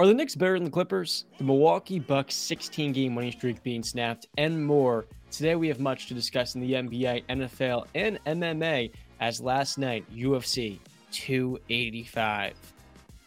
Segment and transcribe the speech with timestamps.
[0.00, 1.24] Are the Knicks better than the Clippers?
[1.38, 5.06] The Milwaukee Bucks 16 game winning streak being snapped and more.
[5.32, 10.04] Today we have much to discuss in the NBA, NFL, and MMA as last night
[10.14, 10.78] UFC
[11.10, 12.54] 285.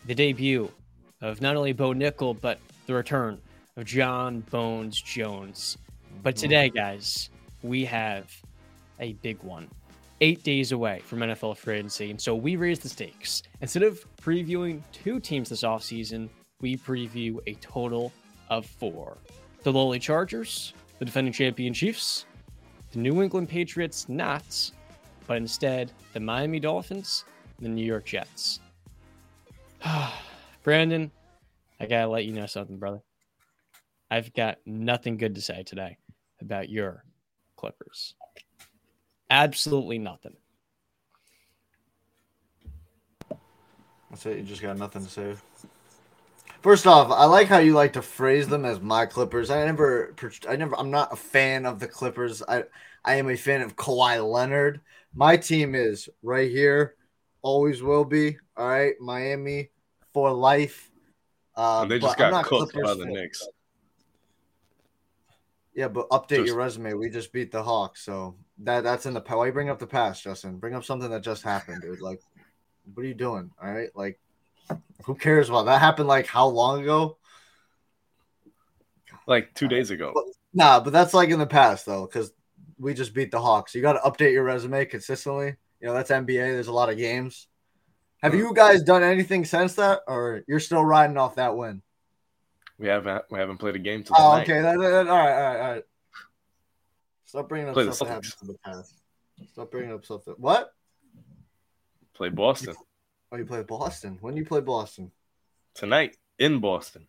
[0.05, 0.71] The debut
[1.20, 3.42] of not only Bo Nickal, but the return
[3.76, 5.78] of Jon Bones Jones.
[6.24, 7.31] But today, guys,
[7.63, 8.31] we have
[9.01, 9.67] a big one.
[10.22, 13.44] Eight days away from NFL free agency, and so we raised the stakes.
[13.60, 16.30] Instead of previewing two teams this offseason,
[16.62, 18.12] we preview a total
[18.50, 19.18] of four
[19.64, 22.26] the lowly Chargers, the defending champion Chiefs,
[22.92, 24.72] the New England Patriots not,
[25.28, 27.26] but instead the Miami Dolphins,
[27.60, 28.60] the New York Jets.
[30.64, 31.12] Brandon,
[31.80, 33.02] I gotta let you know something, brother.
[34.10, 35.98] I've got nothing good to say today
[36.41, 37.05] about your
[37.55, 38.16] Clippers.
[39.30, 40.36] Absolutely nothing.
[44.10, 44.38] That's it.
[44.40, 45.36] You just got nothing to say.
[46.62, 49.50] First off, I like how you like to phrase them as my Clippers.
[49.50, 50.14] I never,
[50.48, 52.44] I never, I'm not a fan of the Clippers.
[52.48, 52.66] I,
[53.04, 54.80] I am a fan of Kawhi Leonard.
[55.16, 56.96] My team is right here,
[57.41, 58.38] always will be.
[58.55, 59.70] All right, Miami
[60.13, 60.91] for life.
[61.55, 63.48] Uh, they just got cooked by the Knicks.
[65.73, 66.94] Yeah, but update just, your resume.
[66.94, 69.38] We just beat the Hawks, so that that's in the past.
[69.38, 70.57] Why you bring up the past, Justin?
[70.57, 72.02] Bring up something that just happened, dude.
[72.02, 72.19] Like,
[72.94, 73.50] what are you doing?
[73.61, 74.19] All right, like
[75.05, 75.80] who cares about that?
[75.80, 77.17] Happened like how long ago?
[79.27, 80.11] Like two days ago.
[80.13, 82.31] But, nah, but that's like in the past though, because
[82.80, 83.75] we just beat the Hawks.
[83.75, 85.55] You got to update your resume consistently.
[85.79, 86.27] You know that's NBA.
[86.27, 87.47] There's a lot of games.
[88.22, 91.81] Have you guys done anything since that, or you're still riding off that win?
[92.77, 94.16] We haven't we haven't played a game till.
[94.17, 94.61] Oh, okay.
[94.61, 95.83] That, that, all right, all right, all right.
[97.25, 98.94] Stop bringing up Play stuff that happened in the past.
[99.53, 100.72] Stop bringing up stuff that what?
[102.13, 102.75] Play Boston.
[103.31, 104.17] Oh, you play Boston.
[104.19, 105.11] When do you play Boston?
[105.73, 107.07] Tonight in Boston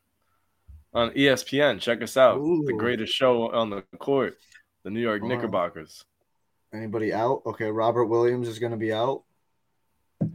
[0.94, 1.80] on ESPN.
[1.80, 2.38] Check us out.
[2.38, 2.64] Ooh.
[2.64, 4.38] The greatest show on the court,
[4.84, 6.04] the New York Knickerbockers.
[6.72, 7.42] Anybody out?
[7.44, 9.24] Okay, Robert Williams is going to be out.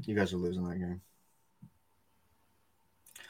[0.04, 1.02] You guys are losing that game.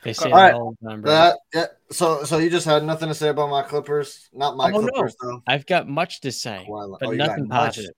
[0.04, 0.54] They say all right.
[0.54, 1.66] all time, that, yeah.
[1.92, 4.30] So, so you just had nothing to say about my Clippers?
[4.34, 5.30] Not my oh, Clippers, no.
[5.30, 5.44] though.
[5.46, 7.92] I've got much to say, but oh, nothing positive.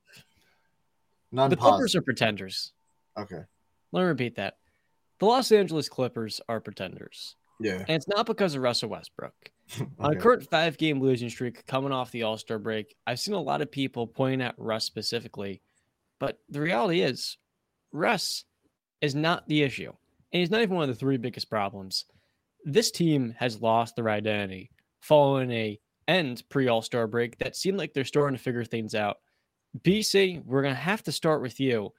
[1.31, 1.77] None the positive.
[1.77, 2.73] Clippers are pretenders.
[3.17, 3.41] Okay.
[3.91, 4.57] Let me repeat that.
[5.19, 7.35] The Los Angeles Clippers are pretenders.
[7.59, 7.79] Yeah.
[7.79, 9.33] And it's not because of Russell Westbrook.
[9.99, 13.35] On a current five game losing streak coming off the All Star break, I've seen
[13.35, 15.61] a lot of people pointing at Russ specifically.
[16.19, 17.37] But the reality is,
[17.91, 18.45] Russ
[19.01, 19.91] is not the issue.
[20.31, 22.05] And he's not even one of the three biggest problems.
[22.65, 27.77] This team has lost their identity following a end pre All Star break that seemed
[27.77, 29.17] like they're starting to figure things out.
[29.81, 31.93] BC, we're going to have to start with you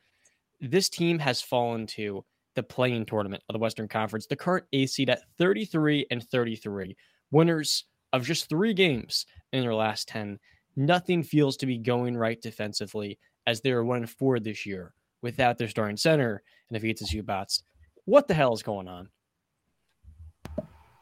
[0.60, 4.87] this team has fallen to the play-in tournament of the Western Conference, the current A
[4.87, 6.97] seed at 33 and 33,
[7.31, 10.38] winners of just three games in their last 10.
[10.76, 14.93] Nothing feels to be going right defensively as they are one and four this year
[15.22, 17.62] without their starting center and Ivica Zubac.
[18.04, 19.09] What the hell is going on?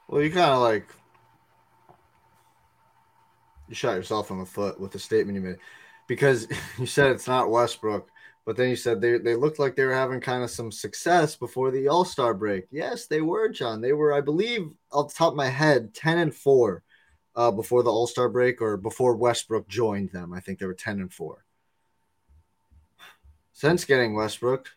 [0.08, 0.88] Well, you kind of like
[3.68, 5.58] you shot yourself in the foot with the statement you made
[6.06, 6.46] because
[6.78, 8.10] you said it's not Westbrook
[8.48, 11.36] but then you said they, they looked like they were having kind of some success
[11.36, 12.64] before the All Star break.
[12.70, 13.82] Yes, they were, John.
[13.82, 16.82] They were, I believe, off the top of my head, 10 and 4
[17.36, 20.32] uh, before the All Star break or before Westbrook joined them.
[20.32, 21.44] I think they were 10 and 4.
[23.52, 24.70] Since getting Westbrook,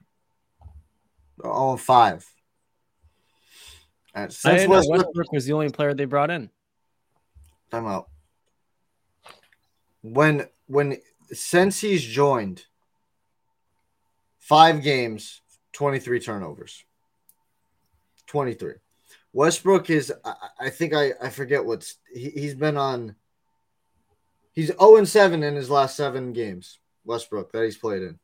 [1.41, 2.33] 0 and 5.
[4.13, 6.49] And since Westbrook, Westbrook was the only player they brought in.
[7.71, 8.09] Time out.
[10.01, 10.97] When, when,
[11.31, 12.65] since he's joined,
[14.51, 15.39] Five games,
[15.72, 16.84] 23 turnovers.
[18.28, 18.73] 23.
[19.31, 23.16] Westbrook is, I, I think I, I forget what's, he, he's been on,
[24.51, 28.19] he's 0 and 7 in his last seven games, Westbrook, that he's played in,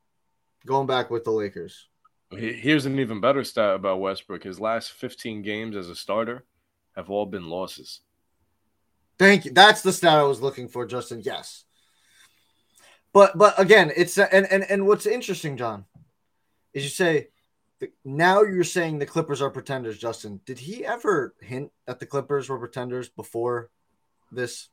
[0.65, 1.87] going back with the Lakers.
[2.31, 4.43] Here's an even better stat about Westbrook.
[4.43, 6.43] His last 15 games as a starter
[6.97, 8.01] have all been losses.
[9.17, 9.51] Thank you.
[9.51, 11.21] That's the stat I was looking for, Justin.
[11.23, 11.63] Yes.
[13.13, 15.85] But but again, it's and and and what's interesting, John,
[16.77, 17.27] is you say
[18.03, 20.41] now you're saying the Clippers are pretenders, Justin.
[20.45, 23.69] Did he ever hint that the Clippers were pretenders before
[24.31, 24.69] this?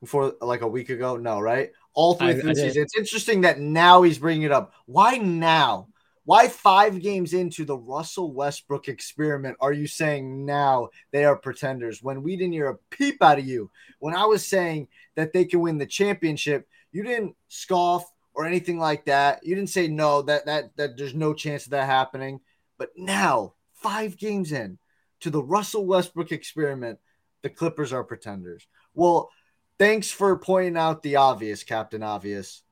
[0.00, 1.16] Before like a week ago?
[1.16, 1.72] No, right?
[1.92, 2.76] All three I, seasons.
[2.76, 4.72] It's interesting that now he's bringing it up.
[4.86, 5.88] Why now?
[6.24, 12.02] Why five games into the Russell Westbrook experiment are you saying now they are pretenders
[12.02, 13.70] when we didn't hear a peep out of you?
[13.98, 18.78] When I was saying that they can win the championship, you didn't scoff or anything
[18.78, 19.44] like that.
[19.44, 22.40] You didn't say no that that that there's no chance of that happening.
[22.78, 24.78] But now, five games in,
[25.20, 26.98] to the Russell Westbrook experiment,
[27.42, 28.66] the Clippers are pretenders.
[28.94, 29.30] Well,
[29.78, 32.62] thanks for pointing out the obvious, Captain Obvious.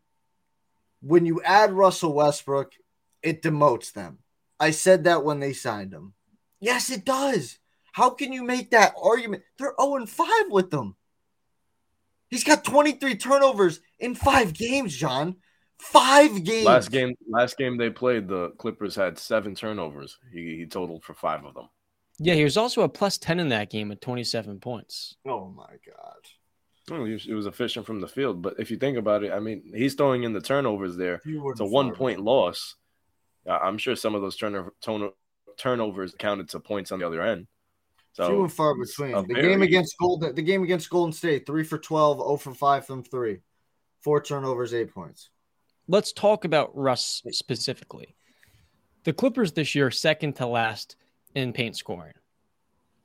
[1.00, 2.72] When you add Russell Westbrook,
[3.22, 4.18] it demotes them.
[4.58, 6.14] I said that when they signed him.
[6.60, 7.58] Yes, it does.
[7.92, 9.44] How can you make that argument?
[9.58, 10.96] They're 0 5 with them.
[12.28, 15.36] He's got 23 turnovers in five games, John.
[15.80, 16.66] Five games.
[16.66, 20.18] Last game, last game they played, the Clippers had seven turnovers.
[20.32, 21.68] He, he totaled for five of them.
[22.18, 25.14] Yeah, he was also a plus 10 in that game at 27 points.
[25.26, 26.16] Oh my god.
[26.90, 29.62] Oh, he was, efficient from the field, but if you think about it, I mean,
[29.74, 31.20] he's throwing in the turnovers there.
[31.24, 32.76] It's a one point loss.
[33.46, 34.72] I'm sure some of those turnover,
[35.58, 37.46] turnovers counted to points on the other end.
[38.12, 39.12] So few and far between.
[39.12, 39.48] The very...
[39.48, 43.02] game against Golden, the game against Golden State, three for 12, 0 for five from
[43.02, 43.40] three,
[44.00, 45.28] four turnovers, eight points.
[45.90, 48.14] Let's talk about Russ specifically.
[49.04, 50.96] The Clippers this year, second to last
[51.34, 52.12] in paint scoring,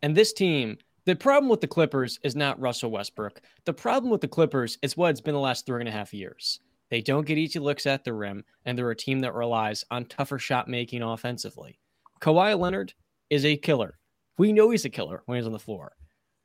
[0.02, 0.78] and this team.
[1.06, 3.42] The problem with the Clippers is not Russell Westbrook.
[3.66, 6.14] The problem with the Clippers is what it's been the last three and a half
[6.14, 6.60] years.
[6.90, 10.06] They don't get easy looks at the rim, and they're a team that relies on
[10.06, 11.80] tougher shot making offensively.
[12.22, 12.94] Kawhi Leonard
[13.30, 13.98] is a killer.
[14.38, 15.94] We know he's a killer when he's on the floor.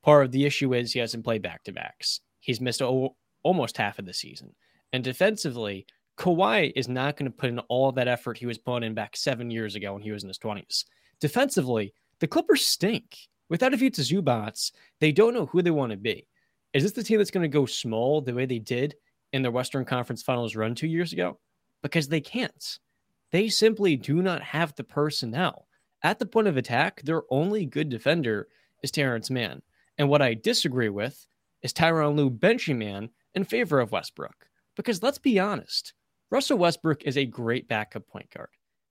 [0.02, 2.20] Part of the issue is he hasn't played back to backs.
[2.40, 4.54] He's missed o- almost half of the season.
[4.92, 5.86] And defensively,
[6.18, 9.16] Kawhi is not going to put in all that effort he was putting in back
[9.16, 10.84] seven years ago when he was in his 20s.
[11.20, 13.16] Defensively, the Clippers stink.
[13.48, 16.26] Without Ivica Zubac, they don't know who they want to be.
[16.74, 18.96] Is this the team that's going to go small the way they did
[19.32, 21.38] in their Western Conference Finals run two years ago?
[21.82, 22.78] Because they can't.
[23.30, 25.66] They simply do not have the personnel.
[26.02, 28.48] At the point of attack, their only good defender
[28.82, 29.62] is Terrence Mann.
[29.96, 31.26] And what I disagree with
[31.62, 34.46] is Tyronn Lue benching Mann in favor of Westbrook.
[34.76, 35.94] Because let's be honest,
[36.30, 38.50] Russell Westbrook is a great backup point guard.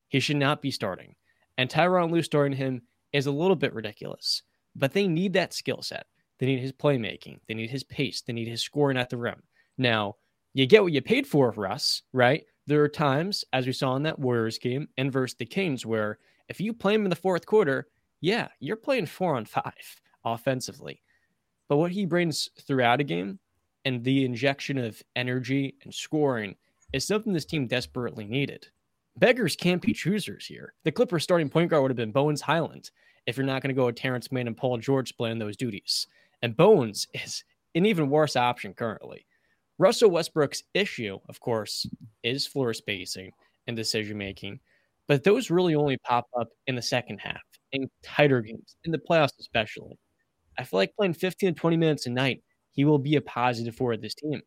[0.10, 1.16] He should not be starting.
[1.57, 2.81] And Tyronn Lue starting him
[3.13, 4.44] is a little bit ridiculous.
[4.75, 6.07] But they need that skill set.
[6.39, 7.39] They need his playmaking.
[7.48, 8.22] They need his pace.
[8.22, 9.42] They need his scoring at the rim.
[9.78, 10.16] Now,
[10.54, 12.44] you get what you paid for, Russ, right?
[12.66, 16.19] There are times, as we saw in that Warriors game and versus the Kings, where
[16.50, 17.88] if you play him in the fourth quarter,
[18.22, 19.74] yeah, you're playing four on five
[20.25, 21.01] offensively.
[21.69, 23.39] But what he brings throughout a game
[23.86, 26.56] and the injection of energy and scoring
[26.94, 28.68] is something this team desperately needed.
[29.18, 30.74] Beggars can't be choosers here.
[30.84, 32.92] The Clippers starting point guard would have been Bones Hyland
[33.25, 36.07] if you're not going to go with Terrence Mann and Paul George playing those duties.
[36.42, 37.44] And Bones is
[37.75, 39.25] an even worse option currently.
[39.80, 41.86] Russell Westbrook's issue, of course,
[42.24, 43.31] is floor spacing
[43.68, 44.60] and decision making.
[45.07, 47.42] But those really only pop up in the second half,
[47.72, 49.98] in tighter games, in the playoffs especially.
[50.57, 53.75] I feel like playing 15 to 20 minutes a night, he will be a positive
[53.75, 54.42] for this team.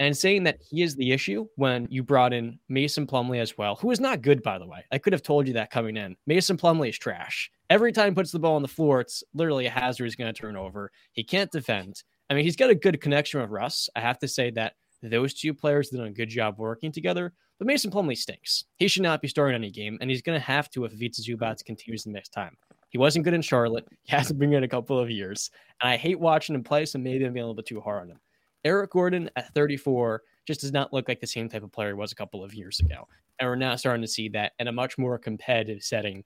[0.00, 3.76] And saying that he is the issue when you brought in Mason Plumlee as well,
[3.76, 4.84] who is not good, by the way.
[4.90, 6.16] I could have told you that coming in.
[6.26, 7.50] Mason Plumlee is trash.
[7.70, 10.32] Every time he puts the ball on the floor, it's literally a hazard he's going
[10.32, 10.90] to turn over.
[11.12, 12.02] He can't defend.
[12.28, 13.88] I mean, he's got a good connection with Russ.
[13.94, 17.32] I have to say that those two players did a good job working together.
[17.58, 18.64] But Mason Plumlee stinks.
[18.76, 21.20] He should not be starting any game, and he's going to have to if Ivica
[21.22, 22.56] Zubac continues the next time.
[22.88, 23.86] He wasn't good in Charlotte.
[24.02, 25.50] He hasn't been in a couple of years.
[25.80, 28.02] And I hate watching him play, so maybe I'm being a little bit too hard
[28.02, 28.20] on him.
[28.64, 31.94] Eric Gordon at 34 just does not look like the same type of player he
[31.94, 33.06] was a couple of years ago.
[33.38, 36.24] And we're now starting to see that in a much more competitive setting.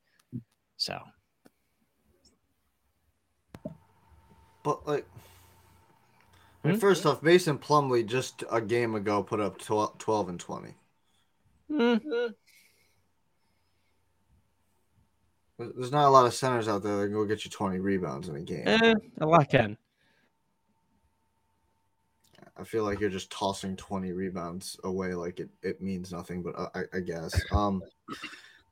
[0.76, 0.98] So.
[4.62, 5.06] But, like,
[6.64, 6.76] mm-hmm.
[6.76, 10.74] first off, Mason Plumlee just a game ago put up 12, 12 and 20.
[11.70, 12.26] Mm-hmm.
[15.58, 18.28] There's not a lot of centers out there that can go get you 20 rebounds
[18.28, 18.62] in a game.
[18.66, 19.76] Eh, a lot can.
[22.58, 26.54] I feel like you're just tossing 20 rebounds away like it, it means nothing, but
[26.74, 27.40] I, I guess.
[27.52, 27.82] Um,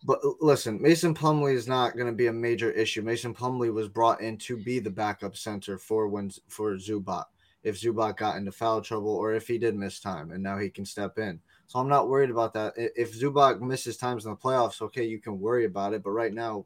[0.04, 3.02] but listen, Mason Plumlee is not going to be a major issue.
[3.02, 7.24] Mason Plumlee was brought in to be the backup center for when for Zubac
[7.66, 10.70] if Zubac got into foul trouble or if he did miss time, and now he
[10.70, 11.40] can step in.
[11.66, 12.74] So I'm not worried about that.
[12.76, 16.32] If Zubac misses times in the playoffs, okay, you can worry about it, but right
[16.32, 16.64] now,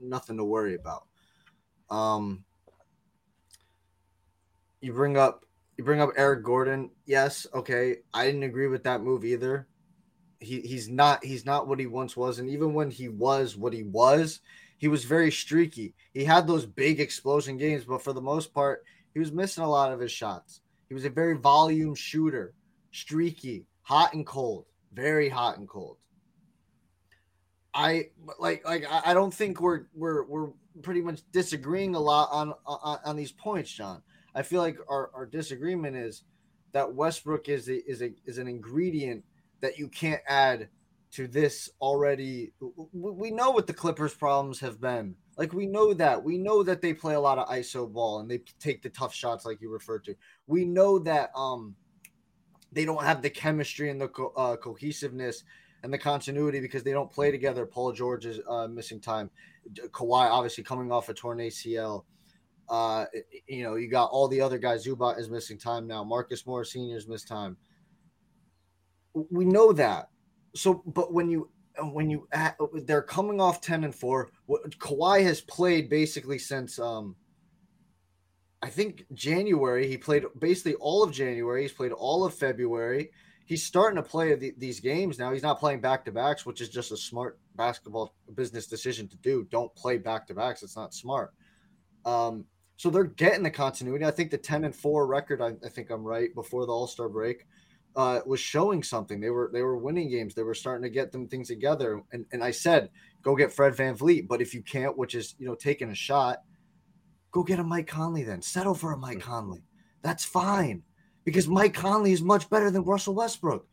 [0.00, 1.04] nothing to worry about.
[1.90, 2.42] Um,
[4.80, 5.44] you bring up
[5.80, 6.90] you bring up Eric Gordon.
[7.06, 9.66] Yes, okay, I didn't agree with that move either.
[10.38, 13.72] He he's not he's not what he once was, and even when he was what
[13.72, 14.40] he was,
[14.76, 15.94] he was very streaky.
[16.12, 18.84] He had those big explosion games, but for the most part,
[19.14, 20.60] he was missing a lot of his shots.
[20.86, 22.52] He was a very volume shooter,
[22.92, 25.96] streaky, hot and cold, very hot and cold.
[27.72, 30.50] I like like I don't think we're we're we're
[30.82, 34.02] pretty much disagreeing a lot on on, on these points, John.
[34.34, 36.22] I feel like our, our disagreement is
[36.72, 39.24] that Westbrook is a, is a is an ingredient
[39.60, 40.68] that you can't add
[41.12, 42.52] to this already.
[42.92, 45.16] We know what the Clippers' problems have been.
[45.36, 46.22] Like we know that.
[46.22, 49.14] We know that they play a lot of ISO ball and they take the tough
[49.14, 50.14] shots, like you referred to.
[50.46, 51.74] We know that um
[52.72, 55.42] they don't have the chemistry and the co- uh, cohesiveness
[55.82, 57.66] and the continuity because they don't play together.
[57.66, 59.30] Paul George is uh, missing time.
[59.90, 62.04] Kawhi obviously coming off a torn ACL.
[62.70, 63.04] Uh,
[63.48, 64.86] you know, you got all the other guys.
[64.86, 66.04] Zubac is missing time now.
[66.04, 67.56] Marcus Morris Senior is missed time.
[69.12, 70.08] We know that.
[70.54, 71.50] So, but when you
[71.92, 72.28] when you
[72.84, 77.16] they're coming off ten and four, what Kawhi has played basically since um
[78.62, 79.88] I think January.
[79.88, 81.62] He played basically all of January.
[81.62, 83.10] He's played all of February.
[83.46, 85.32] He's starting to play the, these games now.
[85.32, 89.16] He's not playing back to backs, which is just a smart basketball business decision to
[89.16, 89.44] do.
[89.50, 90.62] Don't play back to backs.
[90.62, 91.32] It's not smart.
[92.04, 92.44] Um,
[92.80, 94.04] so they're getting the continuity.
[94.04, 96.86] I think the 10 and 4 record, I, I think I'm right, before the All
[96.86, 97.46] Star break,
[97.94, 99.20] uh, was showing something.
[99.20, 100.34] They were they were winning games.
[100.34, 102.02] They were starting to get them things together.
[102.12, 102.90] And and I said,
[103.22, 104.28] go get Fred VanVleet.
[104.28, 106.38] But if you can't, which is you know taking a shot,
[107.32, 108.42] Go get a Mike Conley then.
[108.42, 109.22] Settle for a Mike mm.
[109.22, 109.62] Conley.
[110.02, 110.82] That's fine
[111.24, 113.66] because Mike Conley is much better than Russell Westbrook.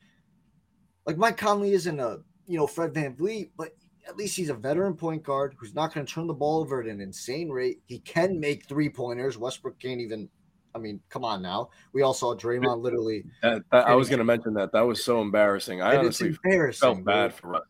[1.05, 3.71] Like Mike Conley isn't a you know Fred VanVleet, but
[4.07, 6.81] at least he's a veteran point guard who's not going to turn the ball over
[6.81, 7.81] at an insane rate.
[7.85, 9.37] He can make three pointers.
[9.37, 10.29] Westbrook can't even.
[10.75, 11.69] I mean, come on now.
[11.93, 13.23] We all saw Draymond literally.
[13.71, 14.71] I was going to mention that.
[14.73, 15.81] That was so embarrassing.
[15.81, 17.37] I honestly embarrassing, felt bad bro.
[17.37, 17.63] for us.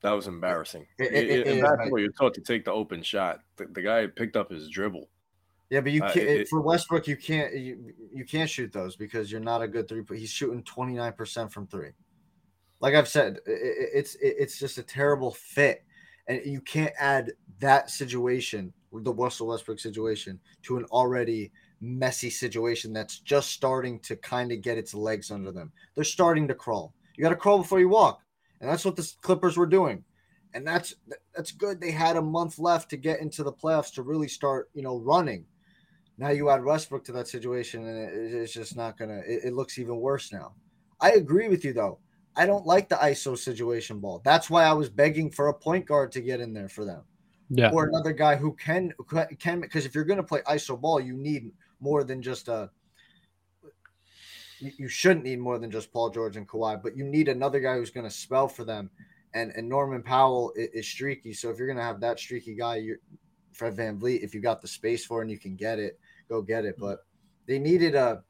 [0.00, 0.86] That was embarrassing.
[0.98, 3.40] It, it, basketball, you're taught to take the open shot.
[3.56, 5.08] The, the guy picked up his dribble.
[5.70, 7.06] Yeah, but you uh, can't uh, for Westbrook.
[7.06, 10.02] You can't you, you can't shoot those because you're not a good three.
[10.16, 11.90] He's shooting 29 percent from three.
[12.80, 15.84] Like I've said, it, it's it's just a terrible fit,
[16.26, 22.92] and you can't add that situation, the Russell Westbrook situation, to an already messy situation
[22.92, 25.72] that's just starting to kind of get its legs under them.
[25.94, 26.94] They're starting to crawl.
[27.16, 28.20] You got to crawl before you walk
[28.60, 30.04] and that's what the Clippers were doing.
[30.54, 30.94] And that's
[31.34, 31.80] that's good.
[31.80, 34.98] They had a month left to get into the playoffs to really start, you know,
[34.98, 35.44] running.
[36.16, 39.20] Now you add Westbrook to that situation, and it, it's just not gonna.
[39.26, 40.54] It, it looks even worse now.
[41.00, 41.98] I agree with you though.
[42.38, 44.22] I don't like the ISO situation ball.
[44.24, 47.02] That's why I was begging for a point guard to get in there for them.
[47.50, 47.70] Yeah.
[47.72, 48.92] Or another guy who can
[49.38, 52.70] can because if you're going to play ISO ball, you need more than just a
[54.60, 57.76] you, shouldn't need more than just Paul George and Kawhi, but you need another guy
[57.76, 58.90] who's going to spell for them.
[59.34, 62.54] And and Norman Powell is, is streaky, so if you're going to have that streaky
[62.54, 62.98] guy, you
[63.52, 66.64] Fred VanVleet, if you got the space for and you can get it, go get
[66.64, 66.76] it.
[66.78, 67.04] But
[67.46, 68.22] they needed a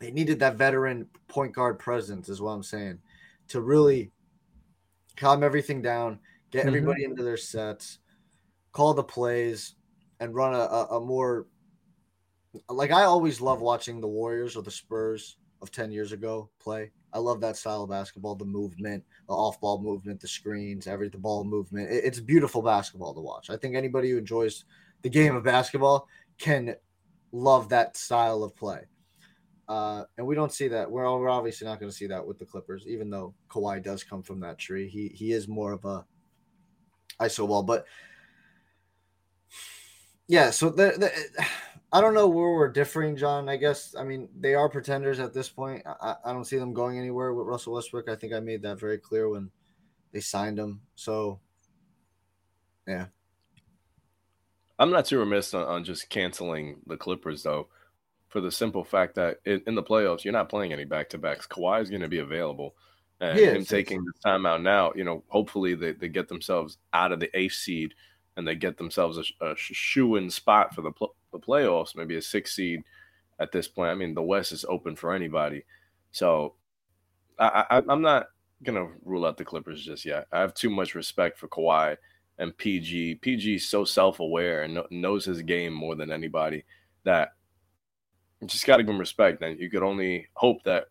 [0.00, 2.98] they needed that veteran point guard presence, is what I'm saying,
[3.48, 4.12] to really
[5.16, 6.18] calm everything down,
[6.50, 6.68] get mm-hmm.
[6.68, 7.98] everybody into their sets,
[8.72, 9.74] call the plays,
[10.20, 11.46] and run a, a, a more
[12.68, 16.90] like I always love watching the Warriors or the Spurs of 10 years ago play.
[17.12, 21.08] I love that style of basketball, the movement, the off ball movement, the screens, every
[21.08, 21.88] the ball movement.
[21.90, 23.48] it's beautiful basketball to watch.
[23.48, 24.64] I think anybody who enjoys
[25.02, 26.76] the game of basketball can
[27.32, 28.80] love that style of play.
[29.68, 30.90] Uh, and we don't see that.
[30.90, 34.04] We're, we're obviously not going to see that with the Clippers, even though Kawhi does
[34.04, 34.88] come from that tree.
[34.88, 36.04] He he is more of a
[37.20, 37.84] ISO ball, but
[40.28, 40.50] yeah.
[40.50, 41.46] So the, the
[41.92, 43.48] I don't know where we're differing, John.
[43.48, 45.82] I guess I mean they are pretenders at this point.
[45.86, 48.08] I, I don't see them going anywhere with Russell Westbrook.
[48.08, 49.50] I think I made that very clear when
[50.12, 50.80] they signed him.
[50.94, 51.40] So,
[52.86, 53.06] yeah.
[54.78, 57.68] I'm not too remiss on, on just canceling the Clippers though,
[58.36, 61.46] for the simple fact that in the playoffs you're not playing any back to backs.
[61.46, 62.74] Kawhi is going to be available,
[63.18, 67.12] and him taking the time out now, you know, hopefully they, they get themselves out
[67.12, 67.94] of the eighth seed
[68.36, 72.16] and they get themselves a, a shoe in spot for the pl- the playoffs, maybe
[72.16, 72.82] a six seed
[73.40, 73.90] at this point.
[73.90, 75.64] I mean, the West is open for anybody.
[76.12, 76.56] So
[77.38, 78.26] I, I, am not
[78.62, 80.26] gonna rule out the Clippers just yet.
[80.30, 81.96] I have too much respect for Kawhi
[82.36, 83.14] and PG.
[83.14, 86.66] PG is so self aware and knows his game more than anybody
[87.04, 87.30] that
[88.40, 89.42] you just got to give him respect.
[89.42, 90.86] And you could only hope that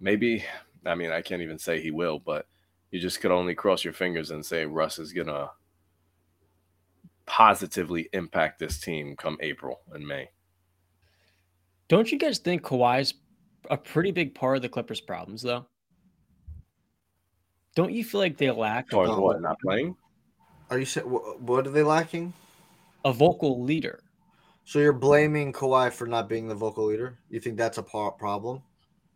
[0.00, 0.44] maybe.
[0.86, 2.46] I mean, I can't even say he will, but
[2.90, 5.50] you just could only cross your fingers and say Russ is gonna
[7.26, 10.30] positively impact this team come April and May.
[11.88, 13.14] Don't you guys think Kawhi's
[13.70, 15.66] a pretty big part of the Clippers' problems, though?
[17.74, 18.92] Don't you feel like they lack?
[18.92, 19.20] Or oh.
[19.20, 19.40] what?
[19.40, 19.96] Not playing?
[20.70, 22.32] Are you saying what are they lacking?
[23.04, 24.00] A vocal leader.
[24.70, 27.18] So you're blaming Kawhi for not being the vocal leader?
[27.28, 28.62] You think that's a problem?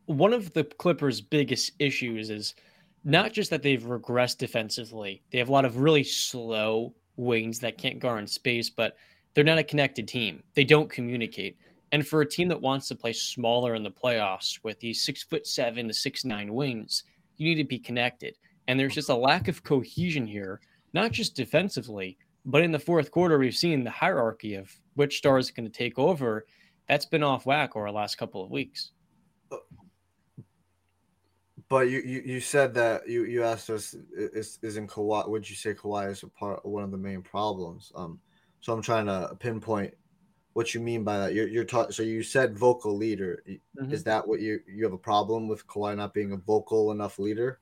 [0.06, 2.56] One of the Clippers' biggest issues is
[3.04, 5.22] not just that they've regressed defensively.
[5.30, 8.96] They have a lot of really slow wings that can't guard in space, but
[9.32, 10.42] they're not a connected team.
[10.54, 11.56] They don't communicate.
[11.92, 15.22] And for a team that wants to play smaller in the playoffs with these six
[15.22, 17.04] foot seven to six nine wings,
[17.36, 18.34] you need to be connected.
[18.66, 20.60] And there's just a lack of cohesion here,
[20.94, 25.38] not just defensively, but in the fourth quarter, we've seen the hierarchy of which star
[25.38, 26.46] is going to take over.
[26.88, 28.90] That's been off whack over the last couple of weeks.
[31.68, 35.56] But you, you, you said that you, you asked us is isn't Kawhi would you
[35.56, 37.90] say Kawhi is a part one of the main problems?
[37.94, 38.20] Um
[38.60, 39.94] so I'm trying to pinpoint
[40.52, 41.34] what you mean by that.
[41.34, 43.42] You're you're taught so you said vocal leader.
[43.48, 43.92] Mm-hmm.
[43.92, 47.18] Is that what you you have a problem with Kawhi not being a vocal enough
[47.18, 47.60] leader?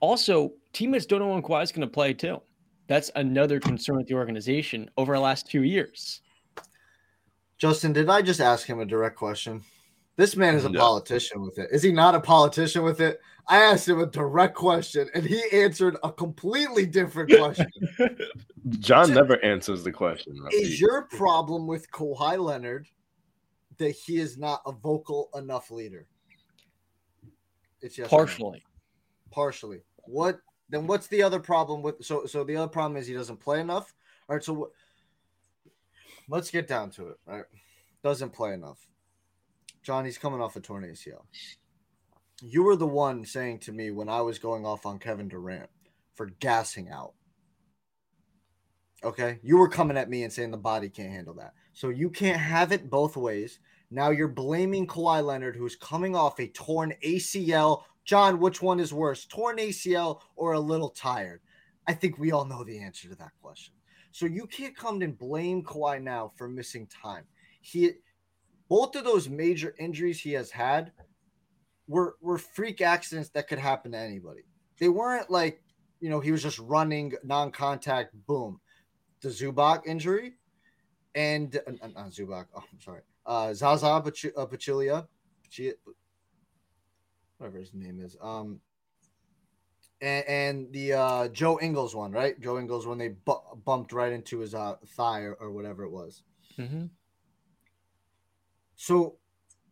[0.00, 2.40] Also, teammates don't know when Kawhi's going to play too.
[2.88, 6.22] That's another concern with the organization over the last two years.
[7.58, 9.62] Justin, did I just ask him a direct question?
[10.16, 10.80] This man is a no.
[10.80, 11.68] politician with it.
[11.70, 13.20] Is he not a politician with it?
[13.46, 17.70] I asked him a direct question and he answered a completely different question.
[18.80, 20.34] John never answers the question.
[20.50, 22.88] Is your problem with Kawhi Leonard
[23.78, 26.06] that he is not a vocal enough leader?
[27.80, 28.62] It's yes partially.
[29.30, 29.82] Partially.
[30.04, 33.40] What then what's the other problem with so so the other problem is he doesn't
[33.40, 33.94] play enough?
[34.28, 34.70] All right, so
[36.28, 37.44] let's get down to it, right?
[38.02, 38.86] Doesn't play enough.
[39.82, 41.24] John, he's coming off a torn ACL.
[42.42, 45.70] You were the one saying to me when I was going off on Kevin Durant
[46.14, 47.14] for gassing out.
[49.02, 49.38] Okay.
[49.42, 51.54] You were coming at me and saying the body can't handle that.
[51.72, 53.60] So you can't have it both ways.
[53.90, 57.82] Now you're blaming Kawhi Leonard, who's coming off a torn ACL.
[58.08, 61.42] John, which one is worse, torn ACL or a little tired?
[61.86, 63.74] I think we all know the answer to that question.
[64.12, 67.24] So you can't come and blame Kawhi now for missing time.
[67.60, 67.90] He
[68.70, 70.92] both of those major injuries he has had
[71.86, 74.40] were were freak accidents that could happen to anybody.
[74.80, 75.62] They weren't like,
[76.00, 78.58] you know, he was just running non-contact, boom.
[79.20, 80.32] The Zubac injury
[81.14, 83.02] and uh, not Zubac, oh, I'm sorry.
[83.26, 85.06] Uh Zaza uh, Pachulia,
[87.38, 88.16] whatever his name is.
[88.20, 88.60] Um
[90.00, 92.38] and, and the uh, Joe Ingles one, right?
[92.40, 95.90] Joe Ingles when they bu- bumped right into his uh, thigh or, or whatever it
[95.90, 96.22] was.
[96.56, 96.86] Mm-hmm.
[98.76, 99.16] So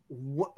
[0.09, 0.53] what?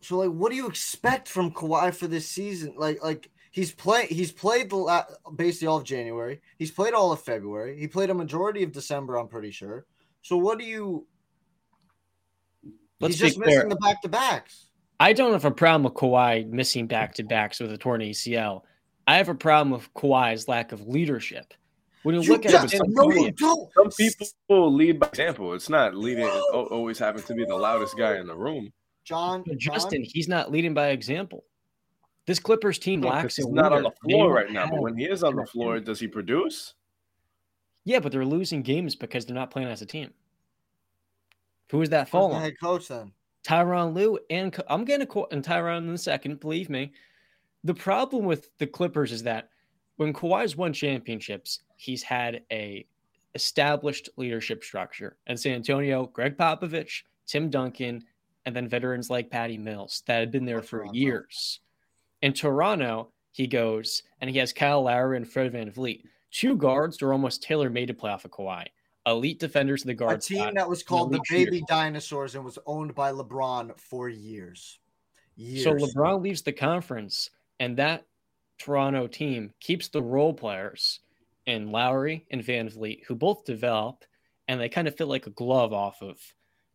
[0.00, 2.74] So like, what do you expect from Kawhi for this season?
[2.76, 5.04] Like, like he's played he's played the la-
[5.36, 6.40] basically all of January.
[6.58, 7.78] He's played all of February.
[7.78, 9.16] He played a majority of December.
[9.16, 9.86] I'm pretty sure.
[10.22, 11.06] So what do you?
[13.02, 14.66] Let's he's just missing the back to backs.
[15.00, 18.62] I don't have a problem with Kawhi missing back to backs with a torn ACL.
[19.08, 21.52] I have a problem with Kawhi's lack of leadership.
[22.04, 23.68] When you, you look at it, some, no, you don't.
[23.74, 25.54] some people lead by example.
[25.54, 26.26] It's not leading.
[26.26, 28.72] It always happens to be the loudest guy in the room.
[29.04, 31.44] John, Justin, he's not leading by example.
[32.26, 33.36] This Clippers team no, lacks.
[33.36, 35.98] He's not on the floor right now, but when he is on the floor, does
[35.98, 36.74] he produce?
[37.84, 40.12] Yeah, but they're losing games because they're not playing as a team.
[41.72, 42.42] Who is that falling?
[42.42, 43.12] Head coach then.
[43.44, 46.38] Tyronn Lue and I'm getting a and Tyronn in a second.
[46.38, 46.92] Believe me.
[47.64, 49.48] The problem with the Clippers is that
[49.96, 52.86] when Kawhi's won championships, he's had a
[53.34, 55.16] established leadership structure.
[55.26, 58.04] And San Antonio, Gregg Popovich, Tim Duncan,
[58.44, 61.60] and then veterans like Patty Mills that had been there for years.
[62.20, 66.02] In Toronto, he goes and he has Kyle Lowry and Fred VanVleet.
[66.32, 68.66] Two guards that are almost tailor made to play off of Kawhi.
[69.06, 70.18] Elite defenders of the guard.
[70.18, 71.66] A team spot, that was called the Baby shooter.
[71.68, 74.78] Dinosaurs and was owned by LeBron for years.
[75.36, 75.64] years.
[75.64, 78.06] So LeBron leaves the conference, and that
[78.58, 81.00] Toronto team keeps the role players
[81.46, 84.04] in Lowry and VanVleet, who both develop
[84.48, 86.18] and they kind of fit like a glove off of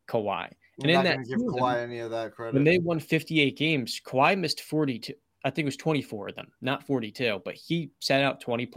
[0.07, 0.51] Kawhi.
[0.81, 2.53] and in that give Kawhi any of that credit.
[2.53, 5.13] When they won 58 games, Kawhi missed 42.
[5.43, 8.69] I think it was 24 of them, not 42, but he sat out 20.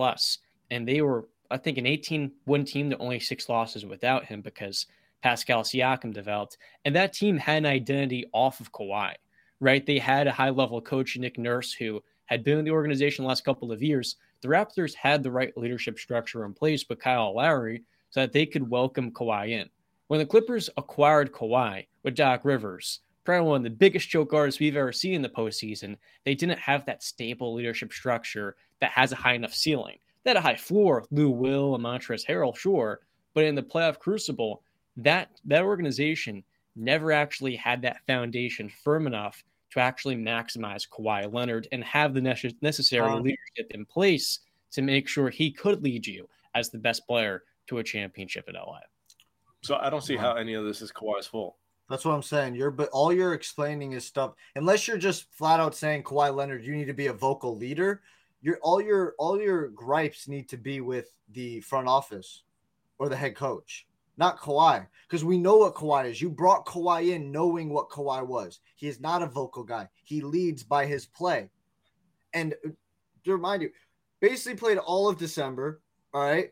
[0.70, 4.40] And they were, I think, an 18 win team that only six losses without him
[4.40, 4.86] because
[5.22, 6.58] Pascal Siakam developed.
[6.84, 9.14] And that team had an identity off of Kawhi,
[9.60, 9.84] right?
[9.84, 13.28] They had a high level coach, Nick Nurse, who had been in the organization the
[13.28, 14.16] last couple of years.
[14.40, 18.46] The Raptors had the right leadership structure in place with Kyle Lowry so that they
[18.46, 19.68] could welcome Kawhi in.
[20.06, 24.60] When the Clippers acquired Kawhi with Doc Rivers, probably one of the biggest choke artists
[24.60, 29.12] we've ever seen in the postseason, they didn't have that stable leadership structure that has
[29.12, 29.98] a high enough ceiling.
[30.24, 33.00] They had a high floor, Lou Will and Montrezl Harrell, sure,
[33.35, 34.62] but in the playoff crucible,
[34.96, 36.44] that that organization
[36.76, 42.20] never actually had that foundation firm enough to actually maximize Kawhi Leonard and have the
[42.20, 44.40] necessary um, leadership in place
[44.72, 48.54] to make sure he could lead you as the best player to a championship in
[48.54, 48.80] LA.
[49.62, 51.56] So I don't see how any of this is Kawhi's fault.
[51.88, 52.54] That's what I'm saying.
[52.54, 54.35] You're but all you're explaining is stuff.
[54.54, 58.02] Unless you're just flat out saying Kawhi Leonard, you need to be a vocal leader.
[58.42, 62.42] Your all your all your gripes need to be with the front office
[62.98, 63.87] or the head coach.
[64.16, 66.20] not Kawhi, because we know what Kawhi is.
[66.20, 68.61] You brought Kawhi in knowing what Kawhi was.
[68.76, 69.88] He is not a vocal guy.
[70.05, 71.48] He leads by his play.
[72.35, 72.70] And uh,
[73.24, 73.70] to remind you,
[74.20, 75.81] basically played all of December.
[76.12, 76.50] All right.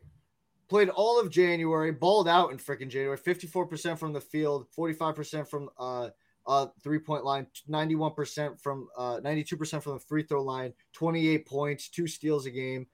[0.68, 5.68] Played all of January, balled out in freaking January, 54% from the field, 45% from
[5.78, 6.08] uh
[6.48, 11.88] uh three point line, 91% from uh 92% from the free throw line, 28 points,
[11.88, 12.86] two steals a game.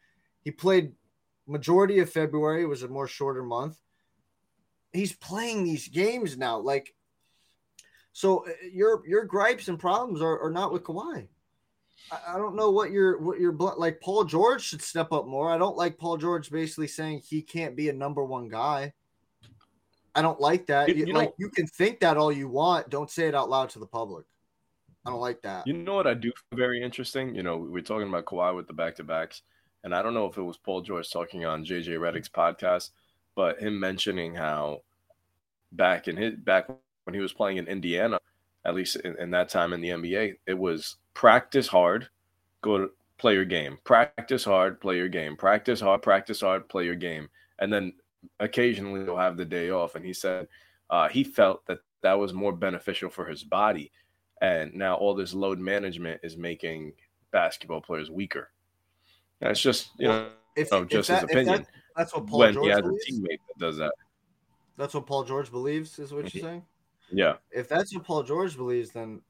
[0.42, 0.92] He played
[1.46, 3.78] majority of February, it was a more shorter month.
[4.92, 6.58] He's playing these games now.
[6.58, 6.94] Like
[8.12, 11.28] so uh, your your gripes and problems are, are not with Kawhi.
[12.10, 14.00] I, don't know what your what your like.
[14.00, 15.50] Paul George should step up more.
[15.50, 18.92] I don't like Paul George basically saying he can't be a number one guy.
[20.14, 20.88] I don't like that.
[20.88, 22.88] You, you like know, you can think that all you want.
[22.90, 24.24] Don't say it out loud to the public.
[25.06, 25.66] I don't like that.
[25.66, 27.34] You know what I do very interesting?
[27.34, 29.42] You know, we are talking about Kawhi with the back to backs,
[29.82, 32.90] and I don't know if it was Paul George talking on JJ Redick's podcast,
[33.34, 34.82] but him mentioning how
[35.72, 36.68] back in his back
[37.04, 38.18] when he was playing in Indiana,
[38.64, 42.08] at least in, in that time in the NBA, it was practice hard,
[42.62, 43.78] go to play your game.
[43.84, 45.36] Practice hard, play your game.
[45.36, 47.28] Practice hard, practice hard, play your game.
[47.58, 47.92] And then
[48.40, 49.94] occasionally he'll have the day off.
[49.94, 50.48] And he said
[50.90, 53.92] uh, he felt that that was more beneficial for his body.
[54.40, 56.92] And now all this load management is making
[57.30, 58.50] basketball players weaker.
[59.40, 61.56] That's just you know, if, know, just that, his opinion.
[61.62, 63.04] That, that's what Paul when George he has believes?
[63.08, 63.92] a teammate that does that.
[64.76, 66.64] That's what Paul George believes, is what you're saying.
[67.10, 67.34] Yeah.
[67.50, 69.20] If that's what Paul George believes, then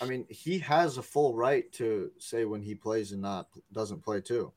[0.00, 4.02] I mean, he has a full right to say when he plays and not doesn't
[4.02, 4.52] play too.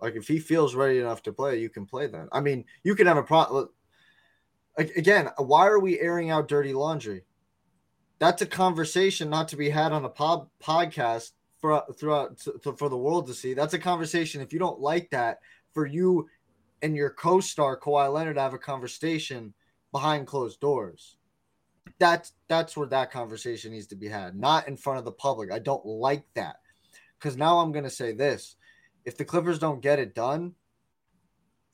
[0.00, 2.28] Like if he feels ready enough to play, you can play then.
[2.32, 3.68] I mean, you can have a problem.
[4.76, 7.24] Again, why are we airing out dirty laundry?
[8.18, 12.88] That's a conversation not to be had on a pod, podcast for throughout to, for
[12.88, 13.54] the world to see.
[13.54, 14.40] That's a conversation.
[14.40, 15.40] If you don't like that,
[15.72, 16.28] for you
[16.82, 19.54] and your co-star Kawhi Leonard to have a conversation
[19.92, 21.16] behind closed doors
[21.98, 25.52] that's that's where that conversation needs to be had, not in front of the public.
[25.52, 26.56] I don't like that
[27.18, 28.56] because now I'm gonna say this:
[29.04, 30.54] if the Clippers don't get it done,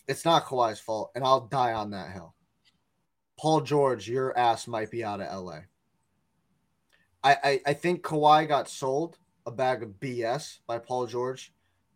[0.09, 2.35] it's not Kawhi's fault, and I'll die on that hill.
[3.39, 5.61] Paul George, your ass might be out of LA.
[7.23, 11.53] I, I, I think Kawhi got sold a bag of BS by Paul George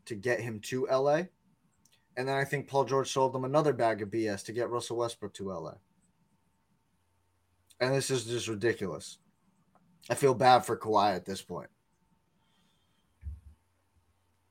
[0.07, 1.23] to get him to LA.
[2.17, 4.99] And then I think Paul George sold them another bag of BS to get Russell
[4.99, 5.75] Westbrook to LA
[7.81, 9.19] and this is just ridiculous.
[10.09, 11.71] I feel bad for Kawhi at this point.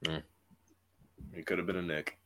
[0.06, 0.24] Mm.
[1.34, 2.18] He could have been a Knick.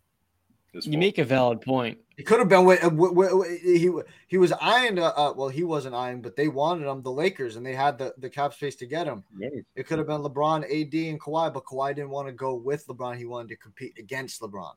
[0.82, 2.00] You make a valid point.
[2.18, 2.66] He could have been.
[2.66, 3.92] Wait, wait, he
[4.28, 4.98] he was eyeing.
[4.98, 8.00] Uh, uh, well, he wasn't eyeing, but they wanted him, the Lakers, and they had
[8.00, 9.24] the, the cap space to get him.
[9.38, 9.50] Yeah.
[9.76, 12.88] It could have been LeBron, AD, and Kawhi, but Kawhi didn't want to go with
[12.88, 13.18] LeBron.
[13.18, 14.74] He wanted to compete against LeBron,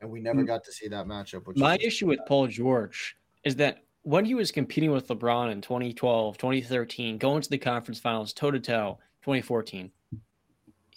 [0.00, 0.48] and we never mm.
[0.48, 1.56] got to see that matchup.
[1.56, 6.38] My issue with Paul George is that when he was competing with LeBron in 2012,
[6.38, 9.92] 2013, going to the conference finals toe to toe, 2014,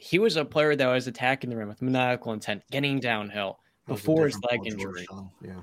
[0.01, 4.25] he was a player that was attacking the rim with maniacal intent, getting downhill before
[4.25, 5.05] his leg injury.
[5.45, 5.61] Yeah.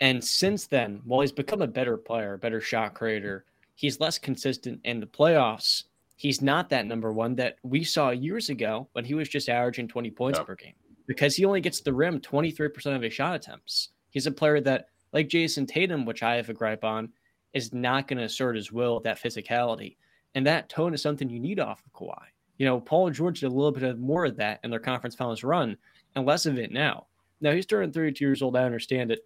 [0.00, 3.44] And since then, while he's become a better player, better shot creator,
[3.76, 5.84] he's less consistent in the playoffs.
[6.16, 9.86] He's not that number one that we saw years ago when he was just averaging
[9.86, 10.74] 20 points per game
[11.06, 13.90] because he only gets the rim 23% of his shot attempts.
[14.10, 17.12] He's a player that like Jayson Tatum, which I have a gripe on,
[17.52, 19.96] is not going to assert his will, that physicality.
[20.34, 22.24] And that tone is something you need off of Kawhi.
[22.58, 25.14] You know, Paul George did a little bit of more of that in their conference
[25.14, 25.76] finals run
[26.14, 27.06] and less of it now.
[27.40, 28.56] Now he's turning 32 years old.
[28.56, 29.20] I understand it.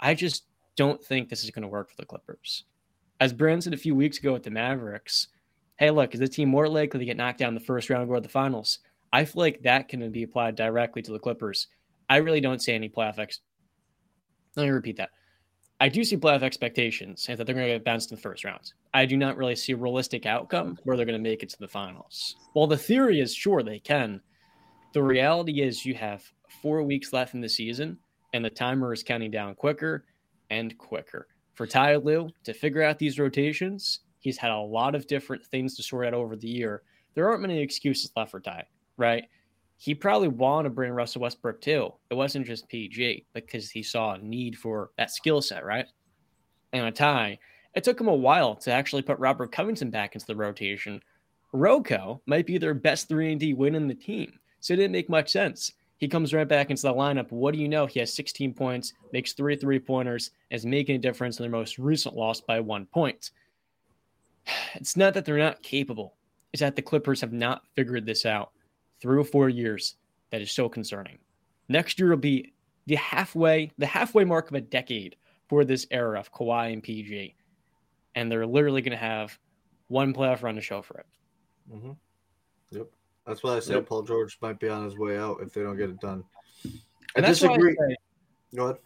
[0.00, 0.44] I just
[0.76, 2.64] don't think this is going to work for the Clippers.
[3.20, 5.28] As Brand said a few weeks ago at the Mavericks,
[5.76, 8.06] hey, look, is the team more likely to get knocked down the first round or
[8.06, 8.78] go to the finals?
[9.12, 11.66] I feel like that can be applied directly to the Clippers.
[12.08, 13.40] I really don't see any playoff ex-
[14.54, 15.10] Let me repeat that.
[15.80, 18.44] I do see playoff expectations and that they're going to get bounced in the first
[18.44, 18.72] round.
[18.94, 21.58] I do not really see a realistic outcome where they're going to make it to
[21.58, 22.34] the finals.
[22.52, 24.20] While the theory is sure they can,
[24.92, 26.24] the reality is you have
[26.62, 27.96] four weeks left in the season
[28.34, 30.04] and the timer is counting down quicker
[30.50, 31.28] and quicker.
[31.54, 35.76] For Ty Lue to figure out these rotations, he's had a lot of different things
[35.76, 36.82] to sort out over the year.
[37.14, 38.64] There aren't many excuses left for Ty,
[38.96, 39.24] right?
[39.78, 41.92] He probably wanted to bring Russell Westbrook too.
[42.10, 45.86] It wasn't just PG because he saw a need for that skill set, right?
[46.72, 47.38] And a tie.
[47.74, 51.00] It took him a while to actually put Robert Covington back into the rotation.
[51.52, 54.32] Rocco might be their best 3 and D win in the team.
[54.58, 55.72] So it didn't make much sense.
[55.98, 57.30] He comes right back into the lineup.
[57.30, 57.86] What do you know?
[57.86, 61.78] He has 16 points, makes three three pointers, is making a difference in their most
[61.78, 63.30] recent loss by one point.
[64.74, 66.16] It's not that they're not capable,
[66.52, 68.50] it's that the Clippers have not figured this out
[69.00, 69.96] through four years
[70.30, 71.18] that is so concerning.
[71.68, 72.52] Next year will be
[72.86, 75.16] the halfway, the halfway mark of a decade
[75.48, 77.34] for this era of Kawhi and PG,
[78.14, 79.38] and they're literally going to have
[79.88, 81.06] one playoff run to show for it.
[81.72, 81.92] Mm-hmm.
[82.70, 82.86] Yep,
[83.26, 83.86] that's why I say yep.
[83.86, 86.24] Paul George might be on his way out if they don't get it done.
[87.16, 87.72] I disagree.
[87.72, 87.96] I say,
[88.54, 88.76] Go ahead.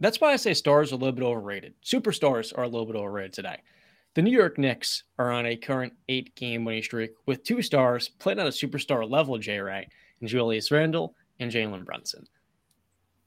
[0.00, 1.74] That's why I say stars are a little bit overrated.
[1.84, 3.58] Superstars are a little bit overrated today.
[4.14, 8.10] The New York Knicks are on a current eight game winning streak with two stars
[8.10, 9.88] playing at a superstar level, J Ray,
[10.20, 12.26] and Julius Randle and Jalen Brunson.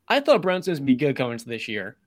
[0.08, 1.98] I thought Brunson would be good coming into this year.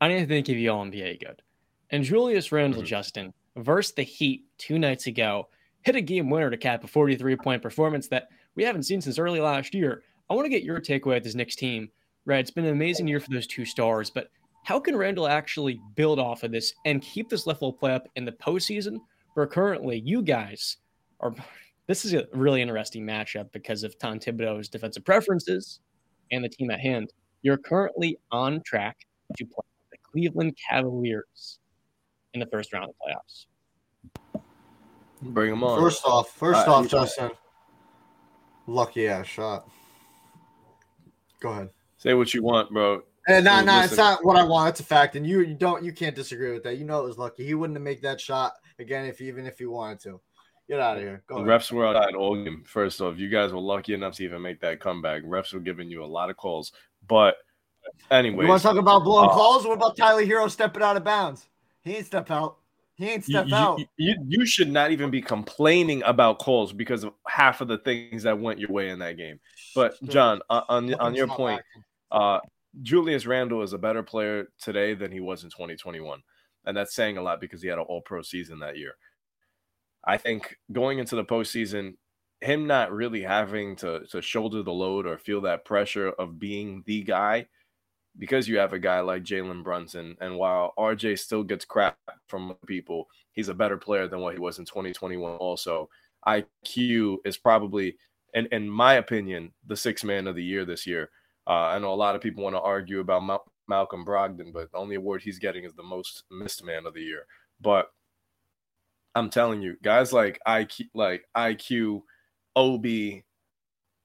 [0.00, 1.42] I didn't think he'd be all NBA good.
[1.90, 2.88] And Julius Randle, mm-hmm.
[2.88, 5.48] Justin, versus the Heat two nights ago,
[5.82, 9.18] hit a game winner to cap a 43 point performance that we haven't seen since
[9.18, 10.02] early last year.
[10.28, 11.88] I want to get your takeaway at this Knicks team.
[12.26, 14.30] Right, it's been an amazing year for those two stars, but
[14.64, 18.08] how can Randle actually build off of this and keep this level of play up
[18.16, 18.98] in the postseason?
[19.34, 20.78] Where currently you guys
[21.20, 21.34] are,
[21.86, 25.80] this is a really interesting matchup because of Tom Thibodeau's defensive preferences
[26.32, 27.12] and the team at hand.
[27.42, 28.96] You're currently on track
[29.36, 31.58] to play the Cleveland Cavaliers
[32.32, 34.42] in the first round of the playoffs.
[35.20, 35.78] Bring them on.
[35.78, 37.30] First off, first uh, off, Justin,
[38.66, 39.68] lucky ass shot.
[41.40, 41.70] Go ahead.
[41.98, 43.02] Say what you want, bro.
[43.26, 44.70] And no, no, it's not what I want.
[44.70, 46.76] It's a fact, and you you don't you can't disagree with that.
[46.76, 47.44] You know it was lucky.
[47.46, 50.20] He wouldn't have made that shot again if even if he wanted to.
[50.68, 51.22] Get out of here.
[51.26, 52.64] Go the refs were outside all game.
[52.66, 55.22] First off, you guys were lucky enough to even make that comeback.
[55.22, 56.72] Refs were giving you a lot of calls,
[57.06, 57.36] but
[58.10, 58.44] anyway.
[58.44, 59.66] You want to talk about blowing uh, calls?
[59.66, 61.46] What about Tyler Herro stepping out of bounds?
[61.82, 62.56] He ain't step out.
[62.94, 63.78] He ain't step you, out.
[63.78, 67.78] You, you, you should not even be complaining about calls because of half of the
[67.78, 69.40] things that went your way in that game.
[69.74, 71.60] But John, on on your point,
[72.10, 72.38] uh,
[72.82, 76.22] Julius Randle is a better player today than he was in 2021.
[76.66, 78.94] And that's saying a lot because he had an all pro season that year.
[80.04, 81.94] I think going into the postseason,
[82.40, 86.82] him not really having to, to shoulder the load or feel that pressure of being
[86.86, 87.46] the guy,
[88.18, 91.96] because you have a guy like Jalen Brunson, and while RJ still gets crap
[92.28, 95.36] from people, he's a better player than what he was in 2021.
[95.36, 95.88] Also,
[96.26, 97.96] IQ is probably,
[98.34, 101.10] in, in my opinion, the sixth man of the year this year.
[101.46, 104.70] Uh, I know a lot of people want to argue about Mal- Malcolm Brogdon, but
[104.72, 107.26] the only award he's getting is the most missed man of the year.
[107.60, 107.90] But
[109.14, 112.02] I'm telling you, guys like IQ, like IQ,
[112.56, 112.86] OB,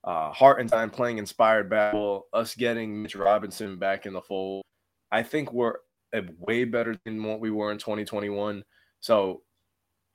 [0.04, 4.64] uh, Hartenstein playing inspired battle, us getting Mitch Robinson back in the fold.
[5.12, 5.76] I think we're
[6.40, 8.64] way better than what we were in 2021.
[9.00, 9.44] So,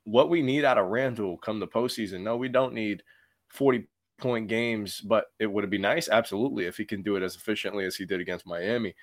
[0.04, 3.02] what we need out of Randle come the postseason, no, we don't need
[3.48, 3.86] 40
[4.18, 7.84] point games, but it would be nice, absolutely, if he can do it as efficiently
[7.84, 8.94] as he did against Miami.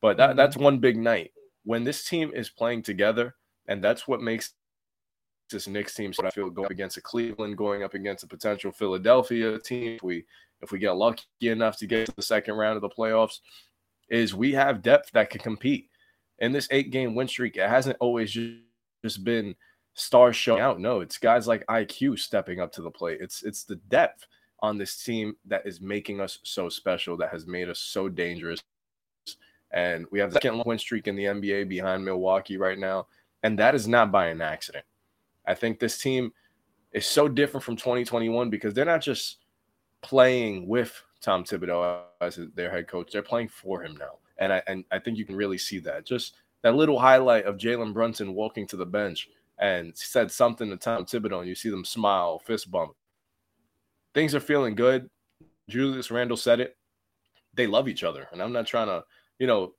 [0.00, 0.36] But that, mm-hmm.
[0.36, 1.32] that's one big night.
[1.64, 3.34] When this team is playing together,
[3.66, 4.54] and that's what makes
[5.50, 8.26] this Knicks team so I feel going up against a Cleveland, going up against a
[8.26, 9.96] potential Philadelphia team.
[9.96, 10.24] If we
[10.60, 13.40] if we get lucky enough to get to the second round of the playoffs,
[14.10, 15.88] is we have depth that can compete.
[16.40, 18.36] In this eight game win streak, it hasn't always
[19.02, 19.54] just been
[19.94, 20.80] stars showing out.
[20.80, 23.18] No, it's guys like IQ stepping up to the plate.
[23.20, 24.26] It's it's the depth
[24.60, 28.62] on this team that is making us so special, that has made us so dangerous.
[29.70, 33.06] And we have the second win streak in the NBA behind Milwaukee right now.
[33.42, 34.84] And that is not by an accident.
[35.46, 36.32] I think this team
[36.92, 39.38] is so different from 2021 because they're not just
[40.00, 44.18] playing with Tom Thibodeau as their head coach, they're playing for him now.
[44.38, 46.06] And I, and I think you can really see that.
[46.06, 50.76] Just that little highlight of Jalen Brunson walking to the bench and said something to
[50.76, 52.92] Tom Thibodeau, and you see them smile, fist bump
[54.14, 55.08] things are feeling good.
[55.68, 56.76] Julius Randle said it.
[57.54, 58.28] They love each other.
[58.32, 59.04] And I'm not trying to,
[59.38, 59.74] you know,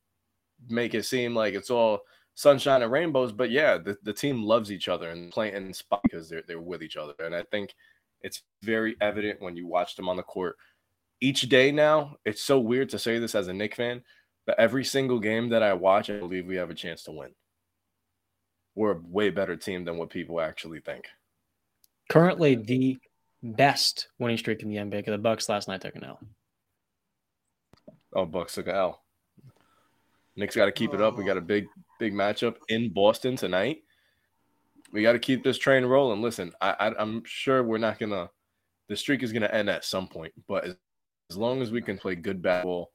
[0.67, 2.01] make it seem like it's all
[2.35, 6.01] sunshine and rainbows, but yeah, the, the team loves each other and playing in spot
[6.03, 7.13] because they're they're with each other.
[7.19, 7.73] And I think
[8.21, 10.55] it's very evident when you watch them on the court.
[11.21, 14.01] Each day now, it's so weird to say this as a Knick fan,
[14.45, 17.31] but every single game that I watch, I believe we have a chance to win.
[18.75, 21.05] We're a way better team than what people actually think.
[22.09, 22.99] Currently, the
[23.43, 24.91] best winning streak in the NBA.
[24.91, 26.19] Because the Bucks last night took an L.
[28.13, 29.02] Oh, Bucks took an L.
[30.36, 31.17] Knicks got to keep it up.
[31.17, 31.67] We got a big,
[31.99, 33.84] big matchup in Boston tonight.
[34.91, 36.21] We got to keep this train rolling.
[36.21, 38.30] Listen, I, I, am sure we're not gonna.
[38.88, 40.75] The streak is gonna end at some point, but as,
[41.30, 42.91] as long as we can play good basketball,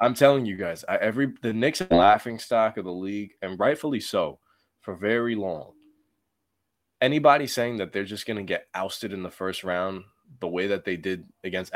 [0.00, 3.58] I'm telling you guys, I, every the Knicks are laughing stock of the league, and
[3.58, 4.38] rightfully so,
[4.82, 5.72] for very long
[7.00, 10.04] anybody saying that they're just going to get ousted in the first round
[10.40, 11.72] the way that they did against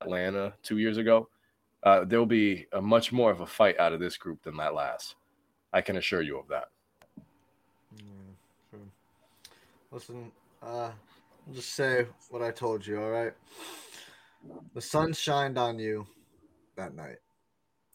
[0.00, 1.28] Atlanta two years ago,
[1.82, 4.74] uh, there'll be a much more of a fight out of this group than that
[4.74, 5.16] last.
[5.72, 6.68] I can assure you of that.
[9.90, 10.90] Listen, uh,
[11.46, 13.00] I'll just say what I told you.
[13.00, 13.32] All right,
[14.74, 16.06] the sun shined on you
[16.76, 17.18] that night.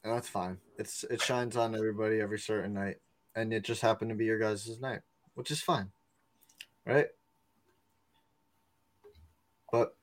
[0.04, 0.58] And that's fine.
[0.78, 2.98] It's it shines on everybody every certain night,
[3.36, 5.02] and it just happened to be your guys' night,
[5.34, 5.92] which is fine,
[6.90, 7.08] right?
[9.72, 9.96] But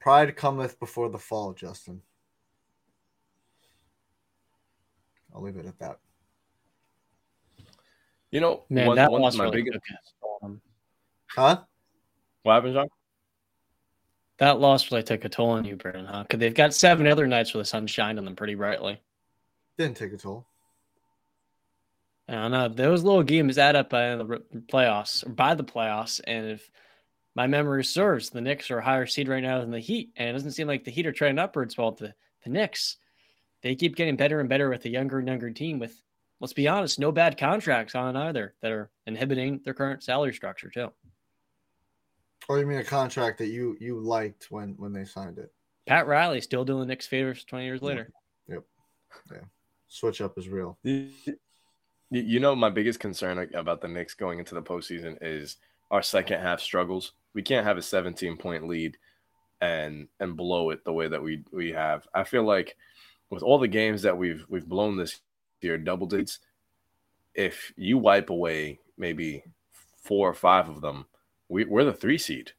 [0.00, 2.00] pride cometh before the fall, Justin.
[5.34, 5.98] I'll leave it at that.
[8.30, 9.80] You know, Man, one, that one loss my really biggest.
[10.42, 10.58] took.
[11.28, 11.60] Huh?
[12.42, 12.88] What happened, John?
[14.38, 16.22] That loss really took a toll on you, Brennan, huh?
[16.22, 19.00] Because they've got seven other nights where the sun shined on them pretty brightly.
[19.78, 20.46] Didn't take a toll.
[22.28, 22.68] I don't know.
[22.68, 26.20] Those little games add up by the playoffs or by the playoffs.
[26.24, 26.70] And if
[27.34, 30.12] my memory serves, the Knicks are a higher seed right now than the Heat.
[30.16, 31.76] And it doesn't seem like the Heat are trending upwards.
[31.76, 32.96] While the, the Knicks,
[33.62, 36.00] they keep getting better and better with a younger and younger team with,
[36.40, 40.70] let's be honest, no bad contracts on either that are inhibiting their current salary structure,
[40.70, 40.92] too.
[42.48, 45.52] Or you mean a contract that you you liked when when they signed it?
[45.86, 48.10] Pat Riley still doing the Knicks favors 20 years later.
[48.48, 48.64] Yep.
[49.30, 49.38] Yeah.
[49.88, 50.78] Switch up is real.
[52.14, 55.56] You know, my biggest concern about the Knicks going into the postseason is
[55.90, 57.12] our second half struggles.
[57.32, 58.98] We can't have a 17 point lead
[59.62, 62.06] and and blow it the way that we we have.
[62.12, 62.76] I feel like
[63.30, 65.20] with all the games that we've we've blown this
[65.62, 66.40] year, double digits,
[67.34, 69.42] if you wipe away maybe
[70.02, 71.06] four or five of them,
[71.48, 72.52] we, we're the three seed.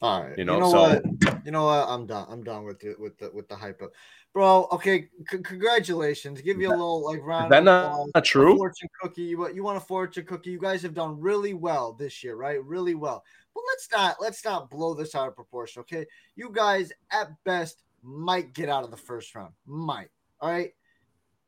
[0.00, 0.30] All right.
[0.30, 1.44] You You know, know, so- what?
[1.44, 1.88] You know what?
[1.88, 2.26] I'm done.
[2.28, 3.90] I'm done with it with the with the hype up.
[4.34, 6.40] Bro, okay, c- congratulations.
[6.42, 8.56] Give you a little like round Is that of not, not true?
[8.56, 9.22] fortune cookie.
[9.22, 10.50] You want you want a fortune cookie.
[10.50, 12.62] You guys have done really well this year, right?
[12.62, 13.24] Really well.
[13.54, 16.06] But let's not let's not blow this out of proportion, okay?
[16.36, 19.52] You guys at best might get out of the first round.
[19.66, 20.10] Might.
[20.40, 20.72] All right.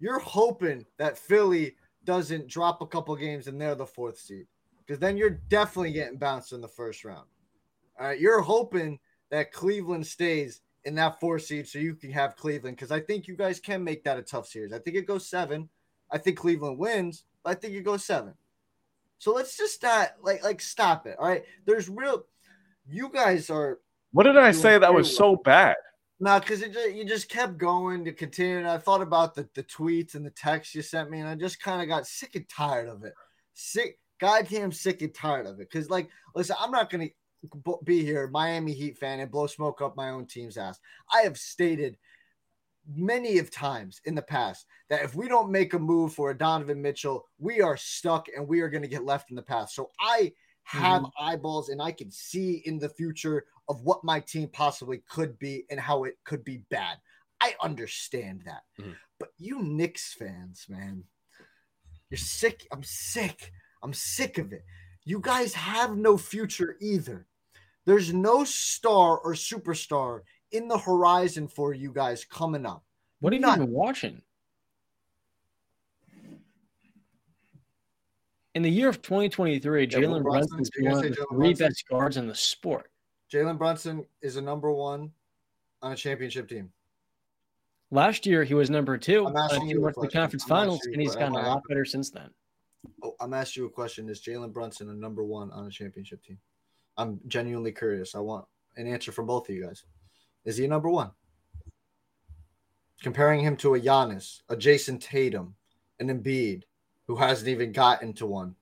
[0.00, 4.46] You're hoping that Philly doesn't drop a couple games and they're the fourth seed.
[4.78, 7.26] Because then you're definitely getting bounced in the first round.
[8.00, 8.18] All right.
[8.18, 8.98] You're hoping
[9.30, 13.28] that Cleveland stays in that four seed so you can have Cleveland because I think
[13.28, 14.72] you guys can make that a tough series.
[14.72, 15.68] I think it goes seven.
[16.10, 18.34] I think Cleveland wins, but I think it goes seven.
[19.18, 21.16] So let's just not like like stop it.
[21.18, 21.44] All right.
[21.66, 22.24] There's real
[22.88, 23.78] you guys are
[24.12, 25.76] What did I say that was so bad?
[26.22, 28.58] no, because just, you just kept going to continue.
[28.58, 31.34] And I thought about the, the tweets and the texts you sent me, and I
[31.34, 33.14] just kind of got sick and tired of it.
[33.54, 35.70] Sick, goddamn sick and tired of it.
[35.70, 37.14] Because, like, listen, I'm not going to
[37.84, 40.78] be here, Miami Heat fan, and blow smoke up my own team's ass.
[41.12, 41.96] I have stated
[42.86, 46.36] many of times in the past that if we don't make a move for a
[46.36, 49.74] Donovan Mitchell, we are stuck and we are going to get left in the past.
[49.74, 50.32] So I
[50.64, 55.38] have eyeballs and I can see in the future of what my team possibly could
[55.38, 56.98] be and how it could be bad.
[57.40, 58.62] I understand that.
[58.78, 58.96] Mhm.
[59.18, 61.04] But you Knicks fans, man,
[62.08, 62.66] you're sick.
[62.72, 63.52] I'm sick.
[63.82, 64.64] I'm sick of it.
[65.04, 67.26] You guys have no future either.
[67.90, 70.20] There's no star or superstar
[70.52, 72.84] in the horizon for you guys coming up.
[73.18, 73.58] What are you None.
[73.58, 74.22] been watching?
[78.54, 80.60] In the year of 2023, Yeah, Jalen Brunson?
[80.60, 81.66] is one of the Jalen three Brunson?
[81.66, 82.92] best guards in the sport.
[83.28, 85.10] Jalen Brunson is a number one
[85.82, 86.70] on a championship team.
[87.90, 89.26] Last year, he was number two.
[89.26, 91.84] I'm asking you went to the conference I'm finals, and he's gotten a lot better
[91.84, 92.30] since then.
[93.02, 94.08] Oh, I'm asking you a question.
[94.08, 96.38] Is Jalen Brunson a number one on a championship team?
[97.00, 98.14] I'm genuinely curious.
[98.14, 98.44] I want
[98.76, 99.84] an answer from both of you guys.
[100.44, 101.10] Is he number one?
[103.02, 105.54] Comparing him to a Giannis, a Jayson Tatum,
[105.98, 106.64] an Embiid,
[107.06, 108.54] who hasn't even gotten to one.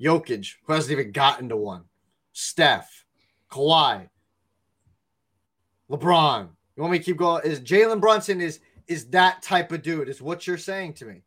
[0.00, 1.84] Jokic, who hasn't even gotten to one.
[2.32, 3.04] Steph,
[3.48, 4.08] Kawhi,
[5.88, 6.48] LeBron.
[6.76, 7.44] You want me to keep going?
[7.44, 10.08] Is Jalen Brunson is is that type of dude?
[10.08, 11.22] Is what you're saying to me?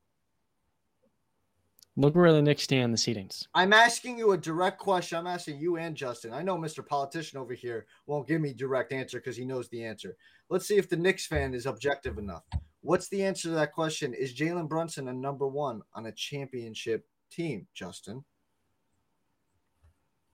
[1.98, 3.48] Look where the Knicks stand in the seedings.
[3.54, 5.18] I'm asking you a direct question.
[5.18, 6.34] I'm asking you and Justin.
[6.34, 6.86] I know Mr.
[6.86, 10.18] Politician over here won't give me direct answer because he knows the answer.
[10.50, 12.44] Let's see if the Knicks fan is objective enough.
[12.82, 14.14] What's the answer to that question?
[14.14, 18.26] Is Jalen Brunson a number one on a championship team, Justin?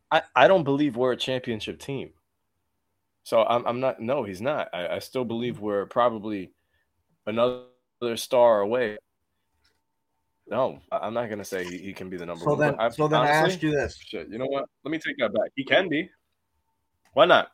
[0.09, 2.09] I, I don't believe we're a championship team.
[3.23, 4.01] So I'm, I'm not.
[4.01, 4.69] No, he's not.
[4.73, 6.51] I, I still believe we're probably
[7.27, 7.67] another
[8.15, 8.97] star away.
[10.51, 12.59] No, I- I'm not gonna say he, he can be the number So one.
[12.59, 14.65] then, I- so then I honestly, ask you this: Shit, you know what?
[14.83, 15.49] Let me take that back.
[15.55, 16.09] He can be.
[17.13, 17.51] Why not?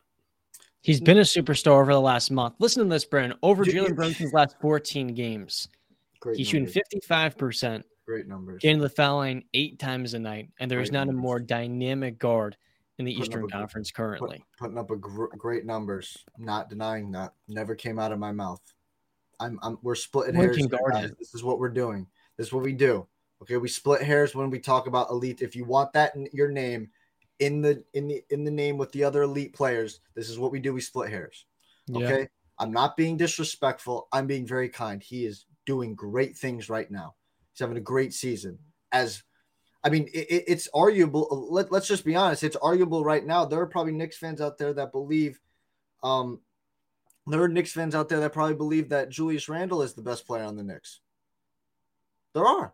[0.81, 2.55] He's been a superstar over the last month.
[2.59, 3.37] Listen to this, Brandon.
[3.43, 5.67] Over You- you- Jalen Brunson's last 14 games,
[6.19, 8.61] Great he's shooting 55%, Great numbers.
[8.61, 11.13] getting to the foul line eight times a night, and there is Great not a
[11.13, 12.57] more dynamic guard
[12.97, 14.43] in the Putting up Eastern a gr- Conference Put- currently.
[14.57, 16.25] putting up a gr- great numbers.
[16.39, 17.33] Not denying that.
[17.47, 18.61] Never came out of my mouth.
[19.39, 20.57] I'm, I'm we're splitting One hairs.
[20.57, 21.03] can here, guard guys.
[21.11, 21.15] him.
[21.19, 22.07] This is what we're doing.
[22.37, 23.07] This is what we do.
[23.41, 25.41] Okay, we split hairs when we talk about elite.
[25.41, 26.89] If you want that in your name,
[27.39, 30.51] in the in the in the name with the other elite players, this is what
[30.51, 30.73] we do.
[30.73, 31.45] We split hairs.
[31.87, 32.05] Yeah.
[32.05, 32.27] Okay.
[32.59, 34.07] I'm not being disrespectful.
[34.11, 35.01] I'm being very kind.
[35.01, 37.15] He is doing great things right now.
[37.53, 38.57] He's having a great season.
[38.91, 39.21] As
[39.83, 41.47] I mean, it, it's arguable.
[41.51, 42.43] Let, let's just be honest.
[42.43, 43.45] It's arguable right now.
[43.45, 45.39] There are probably Knicks fans out there that believe,
[46.03, 46.41] um,
[47.27, 50.25] there are Knicks fans out there that probably believe that Julius Randle is the best
[50.25, 51.01] player on the Knicks.
[52.37, 52.71] There are.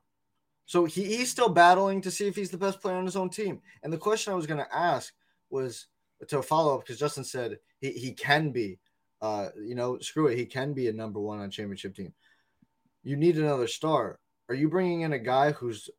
[0.66, 3.30] So he, he's still battling to see if he's the best player on his own
[3.30, 3.62] team.
[3.82, 5.14] And the question I was going to ask
[5.50, 5.88] was
[6.28, 8.80] to follow up because Justin said he, he can be,
[9.22, 12.14] uh, you know, screw it, he can be a number one on championship team.
[13.04, 14.20] You need another star.
[14.50, 15.90] Are you bringing in a guy who's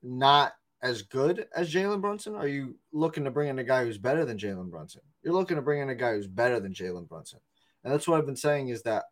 [0.00, 2.36] not as good as Jalen Brunson?
[2.36, 5.00] Are you looking to bring in a guy who's better than Jalen Brunson?
[5.24, 7.40] You're looking to bring in a guy who's better than Jalen Brunson.
[7.82, 9.06] And that's what I've been saying is that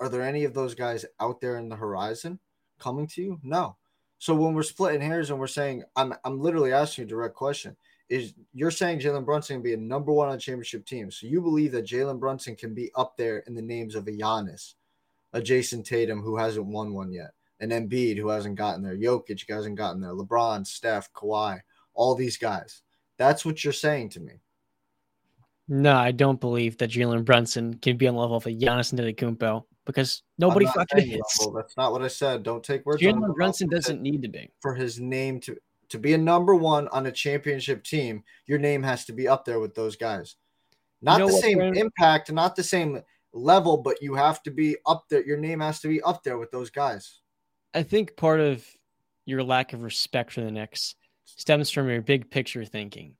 [0.00, 2.40] are there any of those guys out there in the horizon
[2.78, 3.38] coming to you?
[3.42, 3.76] No.
[4.18, 7.76] So when we're splitting hairs and we're saying, I'm I'm literally asking a direct question.
[8.08, 11.10] Is you're saying Jalen Brunson can be a number one on championship team.
[11.10, 14.10] So you believe that Jalen Brunson can be up there in the names of a
[14.10, 14.74] Giannis,
[15.34, 19.44] a Jayson Tatum who hasn't won one yet, an Embiid who hasn't gotten there, Jokic
[19.46, 21.60] who hasn't gotten there, LeBron, Steph, Kawhi,
[21.92, 22.80] all these guys.
[23.18, 24.40] That's what you're saying to me.
[25.68, 28.92] No, I don't believe that Jalen Brunson can be on the level of a Giannis
[28.94, 31.20] Antetokounmpo because nobody fucking is.
[31.40, 31.52] Level.
[31.52, 32.42] That's not what I said.
[32.42, 33.02] Don't take words.
[33.02, 35.56] Jalen Brunson doesn't need to be for his name to
[35.90, 38.22] to be a number one on a championship team.
[38.46, 40.36] Your name has to be up there with those guys.
[41.02, 41.76] Not you know the same friend?
[41.76, 43.02] impact, not the same
[43.32, 45.24] level, but you have to be up there.
[45.24, 47.20] Your name has to be up there with those guys.
[47.74, 48.66] I think part of
[49.26, 50.94] your lack of respect for the Knicks
[51.24, 53.16] stems from your big picture thinking,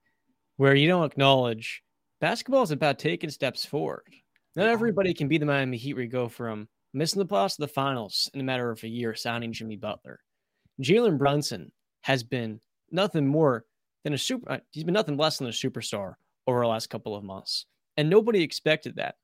[0.57, 1.82] where you don't acknowledge
[2.20, 4.02] basketball is about taking steps forward.
[4.56, 7.62] Not everybody can be the Miami Heat where you go from missing the playoffs to
[7.62, 10.20] the finals in a matter of a year, signing Jimmy Butler.
[10.82, 11.70] Jalen Brunson
[12.02, 12.60] has been
[12.90, 13.64] nothing more
[14.04, 14.50] than a super.
[14.50, 16.14] Uh, he's been nothing less than a superstar
[16.46, 17.66] over the last couple of months,
[17.96, 19.16] and nobody expected that.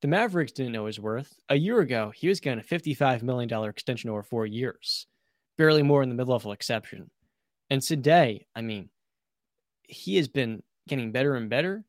[0.00, 1.32] The Mavericks didn't know his worth.
[1.48, 5.06] A year ago, he was getting a $55 million extension over four years,
[5.56, 7.08] barely more in the mid level exception.
[7.70, 8.90] And today, I mean,
[9.84, 11.84] he has been getting better and better,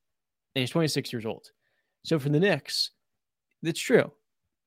[0.56, 1.52] and he's 26 years old.
[2.04, 2.92] So for the Knicks,
[3.62, 4.12] it's true.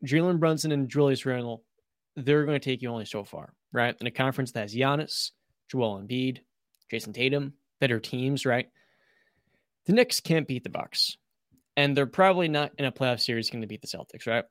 [0.04, 1.64] Jalen Brunson and Julius Randle,
[2.16, 3.96] they're going to take you only so far, right?
[4.00, 5.30] In a conference that has Giannis,
[5.70, 6.40] Joel Embiid,
[6.90, 8.68] Jayson Tatum, better teams, right?
[9.86, 11.16] The Knicks can't beat the Bucks
[11.76, 14.44] and they're probably not in a playoff series going to beat the Celtics, right?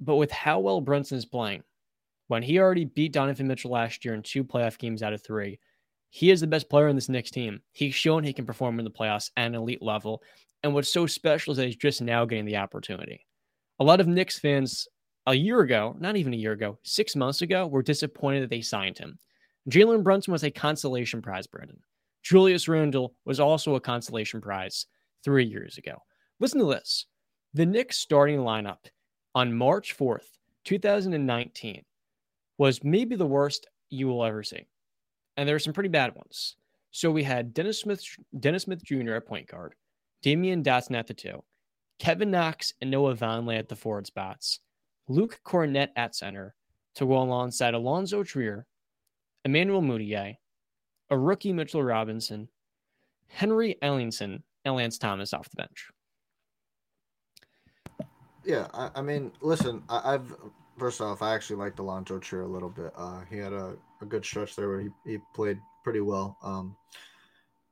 [0.00, 1.62] But with how well Brunson is playing,
[2.28, 5.58] when he already beat Donovan Mitchell last year in two playoff games out of three,
[6.10, 7.60] he is the best player in this Knicks team.
[7.72, 10.22] He's shown he can perform in the playoffs at an elite level.
[10.62, 13.26] And what's so special is that he's just now getting the opportunity.
[13.78, 14.88] A lot of Knicks fans
[15.26, 18.62] a year ago, not even a year ago, six months ago, were disappointed that they
[18.62, 19.18] signed him.
[19.70, 21.78] Jalen Brunson was a consolation prize, Brandon.
[22.22, 24.86] Julius Randle was also a consolation prize
[25.22, 25.96] three years ago.
[26.40, 27.06] Listen to this
[27.54, 28.86] the Knicks starting lineup
[29.34, 30.26] on March 4th,
[30.64, 31.82] 2019,
[32.56, 34.66] was maybe the worst you will ever see.
[35.38, 36.56] And there are some pretty bad ones.
[36.90, 38.02] So we had Dennis Smith,
[38.40, 39.14] Dennis Smith Jr.
[39.14, 39.76] at point guard,
[40.24, 41.44] Damyean Dotson at the two,
[42.00, 44.58] Kevin Knox and Noah Vonleh at the forward spots,
[45.06, 46.56] Luke Kornet at center
[46.96, 48.66] to go alongside Alonzo Trier,
[49.44, 50.34] Emmanuel Mudiay,
[51.08, 52.48] a rookie Mitchell Robinson,
[53.28, 55.88] Henry Ellenson and Lance Thomas off the bench.
[58.44, 60.34] Yeah, I, I mean, listen, I, have
[60.78, 62.92] first off, I actually liked Alonzo Trier a little bit.
[62.96, 66.36] Uh, he had a, a good stretch there where he, he played pretty well.
[66.42, 66.76] Um,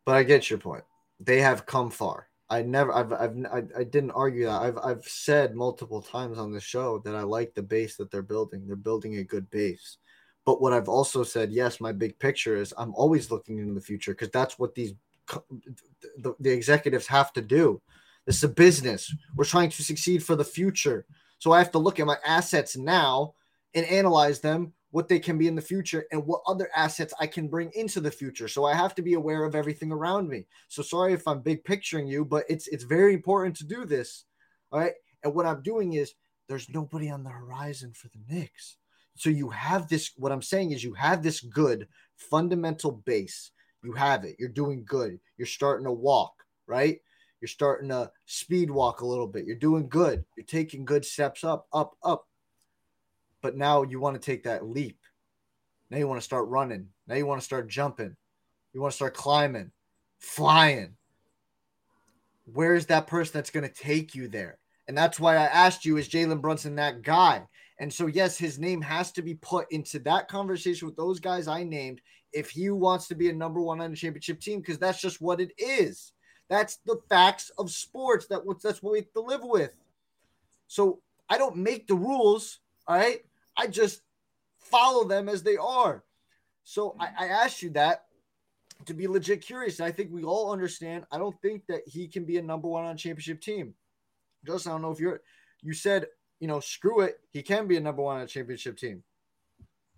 [0.05, 0.85] but I get your point.
[1.21, 2.29] They have come far.
[2.49, 4.63] I never, I've, I've, I, I didn't argue that.
[4.63, 8.23] I've, I've said multiple times on the show that I like the base that they're
[8.23, 8.67] building.
[8.67, 9.99] They're building a good base.
[10.45, 13.81] But what I've also said, yes, my big picture is I'm always looking into the
[13.81, 14.95] future because that's what these
[16.19, 17.83] the, the executives have to do.
[18.27, 19.13] This is a business.
[19.35, 21.05] We're trying to succeed for the future.
[21.39, 23.35] So I have to look at my assets now
[23.75, 27.27] and analyze them, what they can be in the future, and what other assets I
[27.27, 28.49] can bring into the future.
[28.49, 30.47] So I have to be aware of everything around me.
[30.69, 34.25] So sorry if I'm big picturing you, but it's it's very important to do this.
[34.73, 34.95] All right.
[35.23, 36.15] And what I'm doing is
[36.49, 38.79] there's nobody on the horizon for the Knicks.
[39.17, 43.51] So you have this, what I'm saying is you have this good fundamental base
[43.87, 44.37] you have it.
[44.39, 45.19] You're doing good.
[45.39, 46.33] You're starting to walk,
[46.67, 46.99] right?
[47.41, 49.45] You're starting to speed walk a little bit.
[49.47, 50.25] You're doing good.
[50.37, 52.27] You're taking good steps up, up, up.
[53.47, 54.99] But now you want to take that leap.
[55.89, 56.89] Now you want to start running.
[57.07, 58.17] Now you want to start jumping.
[58.73, 59.71] You want to start climbing,
[60.19, 60.97] flying.
[62.53, 64.59] Where's that person that's going to take you there?
[64.89, 67.47] And that's why I asked you, is Jalen Brunson that guy?
[67.79, 71.47] And so, yes, his name has to be put into that conversation with those guys
[71.47, 72.01] I named
[72.33, 75.21] if he wants to be a number one on a championship team, because that's just
[75.21, 76.11] what it is.
[76.51, 78.27] That's the facts of sports.
[78.27, 79.71] That that's what we have to live with.
[80.67, 82.59] So I don't make the rules.
[82.89, 83.21] All right.
[83.57, 84.03] I just
[84.59, 86.05] follow them as they are.
[86.65, 88.05] So I, I asked you that
[88.87, 89.81] to be legit curious.
[89.81, 91.05] I think we all understand.
[91.11, 93.75] I don't think that he can be a number one on championship team.
[94.47, 95.21] Justin, I don't know if you're
[95.63, 96.07] you said,
[96.39, 99.03] you know, screw it, he can be a number one on a championship team.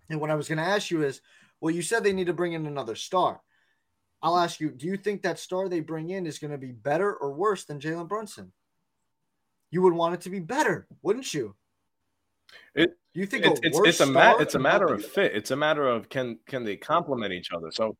[0.09, 1.21] And what I was to ask you is,
[1.61, 3.41] well, you said they need to bring in another star.
[4.21, 7.13] I'll ask you, do you think that star they bring in is to be better
[7.13, 8.51] or worse than Jalen Brunson?
[9.71, 11.55] You would want it to be better, wouldn't you?
[12.73, 15.33] It, you think it's, it's, it's a ma- it's a matter of fit.
[15.35, 17.71] It's a matter of can can they complement each other?
[17.71, 17.97] So,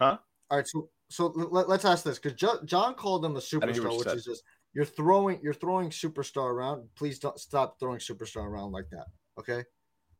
[0.00, 0.18] huh?
[0.50, 0.66] All right.
[0.66, 4.16] So so let, us ask this because John called them a superstar, which said.
[4.16, 4.42] is just
[4.74, 6.88] you're throwing you're throwing superstar around.
[6.96, 9.06] Please don't stop throwing superstar around like that.
[9.38, 9.64] Okay.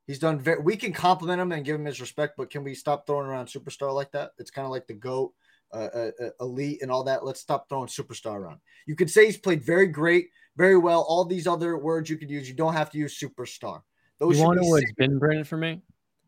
[0.07, 0.61] He's done very.
[0.61, 3.47] We can compliment him and give him his respect, but can we stop throwing around
[3.47, 4.33] superstar like that?
[4.39, 5.33] It's kind of like the goat,
[5.73, 7.25] uh, uh, uh, elite, and all that.
[7.25, 8.59] Let's stop throwing superstar around.
[8.87, 11.05] You could say he's played very great, very well.
[11.09, 12.49] All these other words you could use.
[12.49, 13.81] You don't have to use superstar.
[14.19, 15.81] Those you want to know what's been Brandon for me?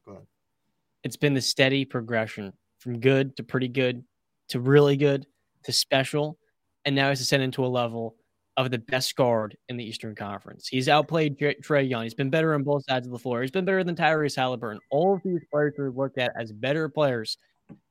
[0.05, 0.27] Go ahead.
[1.03, 4.05] It's been the steady progression from good to pretty good
[4.49, 5.27] to really good
[5.65, 6.39] to special,
[6.85, 8.17] and now he's ascended to a level
[8.57, 10.69] of the best guard in the Eastern Conference.
[10.69, 12.05] He's outplayed Trae Young.
[12.05, 13.43] He's been better on both sides of the floor.
[13.43, 14.81] He's been better than Tyrese Halliburton.
[14.91, 17.37] All of these players are looked at as better players.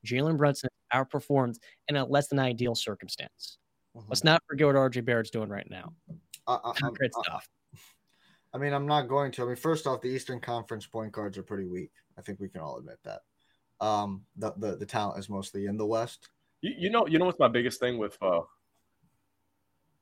[0.05, 1.55] Jalen Brunson outperformed
[1.89, 3.57] in a less than ideal circumstance.
[3.97, 4.07] Mm-hmm.
[4.09, 5.93] Let's not forget what RJ Barrett's doing right now.
[6.48, 7.50] Concrete uh, stuff.
[8.54, 9.44] I mean, I'm not going to.
[9.44, 11.91] I mean, first off, the Eastern Conference point guards are pretty weak.
[12.18, 13.22] I think we can all admit that.
[13.80, 16.30] Um, the the, the talent is mostly in the West.
[16.62, 18.41] You, you know, you know what's my biggest thing with uh,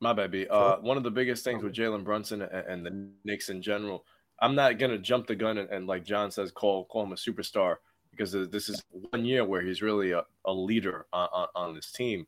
[0.02, 0.50] my baby.
[0.50, 4.06] Uh, one of the biggest things with Jalen Brunson and, and, the Knicks in general,
[4.40, 7.16] I'm not gonna jump the gun and, and, like John says, call call him a
[7.16, 7.78] superstar
[8.10, 11.92] because this is one year where he's really a, a leader on, on, on, this
[11.92, 12.28] team.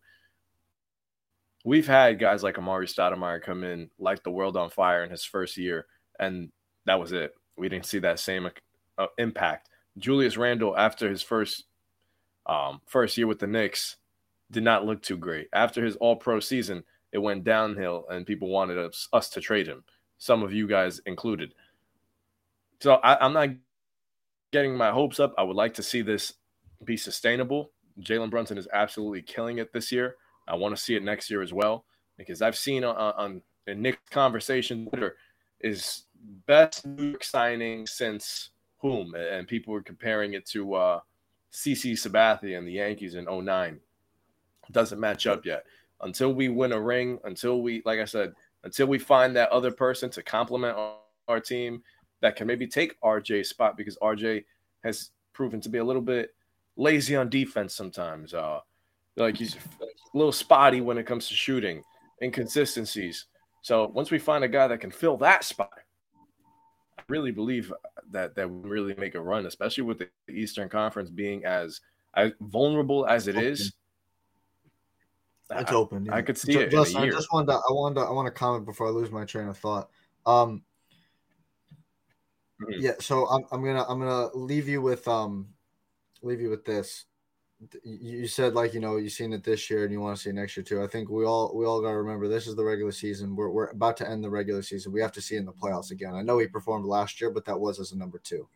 [1.63, 5.23] We've had guys like Amar'e Stoudemire come in, light the world on fire in his
[5.23, 5.85] first year,
[6.19, 6.51] and
[6.85, 7.33] that was it.
[7.57, 8.49] We didn't see that same
[8.97, 9.69] uh, impact.
[9.97, 11.65] Julius Randle, after his first
[12.45, 13.95] um, first year with the Knicks,
[14.51, 15.47] did not look too great.
[15.53, 19.67] After his All Pro season, it went downhill and people wanted us, us to trade
[19.67, 19.83] him,
[20.17, 21.53] some of you guys included.
[22.81, 23.49] So I, am not
[24.51, 25.33] getting my hopes up.
[25.37, 26.33] I would like to see this
[26.83, 27.71] be sustainable.
[28.01, 30.15] Jalen Brunson is absolutely killing it this year.
[30.47, 31.85] I want to see it next year as well
[32.17, 35.15] because I've seen on, on the Nick conversation Twitter
[35.61, 36.03] is
[36.45, 40.99] best New York signing since whom, and people were comparing it to uh,
[41.51, 43.79] CC Sabathia and the Yankees in 09.
[44.71, 45.63] Doesn't match up yet
[46.01, 48.33] until we win a ring, until we, like I said,
[48.63, 50.95] until we find that other person to complement our,
[51.27, 51.81] our team
[52.21, 54.45] that can maybe take RJ's spot because RJ
[54.83, 56.33] has proven to be a little bit
[56.75, 58.33] lazy on defense sometimes.
[58.33, 58.59] Uh,
[59.15, 61.83] like he's a little spotty when it comes to shooting,
[62.21, 63.25] inconsistencies.
[63.61, 65.71] So once we find a guy that can fill that spot,
[66.97, 67.71] I really believe
[68.11, 71.81] that that would really make a run, especially with the Eastern Conference being as,
[72.15, 73.73] as vulnerable as it is.
[75.49, 76.05] It's I, open.
[76.05, 76.15] Yeah.
[76.15, 76.73] I could see it.
[76.73, 79.25] I just wanted to, I wanted to, I want to comment before I lose my
[79.25, 79.89] train of thought.
[80.25, 80.63] Um,
[82.61, 82.81] mm-hmm.
[82.81, 82.93] yeah.
[82.99, 85.47] So I'm, I'm gonna, I'm gonna leave you with, um,
[86.21, 87.05] leave you with this.
[87.83, 90.29] You said like you know you've seen it this year and you want to see
[90.29, 90.83] it next year too.
[90.83, 93.35] I think we all we all got to remember this is the regular season.
[93.35, 94.91] We're we're about to end the regular season.
[94.91, 96.15] We have to see in the playoffs again.
[96.15, 98.47] I know he performed last year, but that was as a number two.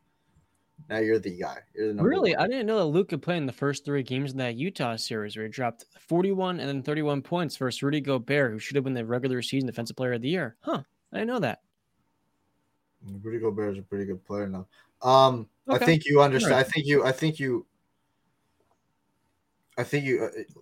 [0.90, 1.58] Now you're the guy.
[1.76, 2.46] You're the really, one.
[2.46, 4.96] I didn't know that Luke could play in the first three games in that Utah
[4.96, 8.84] series where he dropped 41 and then 31 points versus Rudy Gobert, who should have
[8.84, 10.56] been the regular season defensive player of the year.
[10.62, 10.84] Huh?
[11.12, 11.60] I didn't know that.
[13.22, 14.68] Rudy Gobert is a pretty good player now.
[15.02, 15.84] Um, okay.
[15.84, 16.54] I think you understand.
[16.54, 16.66] Right.
[16.66, 17.06] I think you.
[17.06, 17.66] I think you.
[19.78, 20.26] I think you.
[20.26, 20.62] Uh,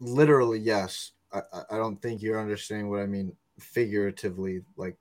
[0.00, 1.12] literally, yes.
[1.32, 1.40] I,
[1.70, 4.62] I don't think you're understanding what I mean figuratively.
[4.76, 4.96] Like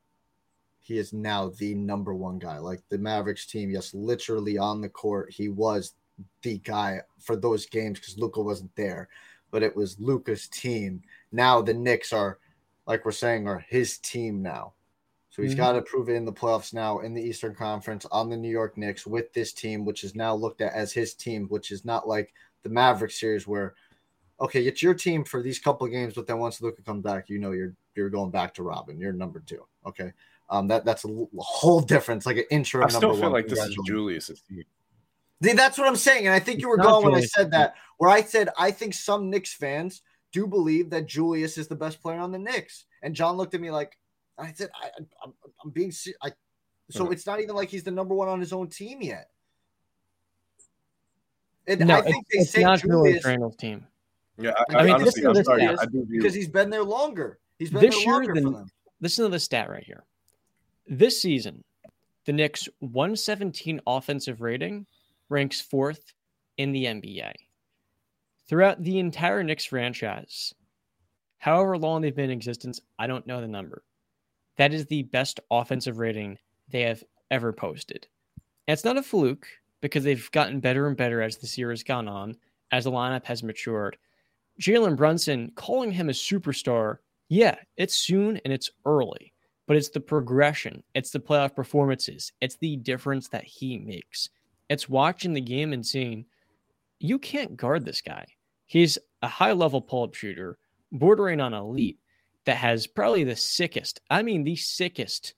[0.81, 2.57] he is now the number one guy.
[2.57, 5.93] Like the Mavericks team, yes, literally on the court, he was
[6.41, 9.09] the guy for those games because Luka wasn't there,
[9.51, 11.01] but it was Luka's team.
[11.31, 12.39] Now the Knicks are,
[12.87, 14.73] like we're saying, are his team now.
[15.29, 15.59] So he's mm-hmm.
[15.59, 18.49] got to prove it in the playoffs now in the Eastern Conference on the New
[18.49, 21.83] York Knicks with this team, which is now looked at as his team, which is
[21.83, 22.33] not like
[22.65, 23.75] the Mavericks series where,
[24.41, 27.29] okay, it's your team for these couple of games, but then once Luka comes back,
[27.29, 28.99] you know you're you're going back to Robin.
[28.99, 29.65] You're number two.
[29.85, 30.11] Okay.
[30.49, 32.83] Um, that that's a whole difference, like an intro.
[32.83, 33.31] I still feel one.
[33.31, 34.63] like this is Julius's team.
[35.41, 37.75] That's what I'm saying, and I think you were going when I said that.
[37.97, 40.01] Where I said I think some Knicks fans
[40.31, 43.61] do believe that Julius is the best player on the Knicks, and John looked at
[43.61, 43.97] me like
[44.37, 46.31] I said I, am I'm being I.
[46.91, 49.29] So it's not even like he's the number one on his own team yet.
[51.67, 53.85] And no, I think it's, they it's say not Julius, Julius Randle's team.
[54.37, 57.39] Yeah, I, I mean, honestly, I'm sorry, I do because he's been there longer.
[57.57, 58.67] He's been this there longer for them.
[59.01, 60.03] Listen to the stat right here
[60.87, 61.63] this season,
[62.25, 64.85] the Knicks 117 offensive rating
[65.29, 66.13] ranks fourth
[66.57, 67.31] in the NBA.
[68.47, 70.53] Throughout the entire Knicks franchise,
[71.37, 73.83] however long they've been in existence, I don't know the number.
[74.57, 76.37] That is the best offensive rating
[76.69, 78.07] they have ever posted.
[78.67, 79.47] And it's not a fluke
[79.85, 82.35] because they've gotten better and better as this year has gone on,
[82.71, 83.95] as the lineup has matured.
[84.59, 86.97] Jalen Brunson, calling him a superstar,
[87.29, 89.31] yeah, it's soon and it's early,
[89.67, 94.29] but it's the progression, it's the playoff performances, it's the difference that he makes.
[94.69, 96.25] It's watching the game and seeing
[96.99, 98.25] you can't guard this guy.
[98.65, 100.57] He's a high level pull up shooter,
[100.91, 101.99] bordering on elite,
[102.45, 105.35] that has probably the sickest, I mean, the sickest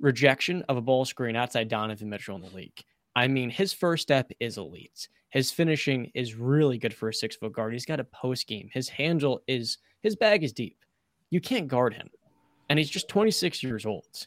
[0.00, 2.84] rejection of a ball screen outside Donovan Mitchell in the league.
[3.14, 5.08] I mean, his first step is elite.
[5.30, 7.72] His finishing is really good for a six foot guard.
[7.72, 8.68] He's got a post game.
[8.72, 10.76] His handle is, his bag is deep.
[11.30, 12.08] You can't guard him.
[12.68, 14.26] And he's just 26 years old.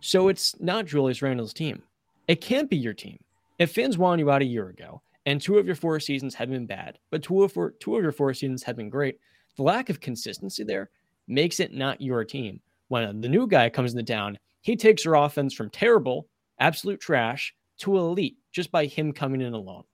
[0.00, 1.82] So it's not Julius Randle's team.
[2.28, 3.18] It can't be your team.
[3.58, 6.50] If fans wanted you out a year ago and two of your four seasons have
[6.50, 9.18] been bad, but two of, four, two of your four seasons have been great,
[9.56, 10.90] the lack of consistency there
[11.28, 12.60] makes it not your team.
[12.88, 16.26] When the new guy comes into town, he takes your offense from terrible,
[16.58, 19.84] absolute trash, to elite just by him coming in alone.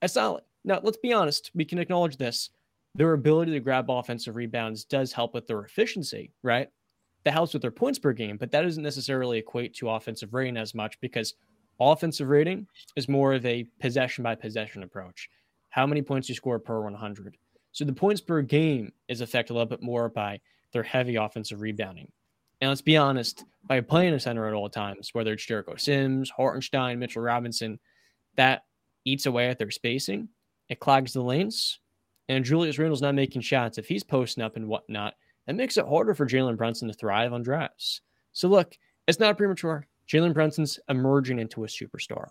[0.00, 0.80] That's not now.
[0.82, 1.50] Let's be honest.
[1.54, 2.50] We can acknowledge this.
[2.94, 6.68] Their ability to grab offensive rebounds does help with their efficiency, right?
[7.24, 10.56] That helps with their points per game, but that doesn't necessarily equate to offensive rating
[10.56, 11.34] as much because
[11.80, 12.66] offensive rating
[12.96, 15.28] is more of a possession by possession approach.
[15.70, 17.36] How many points you score per 100?
[17.72, 20.40] So the points per game is affected a little bit more by
[20.72, 22.12] their heavy offensive rebounding.
[22.64, 26.30] And let's be honest, by playing a center at all times, whether it's Jericho Sims,
[26.30, 27.78] Hartenstein, Mitchell Robinson,
[28.36, 28.62] that
[29.04, 30.30] eats away at their spacing.
[30.70, 31.80] It clogs the lanes.
[32.30, 33.76] And Julius Randle's not making shots.
[33.76, 35.12] If he's posting up and whatnot,
[35.46, 38.00] it makes it harder for Jalen Brunson to thrive on drives.
[38.32, 39.86] So look, it's not premature.
[40.08, 42.28] Jalen Brunson's emerging into a superstar.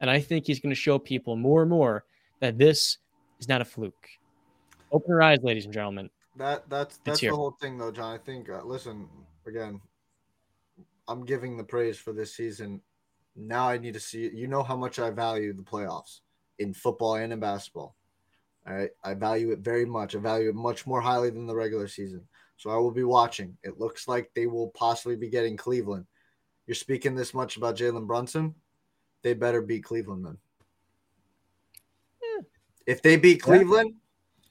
[0.00, 2.04] And I think he's going to show people more and more
[2.38, 2.98] that this
[3.40, 4.08] is not a fluke.
[4.92, 6.10] Open your eyes, ladies and gentlemen.
[6.36, 8.14] That that's that's the whole thing, though, John.
[8.14, 8.48] I think.
[8.48, 9.08] Uh, listen,
[9.46, 9.80] again,
[11.08, 12.80] I'm giving the praise for this season.
[13.36, 14.30] Now I need to see.
[14.32, 16.20] You know how much I value the playoffs
[16.58, 17.96] in football and in basketball.
[18.66, 20.14] All right, I value it very much.
[20.14, 22.22] I value it much more highly than the regular season.
[22.56, 23.56] So I will be watching.
[23.62, 26.06] It looks like they will possibly be getting Cleveland.
[26.66, 28.54] You're speaking this much about Jalen Brunson.
[29.22, 30.38] They better beat Cleveland then.
[32.22, 32.42] Yeah.
[32.86, 33.94] If they beat Cleveland,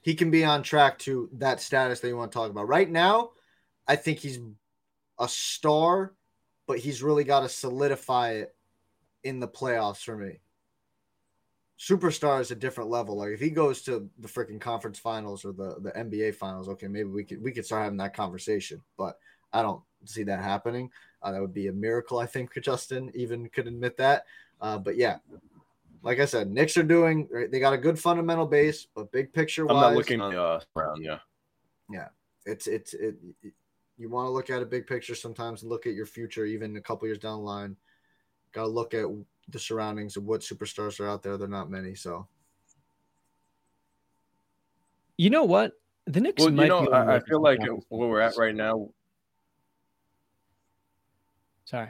[0.02, 2.68] he can be on track to that status that you want to talk about.
[2.68, 3.30] Right now,
[3.88, 4.38] I think he's
[5.18, 6.14] a star,
[6.66, 8.54] but he's really got to solidify it
[9.22, 10.40] in the playoffs for me.
[11.78, 13.16] Superstar is a different level.
[13.16, 16.86] Like if he goes to the freaking conference finals or the, the NBA finals, okay,
[16.86, 18.80] maybe we could we could start having that conversation.
[18.96, 19.18] But
[19.52, 20.90] I don't see that happening.
[21.22, 22.50] Uh, that would be a miracle, I think.
[22.62, 24.24] Justin even could admit that.
[24.60, 25.18] Uh, but yeah,
[26.02, 27.28] like I said, Knicks are doing.
[27.50, 30.60] They got a good fundamental base, but big picture wise, I'm not looking on uh,
[30.76, 31.02] around.
[31.02, 31.18] Yeah,
[31.90, 32.08] yeah.
[32.46, 33.16] It's it's it.
[33.96, 36.76] You want to look at a big picture sometimes and look at your future, even
[36.76, 37.76] a couple years down the line.
[38.52, 39.06] Got to look at
[39.48, 41.36] the surroundings of what superstars are out there.
[41.36, 42.26] They're not many, so.
[45.16, 45.72] You know what?
[46.06, 48.88] The Knicks well, you know, I, I feel like where we're at right now.
[51.64, 51.88] Sorry.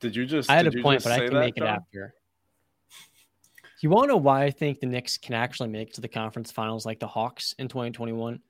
[0.00, 0.50] Did you just?
[0.50, 1.66] I had a point, but I can that, make John?
[1.66, 2.14] it after.
[3.80, 6.50] You want to know why I think the Knicks can actually make to the conference
[6.50, 8.40] finals like the Hawks in 2021?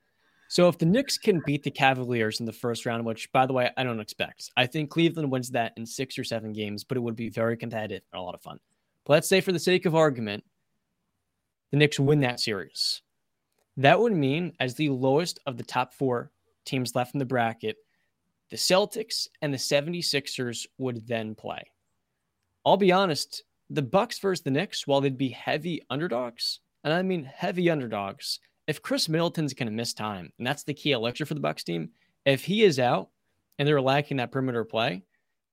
[0.49, 3.53] So if the Knicks can beat the Cavaliers in the first round, which by the
[3.53, 6.97] way I don't expect, I think Cleveland wins that in six or seven games, but
[6.97, 8.59] it would be very competitive and a lot of fun.
[9.05, 10.43] But let's say for the sake of argument,
[11.71, 13.01] the Knicks win that series.
[13.75, 16.31] That would mean as the lowest of the top four
[16.65, 17.75] teams left in the bracket,
[18.49, 21.61] the Celtics and the 76ers would then play.
[22.65, 27.01] I'll be honest, the Bucks versus the Knicks, while they'd be heavy underdogs, and I
[27.01, 31.25] mean heavy underdogs, if Khris Middleton's going to miss time, and that's the key elixir
[31.25, 31.89] for the Bucks team,
[32.25, 33.09] if he is out
[33.57, 35.03] and they're lacking that perimeter play,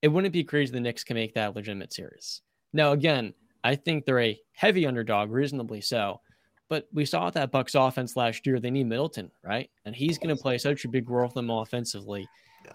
[0.02, 2.42] it wouldn't be crazy the Knicks can make that legitimate series.
[2.72, 6.20] Now, again, I think they're a heavy underdog, reasonably so.
[6.68, 8.58] But we saw that Bucks offense last year.
[8.58, 9.70] They need Middleton, right?
[9.84, 12.26] And he's going to play such a big role for them offensively.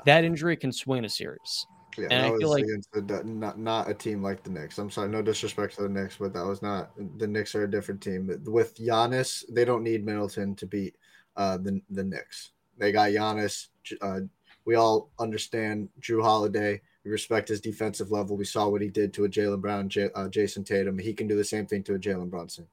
[0.06, 1.66] That injury can swing a series.
[2.00, 4.78] Yeah, and I feel like the, not not a team like the Knicks.
[4.78, 7.72] I'm sorry, no disrespect to the Knicks, but that was not the Knicks are a
[7.72, 8.30] different team.
[8.46, 10.96] With Giannis, they don't need Middleton to beat
[11.36, 12.52] uh, the the Knicks.
[12.78, 13.68] They got Giannis.
[14.02, 14.22] Uh,
[14.66, 16.82] we all understand Jrue Holiday.
[17.04, 18.38] We respect his defensive level.
[18.38, 20.98] We saw what he did to a Jaylen Brown, J, uh, Jayson Tatum.
[20.98, 22.68] He can do the same thing to a Jalen Brunson.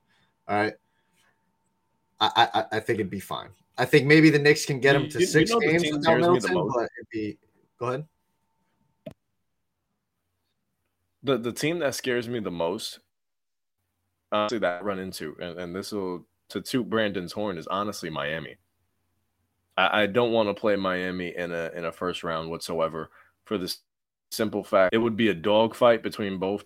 [0.48, 0.74] All right.
[2.20, 3.50] I, I I think it'd be fine.
[3.78, 6.18] I think maybe the Knicks can get him to you, six you know games without
[6.18, 7.38] Middleton, but it'd be
[7.78, 8.06] go ahead.
[11.26, 13.00] The the team that scares me the most,
[14.32, 18.08] honestly, that I run into, and, and this will to toot Brandon's horn is honestly
[18.08, 18.56] Miami.
[19.76, 23.10] I, I don't want to play Miami in a in a first round whatsoever
[23.44, 23.78] for this
[24.30, 26.64] simple fact it would be a dogfight between both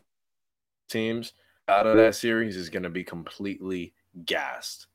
[0.89, 1.33] teams.
[1.69, 3.95] Out of that series is going to be completely
[4.25, 4.89] gassed.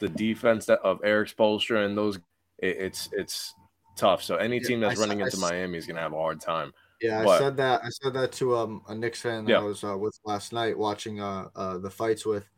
[0.00, 2.16] The defense that of Erik Spoelstra and those
[2.58, 3.54] it, it's it's
[3.96, 4.22] tough.
[4.22, 6.72] So any team that's running into Miami is going to have a hard time.
[7.00, 7.82] Yeah, but, I said that.
[7.82, 9.58] I said that to um, a Knicks fan that yeah.
[9.58, 12.48] I was uh, with last night watching uh, uh, the fights with.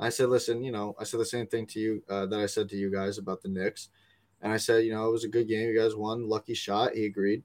[0.00, 2.46] I said, listen, you know, I said the same thing to you uh, that I
[2.46, 3.90] said to you guys about the Knicks,
[4.40, 5.68] and I said, you know, it was a good game.
[5.68, 6.94] You guys won, lucky shot.
[6.94, 7.44] He agreed.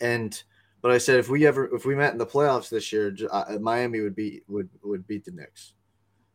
[0.00, 0.42] And
[0.82, 3.58] but I said if we ever if we met in the playoffs this year, uh,
[3.60, 5.74] Miami would be would would beat the Knicks.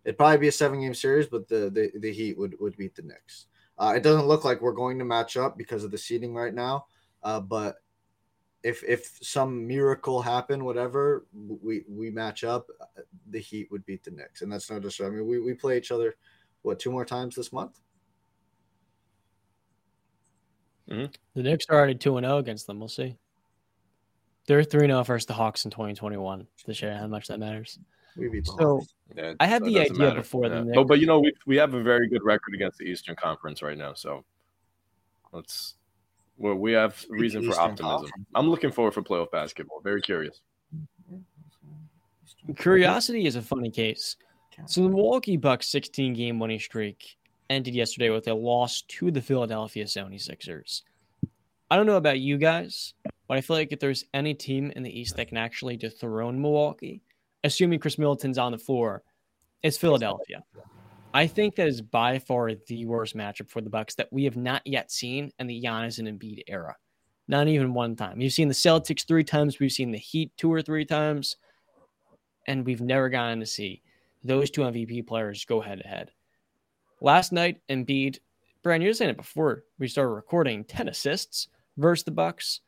[0.06, 2.96] It'd probably be a seven game series, but the the, the Heat would would beat
[2.96, 3.48] the Knicks.
[3.78, 6.54] Uh, it doesn't look like we're going to match up because of the seeding right
[6.54, 6.86] now.
[7.24, 7.78] Uh, but
[8.66, 11.28] if if some miracle happened, whatever,
[11.62, 15.14] we we match up, uh, the Heat would beat the Knicks, and that's no disrespect.
[15.14, 16.16] I mean, we we play each other
[16.64, 17.80] what two more times this month.
[20.90, 21.12] Mm-hmm.
[21.36, 22.80] The Knicks are already two and zero oh against them.
[22.80, 23.16] We'll see.
[24.48, 26.48] They're three 0 versus the Hawks in 2021.
[26.66, 27.78] This year, how much that matters.
[28.18, 28.82] We beat so
[29.16, 30.16] yeah, I had the idea matter.
[30.22, 30.56] before yeah.
[30.56, 30.78] the Knicks.
[30.80, 33.62] Oh, but you know we we have a very good record against the Eastern Conference
[33.62, 33.94] right now.
[33.94, 34.26] So
[35.32, 35.76] let's
[36.38, 37.86] well we have reason for optimism.
[37.86, 38.28] Conference.
[38.36, 39.82] I'm looking forward for playoff basketball.
[39.82, 40.42] Very curious.
[42.58, 44.18] Curiosity is a funny case.
[44.68, 47.18] So the Milwaukee Bucks 16 game winning streak
[47.50, 50.82] ended yesterday with a loss to the Philadelphia 76ers.
[51.70, 52.94] I don't know about you guys,
[53.28, 56.42] but I feel like if there's any team in the East that can actually dethrone
[56.42, 57.02] Milwaukee,
[57.44, 59.04] assuming Khris Middleton's on the floor,
[59.64, 60.44] it's Philadelphia.
[61.16, 64.36] I think that is by far the worst matchup for the Bucks that we have
[64.36, 66.76] not yet seen in the Giannis and Embiid era.
[67.30, 68.20] Not even one time.
[68.20, 69.58] You've seen the Celtics three times.
[69.58, 71.38] We've seen the Heat two or three times,
[72.48, 73.82] and we've never gotten to see
[74.26, 76.12] those two MVP players go head to head.
[77.00, 78.20] Last night, Embiid,
[78.62, 81.48] Brian, you were saying it before we started recording, ten assists
[81.78, 82.60] versus the Bucks.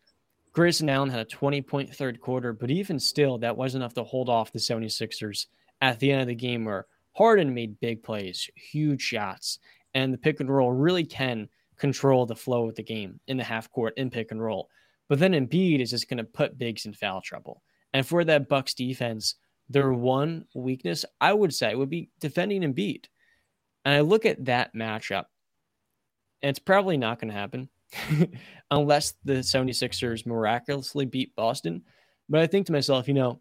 [0.54, 4.06] Grayson Allen had a 20 point third quarter, but even still, that wasn't enough to
[4.06, 5.48] hold off the 76ers
[5.82, 6.86] at the end of the game where
[7.18, 9.59] Harden made big plays, huge shots,
[9.93, 13.43] and the pick and roll really can control the flow of the game in the
[13.43, 14.70] half court in pick and roll.
[15.09, 17.61] But then Embiid is just going to put bigs in foul trouble.
[17.93, 19.36] And for that Bucks defense,
[19.70, 23.05] their one weakness, I would say, would be defending Embiid.
[23.86, 25.26] And I look at that matchup,
[26.41, 27.70] and it's probably not going to happen.
[28.72, 31.84] unless the 76ers miraculously beat Boston.
[32.30, 33.39] But I think to myself, you know,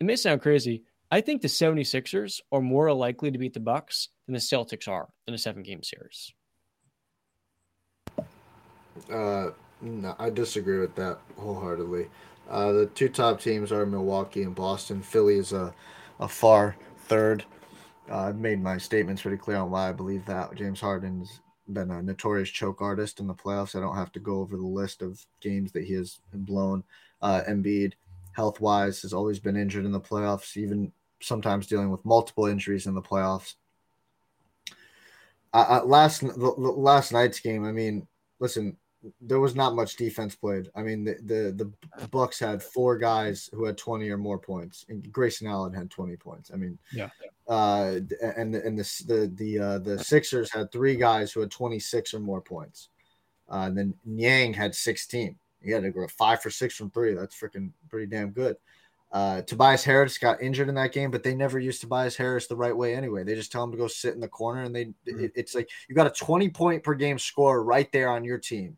[0.00, 0.84] it may sound crazy.
[1.14, 5.10] I think the 76ers are more likely to beat the Bucks than the Celtics are
[5.28, 6.32] in a seven game series.
[9.08, 9.50] Uh,
[9.80, 12.08] no, I disagree with that wholeheartedly.
[12.50, 15.02] Uh, the two top teams are Milwaukee and Boston.
[15.02, 15.72] Philly is a,
[16.18, 16.74] a far
[17.06, 17.44] third.
[18.10, 20.52] Uh, I've made my statements pretty clear on why I believe that.
[20.56, 21.42] James Harden's
[21.72, 23.76] been a notorious choke artist in the playoffs.
[23.76, 26.82] I don't have to go over the list of games that he has blown.
[27.22, 27.92] Uh, Embiid,
[28.32, 30.90] health wise, has always been injured in the playoffs, even
[31.26, 33.54] sometimes dealing with multiple injuries in the playoffs.
[35.52, 38.06] Uh, last the, the last night's game, I mean,
[38.40, 38.76] listen,
[39.20, 40.68] there was not much defense played.
[40.74, 44.84] I mean, the, the the Bucks had four guys who had 20 or more points,
[44.88, 46.50] and Grayson Allen had 20 points.
[46.52, 47.10] I mean, yeah.
[47.46, 48.00] Uh,
[48.36, 52.20] and and the the the uh, the Sixers had three guys who had 26 or
[52.20, 52.88] more points.
[53.50, 55.36] Uh, and then Niang had 16.
[55.62, 57.14] He had to go five for six from three.
[57.14, 58.56] That's freaking pretty damn good.
[59.14, 62.56] Uh, Tobias Harris got injured in that game, but they never used Tobias Harris the
[62.56, 63.22] right way anyway.
[63.22, 65.20] They just tell him to go sit in the corner, and they mm-hmm.
[65.20, 68.38] it, it's like you got a 20 point per game score right there on your
[68.38, 68.76] team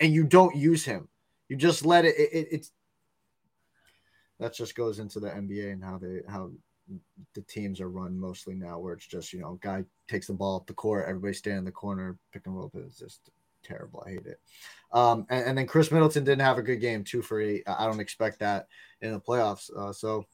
[0.00, 1.08] and you don't use him.
[1.48, 2.72] You just let it, it, it it's
[4.40, 6.50] that just goes into the NBA and how they how
[7.34, 10.56] the teams are run mostly now, where it's just you know, guy takes the ball
[10.56, 12.70] up the court, everybody stand in the corner, pick and roll.
[12.74, 13.30] It's just
[13.62, 14.02] terrible.
[14.04, 14.40] I hate it.
[14.92, 17.62] Um, and, and, then Khris Middleton didn't have a good game, two for eight.
[17.66, 18.66] I don't expect that
[19.00, 19.70] in the playoffs.
[19.74, 20.24] Uh, so,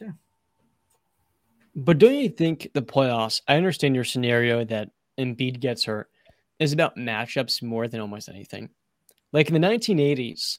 [0.00, 0.10] yeah.
[1.76, 3.40] But don't you think the playoffs?
[3.46, 6.10] I understand your scenario that Embiid gets hurt,
[6.58, 8.70] is about matchups more than almost anything.
[9.32, 10.58] Like in the 1980s,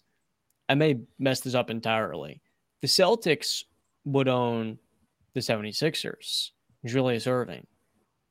[0.69, 2.41] I may mess this up entirely.
[2.81, 3.63] The Celtics
[4.05, 4.79] would own
[5.33, 6.51] the 76ers,
[6.85, 7.65] Julius Erving,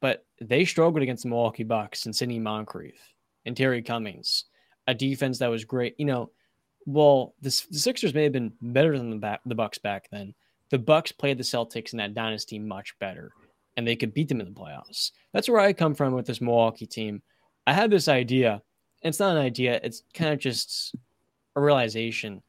[0.03, 3.01] but they struggled against the Milwaukee Bucks and Sidney Moncrief
[3.47, 4.47] and Terry Cummings,
[4.89, 5.95] a defense that was great.
[5.97, 6.31] You know,
[6.85, 10.35] well, the, the Sixers may have been better than the, the Bucks back then.
[10.71, 13.31] The Bucks played the Celtics in that dynasty much better,
[13.77, 15.13] and they could beat them in the playoffs.
[15.33, 17.23] That's where I come from with this Milwaukee team.
[17.69, 18.61] I had this idea.
[19.03, 19.79] It's not an idea.
[19.85, 20.97] It's kind of just
[21.55, 22.43] a realization.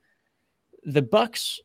[0.85, 1.59] The Bucks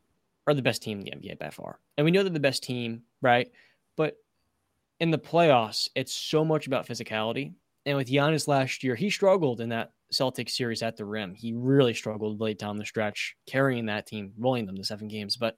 [0.46, 1.78] are the best team in the NBA by far.
[1.96, 3.50] And we know they're the best team, right?
[5.00, 7.54] In the playoffs, it's so much about physicality.
[7.86, 11.34] And with Giannis last year, he struggled in that Celtics series at the rim.
[11.34, 15.36] He really struggled late down the stretch, carrying that team, rolling them to seven games.
[15.36, 15.56] But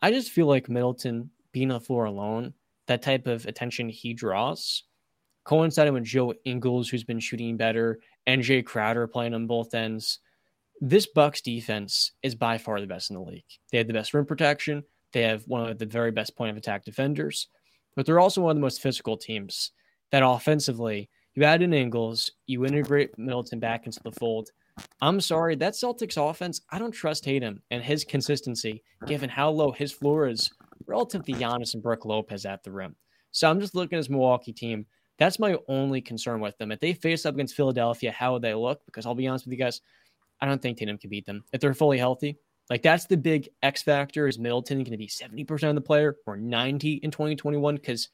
[0.00, 2.54] I just feel like Middleton being on the floor alone,
[2.86, 4.84] that type of attention he draws,
[5.44, 10.20] coinciding with Joe Ingles, who's been shooting better, and Jae Crowder playing on both ends.
[10.80, 13.44] This Bucks defense is by far the best in the league.
[13.70, 14.84] They have the best rim protection.
[15.12, 17.48] They have one of the very best point of attack defenders,
[17.96, 19.72] but they're also one of the most physical teams.
[20.10, 24.50] That offensively, you add in Ingles, you integrate Middleton back into the fold.
[25.00, 29.70] I'm sorry, that Celtics offense, I don't trust Tatum and his consistency, given how low
[29.70, 30.50] his floor is
[30.86, 32.96] relative to Giannis and Brook Lopez at the rim.
[33.30, 34.86] So I'm just looking at this Milwaukee team.
[35.18, 36.72] That's my only concern with them.
[36.72, 38.80] If they face up against Philadelphia, how would they look?
[38.86, 39.82] Because I'll be honest with you guys,
[40.40, 41.44] I don't think Tatum can beat them.
[41.52, 42.38] If they're fully healthy,
[42.70, 44.28] like that's the big X factor.
[44.28, 47.74] Is Middleton going to be 70% of the player or 90 in 2021?
[47.74, 48.08] Because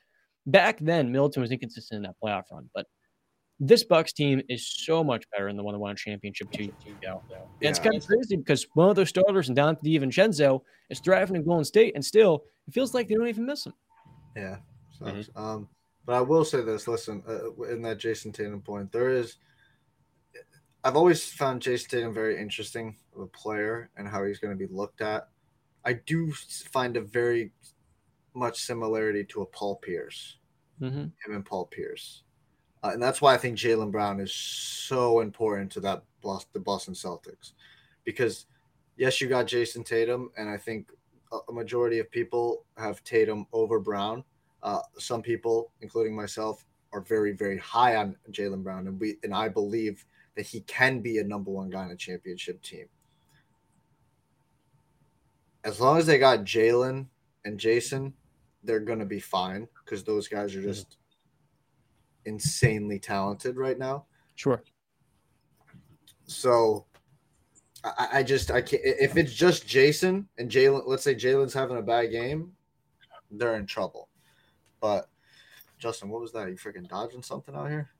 [0.46, 2.68] back then, Middleton was inconsistent in that playoff run.
[2.74, 2.86] But
[3.60, 6.64] this Bucks team is so much better than the one that won a championship two
[6.64, 7.22] years ago.
[7.30, 7.68] Yeah.
[7.68, 11.44] it's kind of crazy because one of those starters and Donte DiVincenzo is thriving in
[11.44, 13.74] Golden State, and still it feels like they don't even miss him.
[14.34, 14.56] Yeah.
[15.00, 15.38] Mm-hmm.
[15.38, 15.68] Um,
[16.06, 19.36] but I will say this: listen, uh, in that Jayson Tatum point, there is
[20.84, 24.66] I've always found Jayson Tatum very interesting of a player and how he's going to
[24.66, 25.28] be looked at.
[25.84, 27.52] I do find a very
[28.34, 30.38] much similarity to a Paul Pierce,
[30.80, 30.98] mm-hmm.
[30.98, 32.22] him and Paul Pierce,
[32.82, 36.02] uh, and that's why I think Jaylen Brown is so important to that
[36.52, 37.52] the Boston Celtics,
[38.04, 38.46] because
[38.96, 40.90] yes, you got Jayson Tatum, and I think
[41.48, 44.24] a majority of people have Tatum over Brown.
[44.62, 49.32] Uh, some people, including myself, are very very high on Jaylen Brown, and we and
[49.32, 50.04] I believe
[50.36, 52.86] that he can be a number one guy in a championship team.
[55.66, 57.06] As long as they got Jaylen
[57.44, 58.12] and Jayson,
[58.62, 62.34] they're going to be fine because those guys are just mm-hmm.
[62.34, 64.06] insanely talented right now.
[64.36, 64.62] Sure.
[66.26, 66.86] So
[67.82, 71.78] I, I just I can't if it's just Jayson and Jaylen, let's say Jaylen's having
[71.78, 72.52] a bad game,
[73.32, 74.08] they're in trouble.
[74.80, 75.08] But
[75.78, 76.48] Justin, what was that?
[76.48, 77.90] You freaking dodging something out here?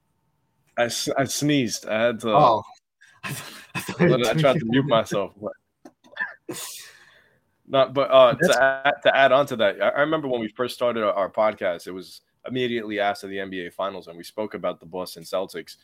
[0.79, 0.85] I,
[1.19, 1.89] I sneezed.
[1.89, 2.31] I had to.
[2.31, 2.63] Oh.
[3.25, 3.35] I,
[3.99, 5.33] I, tried to mute myself.
[5.41, 5.53] But...
[7.69, 10.75] Not, but uh, to add, to add on to that, I remember when we first
[10.75, 14.87] started our podcast, it was immediately after the NBA Finals, and we spoke about the
[14.87, 15.77] Boston Celtics,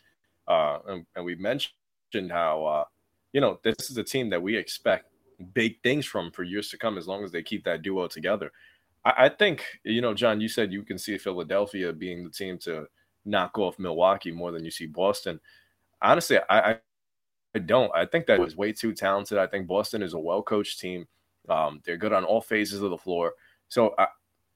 [0.46, 2.84] uh, and, and we mentioned how uh,
[3.32, 5.06] you know this is a team that we expect
[5.54, 8.52] big things from for years to come, as long as they keep that duo together.
[9.04, 12.58] I, I think you know, John, you said you can see Philadelphia being the team
[12.58, 12.86] to
[13.24, 15.40] knock off Milwaukee more than you see Boston.
[16.00, 16.78] Honestly, I,
[17.54, 17.90] I don't.
[17.94, 19.38] I think that was way too talented.
[19.38, 21.06] I think Boston is a well coached team.
[21.48, 23.32] Um, they're good on all phases of the floor.
[23.68, 23.94] So,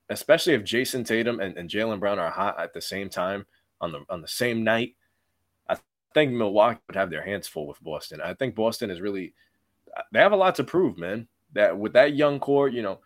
[0.08, 3.46] especially if Jayson Tatum and, and Jaylen Brown are hot at the same time
[3.80, 4.96] on the on the same night,
[5.68, 5.76] I
[6.14, 8.20] think Milwaukee would have their hands full with Boston.
[8.20, 9.34] I think Boston is really
[10.12, 11.28] they have a lot to prove, man.
[11.52, 13.00] That with that young core, you know,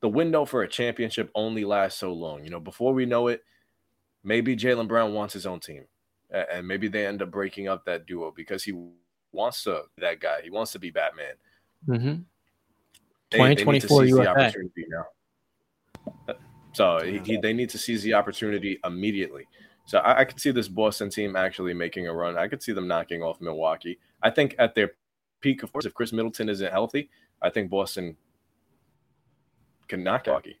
[0.00, 2.44] the window for a championship only lasts so long.
[2.44, 3.42] You know, before we know it,
[4.22, 5.84] maybe Jaylen Brown wants his own team,
[6.30, 8.74] and maybe they end up breaking up that duo because he
[9.32, 10.40] wants to that guy.
[10.42, 11.34] He wants to be Batman.
[11.88, 12.22] Mm-hmm.
[13.34, 14.52] Twenty twenty four UFA.
[16.72, 19.46] So he, he, they need to seize the opportunity immediately.
[19.86, 22.36] So I, I could see this Boston team actually making a run.
[22.36, 23.98] I could see them knocking off Milwaukee.
[24.22, 24.92] I think at their
[25.40, 27.10] peak, of course, if Khris Middleton isn't healthy,
[27.42, 28.16] I think Boston
[29.86, 30.58] can knock Milwaukee.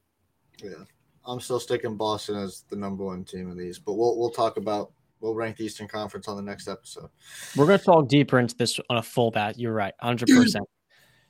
[0.62, 0.84] Yeah.
[1.26, 4.56] I'm still sticking Boston as the number one team in these, but we'll we'll talk
[4.56, 7.08] about we'll rank the Eastern Conference on the next episode.
[7.56, 9.58] We're going to talk deeper into this on a full bat.
[9.58, 10.66] You're right, hundred percent.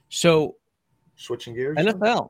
[0.09, 0.57] So,
[1.17, 2.29] switching gears, NFL.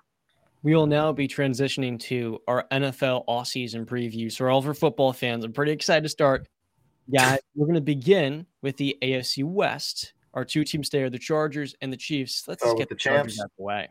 [0.62, 4.32] We will now be transitioning to our NFL off-season preview.
[4.32, 6.48] So, all of our football fans, I'm pretty excited to start.
[7.06, 10.14] Yeah, we're going to begin with the AFC West.
[10.32, 12.48] Our two teams stay are the Chargers and the Chiefs.
[12.48, 13.88] Let's oh, just get the, the Chargers out of the way.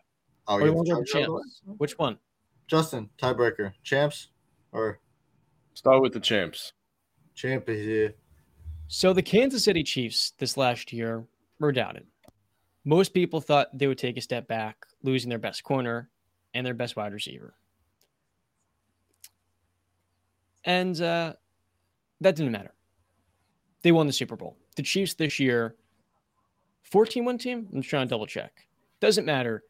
[0.47, 1.61] Oh, yeah, the champs.
[1.77, 2.17] Which one?
[2.67, 4.29] Justin, tiebreaker, champs
[4.73, 4.99] or
[5.73, 6.73] start with the champs.
[7.35, 8.15] Champ is here.
[8.87, 11.25] So the Kansas City Chiefs this last year
[11.59, 12.05] were doubted.
[12.85, 16.09] Most people thought they would take a step back, losing their best corner
[16.53, 17.55] and their best wide receiver.
[20.65, 21.33] And uh,
[22.21, 22.73] that didn't matter.
[23.81, 24.57] They won the Super Bowl.
[24.75, 25.75] The Chiefs this year,
[26.83, 27.67] 14 1 team?
[27.73, 28.67] I'm trying to double check.
[28.99, 29.63] Doesn't matter.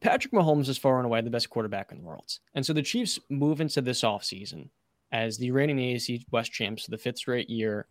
[0.00, 2.38] Patrick Mahomes is far and away the best quarterback in the world.
[2.54, 4.68] And so the Chiefs move into this offseason
[5.12, 7.86] as the reigning AFC West champs for the fifth straight year.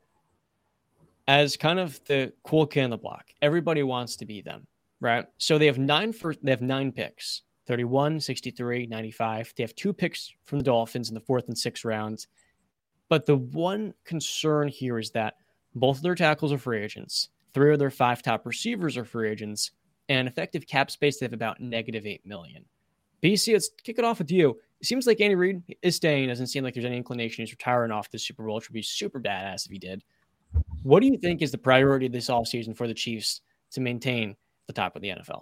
[1.27, 3.25] As kind of the cool kid on the block.
[3.41, 4.67] Everybody wants to be them,
[4.99, 5.25] right?
[5.37, 9.53] So they have nine first, they have nine picks 31, 63, 95.
[9.55, 12.27] They have two picks from the Dolphins in the fourth and sixth rounds.
[13.09, 15.35] But the one concern here is that
[15.75, 17.29] both of their tackles are free agents.
[17.53, 19.71] Three of their five top receivers are free agents.
[20.09, 22.65] And effective cap space, they have about negative 8 million.
[23.21, 24.59] BC, let's kick it off with you.
[24.81, 26.27] It seems like Andy Reid is staying.
[26.27, 28.81] Doesn't seem like there's any inclination he's retiring off the Super Bowl, which would be
[28.81, 30.03] super badass if he did.
[30.83, 33.41] What do you think is the priority this offseason for the Chiefs
[33.71, 34.35] to maintain
[34.67, 35.41] the top of the NFL?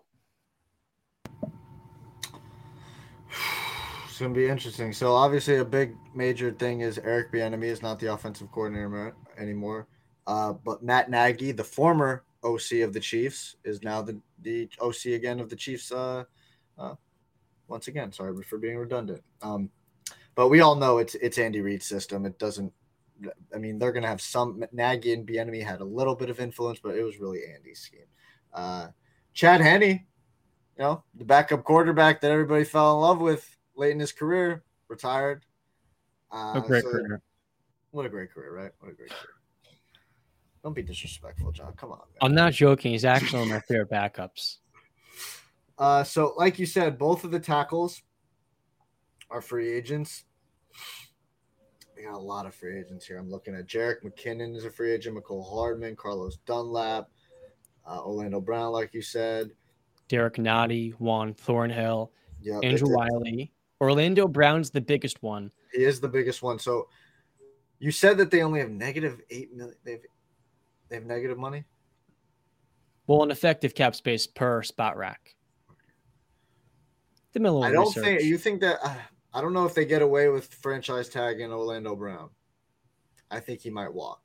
[4.08, 4.94] It's gonna be interesting.
[4.94, 9.88] So obviously, a big major thing is Eric Bieniemy is not the offensive coordinator anymore.
[10.28, 15.08] Uh, but Matt Nagy, the former OC of the Chiefs, is now the, the OC
[15.08, 15.92] again of the Chiefs.
[15.92, 16.24] Uh,
[16.78, 16.96] uh,
[17.68, 19.24] once again, sorry for being redundant.
[19.42, 19.70] Um,
[20.36, 22.26] but we all know it's it's Andy Reid's system.
[22.26, 22.72] It doesn't.
[23.54, 26.80] I mean, they're gonna have some Nagy and Bieniemy had a little bit of influence,
[26.82, 28.08] but it was really Andy's scheme.
[28.54, 28.88] Uh,
[29.34, 30.00] Chad Henne, you
[30.78, 35.46] know, the backup quarterback that everybody fell in love with late in his career, retired.
[36.32, 37.22] Uh, a great so, career.
[37.92, 38.72] What a great career, right?
[38.80, 39.36] What a great career.
[40.64, 41.74] Don't be disrespectful, John.
[41.76, 41.98] Come on.
[41.98, 42.18] Man.
[42.22, 42.92] I'm not joking.
[42.92, 44.58] He's actually one of my favorite backups.
[45.78, 48.04] Uh, so, like you said, both of the tackles
[49.32, 50.26] are free agents.
[52.04, 53.18] Got a lot of free agents here.
[53.18, 57.10] I'm looking at Jerick McKinnon is a free agent, Mecole Hardman, Carlos Dunlap,
[57.86, 59.52] uh, Orlando Brown, like you said,
[60.08, 62.12] Derrick Nnadi, Juan Thornhill,
[62.64, 63.52] Andrew Wiley.
[63.80, 65.52] Orlando Brown's the biggest one.
[65.74, 66.60] He is the biggest one.
[66.60, 66.88] So
[67.80, 69.76] you said that they only have negative eight million.
[69.84, 70.02] They have
[70.90, 71.66] they have negative money.
[73.08, 75.16] Well, an effective cap space per Spotrac.
[77.34, 77.64] The middle.
[77.64, 78.04] I don't research.
[78.04, 78.80] think you think that.
[78.84, 78.96] Uh,
[79.34, 82.30] I don't know if they get away with franchise tagging Orlando Brown.
[83.30, 84.22] I think he might walk.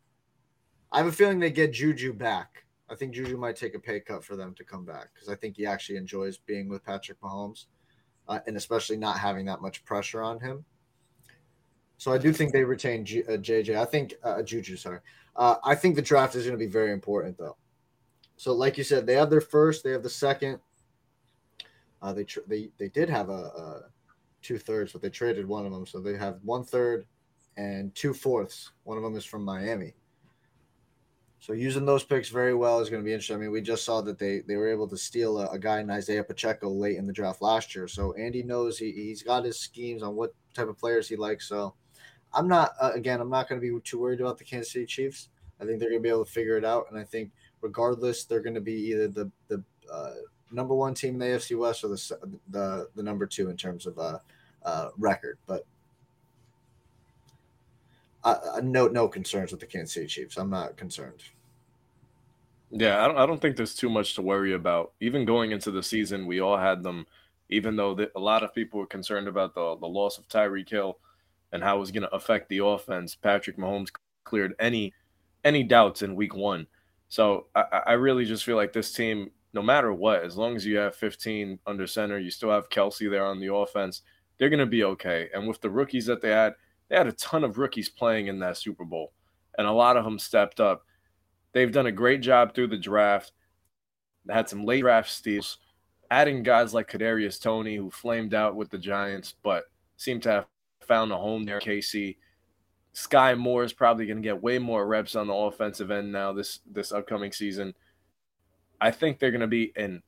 [0.91, 2.65] I have a feeling they get Juju back.
[2.89, 5.35] I think Juju might take a pay cut for them to come back because I
[5.35, 7.67] think he actually enjoys being with Patrick Mahomes,
[8.29, 10.65] uh, and especially not having that much pressure on him.
[11.99, 13.77] So I do think they retain G- uh, JJ.
[13.77, 14.77] I think uh, Juju.
[14.77, 15.01] Sorry,
[15.35, 17.57] uh, I think the draft is going to be very important, though.
[18.37, 20.61] So, like you said, they have their first, they have the second.
[22.03, 23.83] Uh, they tr- they they did have a, a
[24.47, 27.07] two thirds, but they traded one of them, so they have one third
[27.57, 28.71] and two fourths.
[28.85, 29.95] One of them is from Miami.
[31.41, 33.37] So using those picks very well is going to be interesting.
[33.37, 35.81] I mean, we just saw that they they were able to steal a, a guy
[35.81, 37.89] in Isaiah Pacheco late in the draft last year.
[37.89, 41.49] So Andy knows he he's got his schemes on what type of players he likes.
[41.49, 41.75] So
[42.33, 43.21] I'm not uh, again.
[43.21, 45.29] I'm not going to be too worried about the Kansas City Chiefs.
[45.61, 47.31] I think they're going to be able to figure it out, and I think
[47.63, 50.15] regardless, they're going to be either the the uh,
[50.51, 53.87] number one team in the AFC West or the the, the number two in terms
[53.87, 54.19] of uh,
[54.67, 55.39] uh, record.
[55.47, 55.65] But
[58.63, 60.37] no no concerns with the Kansas City Chiefs.
[60.37, 61.23] I'm not concerned.
[62.71, 64.93] Yeah, I don't, I don't think there's too much to worry about.
[65.01, 67.07] Even going into the season, we all had them.
[67.49, 70.69] Even though the, a lot of people were concerned about the the loss of Tyreek
[70.69, 70.99] Hill
[71.53, 73.91] and how it was going to affect the offense, Patrick Mahomes
[74.25, 74.93] cleared any
[75.45, 76.67] any doubts in Week One.
[77.09, 80.67] So I, I really just feel like this team, no matter what, as long as
[80.67, 84.03] you have 15 under center, you still have Kelce there on the offense,
[84.39, 85.29] they're going to be okay.
[85.35, 86.55] And with the rookies that they had,
[86.89, 89.13] they had a ton of rookies playing in that Super Bowl,
[89.59, 90.85] and a lot of them stepped up.
[91.53, 93.33] They've done a great job through the draft.
[94.25, 95.59] They had some late draft steals,
[96.11, 99.65] adding guys like Kadarius Toney, who flamed out with the Giants, but
[99.97, 100.47] seemed to have
[100.87, 101.61] found a home there.
[101.61, 102.17] KC,
[102.95, 106.33] Skyy Moore is probably going to get way more reps on the offensive end now
[106.33, 107.75] this this upcoming season.
[108.81, 110.03] I think they're going to be in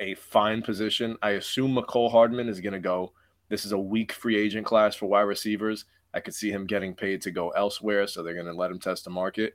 [0.00, 1.16] a fine position.
[1.22, 3.12] I assume Mecole Hardman is going to go.
[3.54, 5.84] This is a weak free agent class for wide receivers.
[6.12, 8.80] I could see him getting paid to go elsewhere, so they're going to let him
[8.80, 9.54] test the market.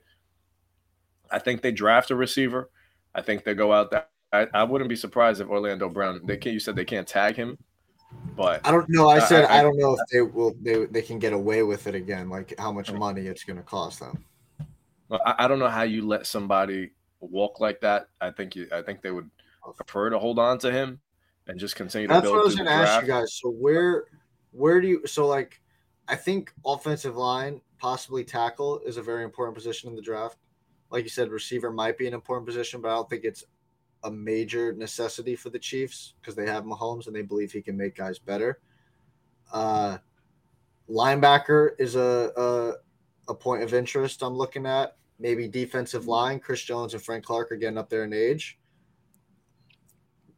[1.30, 2.70] I think they draft a receiver.
[3.14, 4.06] I think they go out there.
[4.32, 6.22] I, I wouldn't be surprised if Orlando Brown.
[6.24, 6.54] They can't.
[6.54, 7.58] you said they can't tag him,
[8.34, 9.10] but I don't know.
[9.10, 10.54] I said I, I, I don't know if they will.
[10.62, 12.30] They they can get away with it again.
[12.30, 14.24] Like how much money it's going to cost them.
[15.10, 18.08] I, I don't know how you let somebody walk like that.
[18.18, 18.66] I think you.
[18.72, 19.28] I think they would
[19.76, 21.00] prefer to hold on to him
[21.46, 22.34] and just continue That's to build.
[22.36, 23.34] That's what I was going to ask you guys.
[23.34, 24.04] So where
[24.52, 25.06] where do you?
[25.06, 25.60] So like,
[26.08, 30.36] I think offensive line, possibly tackle, is a very important position in the draft.
[30.90, 33.44] Like you said, receiver might be an important position, but I don't think it's
[34.02, 37.76] a major necessity for the Chiefs because they have Mahomes and they believe he can
[37.76, 38.60] make guys better.
[39.52, 39.98] Uh,
[40.88, 44.96] linebacker is a, a, a point of interest I'm looking at.
[45.18, 46.40] Maybe defensive line.
[46.40, 48.58] Chris Jones and Frank Clark are getting up there in age.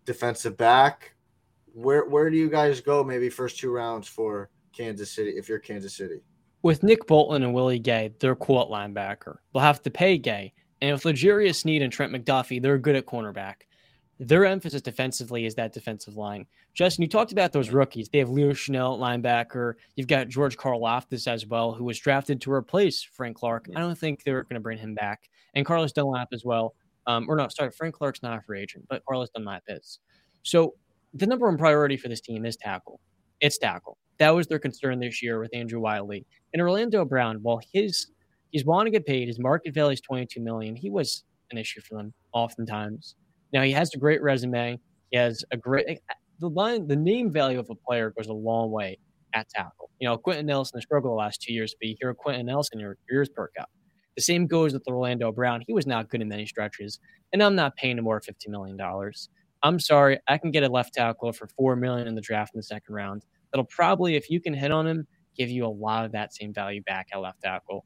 [0.04, 1.14] Defensive back.
[1.74, 3.02] Where where do you guys go?
[3.02, 6.20] Maybe first two rounds for Kansas City if you're Kansas City.
[6.62, 9.36] With Nick Bolton and Willie Gay, they're cool at linebacker.
[9.52, 13.06] They'll have to pay Gay And with L'Jarius Sneed and Trent McDuffie, they're good at
[13.06, 13.54] cornerback.
[14.20, 16.46] Their emphasis defensively is that defensive line.
[16.74, 18.08] Justin, you talked about those rookies.
[18.08, 19.74] They have Leo Chenal linebacker.
[19.96, 23.66] You've got George Karlaftis as well, who was drafted to replace Frank Clark.
[23.74, 25.28] I don't think they're going to bring him back.
[25.54, 26.74] And Carlos Dunlap as well.
[27.06, 29.98] Um, or no, sorry, Frank Clark's not a free agent, but Carlos Dunlap is.
[30.42, 30.74] So
[31.14, 33.00] the number one priority for this team is tackle.
[33.40, 33.98] It's tackle.
[34.18, 36.24] That was their concern this year with Andrew Wiley.
[36.52, 38.08] And Orlando Brown, while his
[38.50, 40.76] he's wanting to get paid, his market value is 22 million.
[40.76, 43.16] He was an issue for them oftentimes.
[43.52, 44.78] Now he has a great resume.
[45.10, 46.00] He has a great
[46.38, 48.98] the line the name value of a player goes a long way
[49.34, 49.90] at tackle.
[49.98, 52.96] You know, Quenton Nelson struggled the last two years, but you hear Quenton Nelson, your
[53.10, 53.70] ears perk up.
[54.16, 55.62] The same goes with Orlando Brown.
[55.66, 56.98] He was not good in many stretches,
[57.32, 58.78] and I'm not paying him more $50 million.
[59.62, 62.58] I'm sorry, I can get a left tackle for 4 million in the draft in
[62.58, 63.24] the second round.
[63.52, 65.06] That'll probably, if you can hit on him,
[65.36, 67.84] give you a lot of that same value back at left tackle.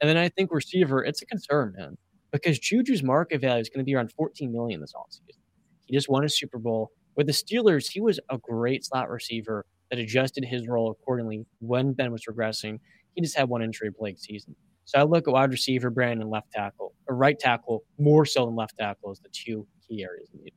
[0.00, 1.96] And then I think receiver, it's a concern, man,
[2.30, 5.36] because Juju's market value is going to be around 14 million this offseason.
[5.86, 6.90] He just won a Super Bowl.
[7.16, 11.92] With the Steelers, he was a great slot receiver that adjusted his role accordingly when
[11.92, 12.78] Ben was regressing.
[13.14, 14.54] He just had one injury plague season.
[14.86, 18.46] So I look at wide receiver, Brandon, and left tackle, or right tackle, more so
[18.46, 20.52] than left tackle, is the two key areas needed.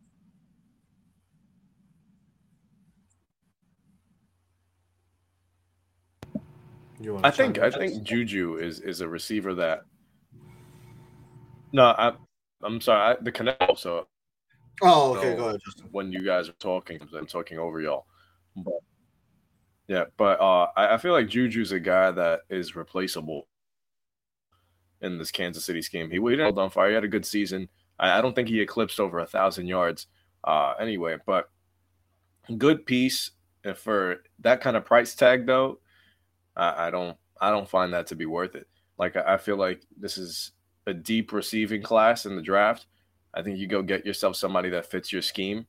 [7.24, 9.82] I think I think Juju is is a receiver that.
[11.72, 12.14] No, I,
[12.62, 13.16] I'm sorry.
[13.16, 13.78] I, the Canelo.
[13.78, 14.08] So.
[14.82, 15.32] Oh, okay.
[15.32, 15.88] So go ahead, Justin.
[15.92, 18.06] When you guys are talking, I'm talking over y'all.
[18.56, 18.80] But,
[19.88, 23.49] yeah, but uh, I, I feel like Juju's a guy that is replaceable
[25.02, 26.10] in this Kansas City scheme.
[26.10, 26.90] He, he didn't hold on fire.
[26.90, 27.70] He had a good season.
[28.00, 30.08] I, I don't think he eclipsed over a thousand yards.
[30.44, 31.50] Uh, anyway, but
[32.58, 33.32] good piece
[33.64, 35.80] and for that kind of price tag though.
[36.56, 38.68] I, I don't I don't find that to be worth it.
[38.98, 40.52] Like I, I feel like this is
[40.88, 42.88] a deep receiving class in the draft.
[43.34, 45.66] I think you go get yourself somebody that fits your scheme.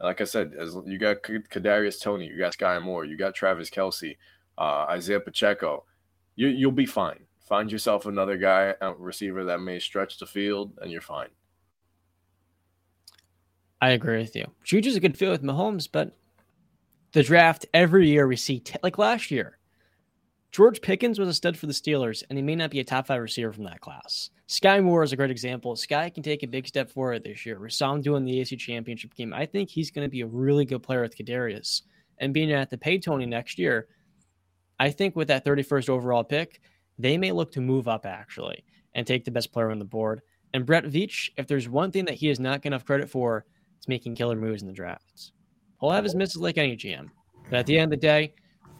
[0.00, 3.70] Like I said, as you got Kadarius Toney, you got Skyy Moore, you got Travis
[3.70, 4.16] Kelce,
[4.58, 5.84] uh, Isaiah Pacheco.
[6.36, 7.24] You you'll be fine.
[7.44, 11.28] Find yourself another guy, a receiver that may stretch the field, and you're fine.
[13.80, 14.46] I agree with you.
[14.64, 16.16] Juju's a good fit with Mahomes, but
[17.12, 19.58] the draft every year we see, t- like last year,
[20.52, 23.08] George Pickens was a stud for the Steelers, and he may not be a top
[23.08, 24.30] five receiver from that class.
[24.48, 25.74] Skyy Moore is a great example.
[25.74, 27.58] Skyy can take a big step forward this year.
[27.60, 29.34] We saw him doing the AC Championship game.
[29.34, 31.82] I think he's going to be a really good player with Kadarius.
[32.18, 33.88] And being at the pay Toney next year,
[34.78, 36.60] I think with that 31st overall pick,
[36.98, 38.64] they may look to move up actually
[38.94, 40.22] and take the best player on the board.
[40.52, 43.44] And Brett Veach, if there's one thing that he is not getting enough credit for,
[43.76, 45.32] it's making killer moves in the drafts.
[45.80, 47.08] He'll have his misses like any GM.
[47.50, 48.34] But at the end of the day,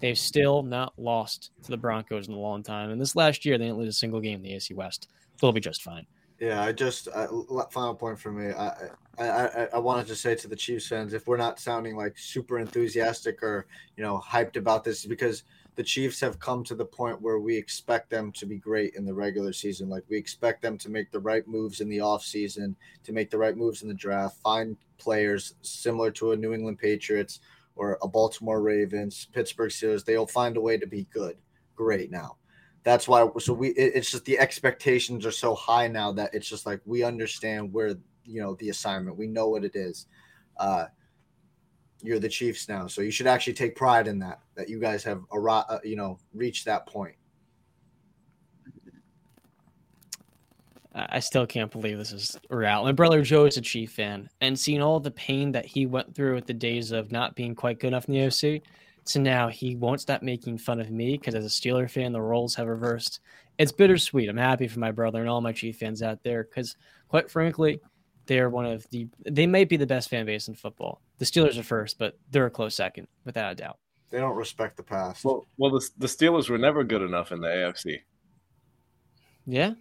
[0.04, 2.90] They've still not lost to the Broncos in a long time.
[2.90, 5.08] And this last year, they didn't lose a single game in the AC West.
[5.36, 6.06] So they'll be just fine.
[6.38, 7.28] Yeah, I just uh,
[7.70, 8.52] final point for me.
[8.52, 11.96] I, I I I wanted to say to the Chiefs fans, if we're not sounding
[11.96, 15.44] like super enthusiastic or you know hyped about this, because
[15.76, 19.04] the Chiefs have come to the point where we expect them to be great in
[19.04, 19.88] the regular season.
[19.88, 23.38] Like we expect them to make the right moves in the offseason, to make the
[23.38, 27.40] right moves in the draft, find players similar to a New England Patriots
[27.76, 31.36] or a Baltimore Ravens, Pittsburgh Steelers, they'll find a way to be good.
[31.74, 32.36] Great now.
[32.84, 36.48] That's why so we it, it's just the expectations are so high now that it's
[36.48, 39.16] just like we understand where you know the assignment.
[39.16, 40.06] We know what it is.
[40.56, 40.86] Uh
[42.04, 45.02] you're the Chiefs now, so you should actually take pride in that that you guys
[45.04, 47.14] have uh, you know reached that point.
[50.94, 52.84] I still can't believe this is real.
[52.84, 56.14] My brother Joe is a Chief fan, and seeing all the pain that he went
[56.14, 58.62] through at the days of not being quite good enough in the OC,
[59.06, 62.20] to now he won't stop making fun of me because as a Steeler fan, the
[62.20, 63.20] roles have reversed.
[63.58, 64.28] It's bittersweet.
[64.28, 66.76] I'm happy for my brother and all my Chief fans out there because,
[67.08, 67.80] quite frankly,
[68.26, 71.00] they're one of the they might be the best fan base in football.
[71.18, 73.78] The Steelers are first, but they're a close second, without a doubt.
[74.10, 75.24] They don't respect the past.
[75.24, 78.00] Well, well, the, the Steelers were never good enough in the AFC.
[79.46, 79.74] Yeah.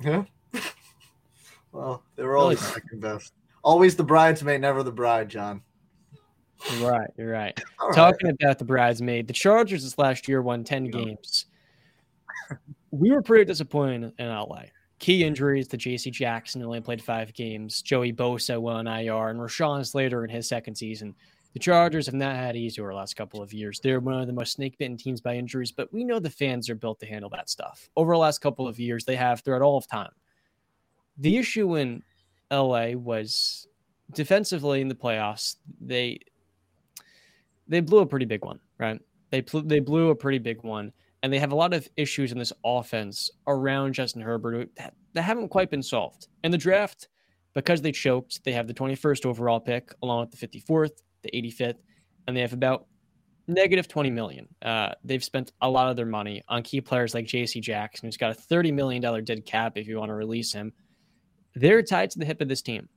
[0.00, 0.24] Yeah.
[1.72, 2.74] Well, they were always really?
[2.74, 3.32] second best.
[3.64, 5.62] Always the bridesmaid, never the bride, John.
[6.80, 7.58] Right, you're right.
[7.94, 8.36] Talking right.
[8.40, 10.90] about the bridesmaid, the Chargers this last year won 10 yeah.
[10.90, 11.46] games.
[12.94, 14.64] We were pretty disappointed in LA.
[15.02, 17.82] Key injuries to JC Jackson only played five games.
[17.82, 21.16] Joey Bosa went on IR, and Rashawn Slater in his second season.
[21.54, 23.80] The Chargers have not had easy over the last couple of years.
[23.80, 26.70] They're one of the most snake bitten teams by injuries, but we know the fans
[26.70, 27.90] are built to handle that stuff.
[27.96, 30.12] Over the last couple of years, they have throughout all of time.
[31.18, 32.04] The issue in
[32.52, 33.66] LA was
[34.12, 35.56] defensively in the playoffs.
[35.80, 36.20] They
[37.66, 39.00] they blew a pretty big one, right?
[39.30, 40.92] They they blew a pretty big one,
[41.22, 44.70] and they have a lot of issues in this offense around Justin Herbert.
[44.76, 46.28] That that haven't quite been solved.
[46.42, 47.08] And the draft,
[47.54, 51.76] because they choked, they have the 21st overall pick along with the 54th, the 85th,
[52.26, 52.86] and they have about
[53.46, 54.48] negative 20 million.
[54.62, 58.16] Uh, they've spent a lot of their money on key players like JC Jackson, who's
[58.16, 60.72] got a $30 million dead cap if you want to release him.
[61.54, 62.88] They're tied to the hip of this team.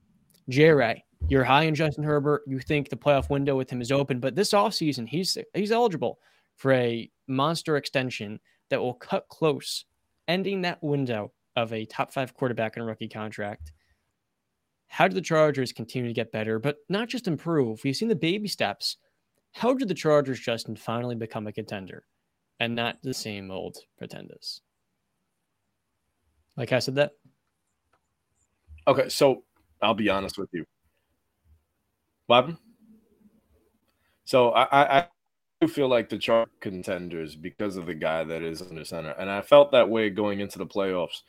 [0.47, 1.03] J.
[1.27, 2.43] you're high in Justin Herbert.
[2.45, 6.19] You think the playoff window with him is open, but this offseason, he's he's eligible
[6.56, 9.86] for a monster extension that will cut close,
[10.27, 13.72] ending that window of a top five quarterback and rookie contract.
[14.88, 17.84] How do the Chargers continue to get better, but not just improve?
[17.84, 18.98] We've seen the baby steps.
[19.53, 22.06] How do the Chargers, Justin, finally become a contender
[22.60, 24.61] and not the same old pretenders?
[26.56, 27.11] Like I said that.
[28.88, 29.44] Okay, so
[29.82, 30.65] I'll be honest with you.
[32.27, 32.49] What
[34.26, 35.07] So I, I,
[35.68, 39.42] feel like the chart contenders because of the guy that is under center, and I
[39.42, 41.22] felt that way going into the playoffs.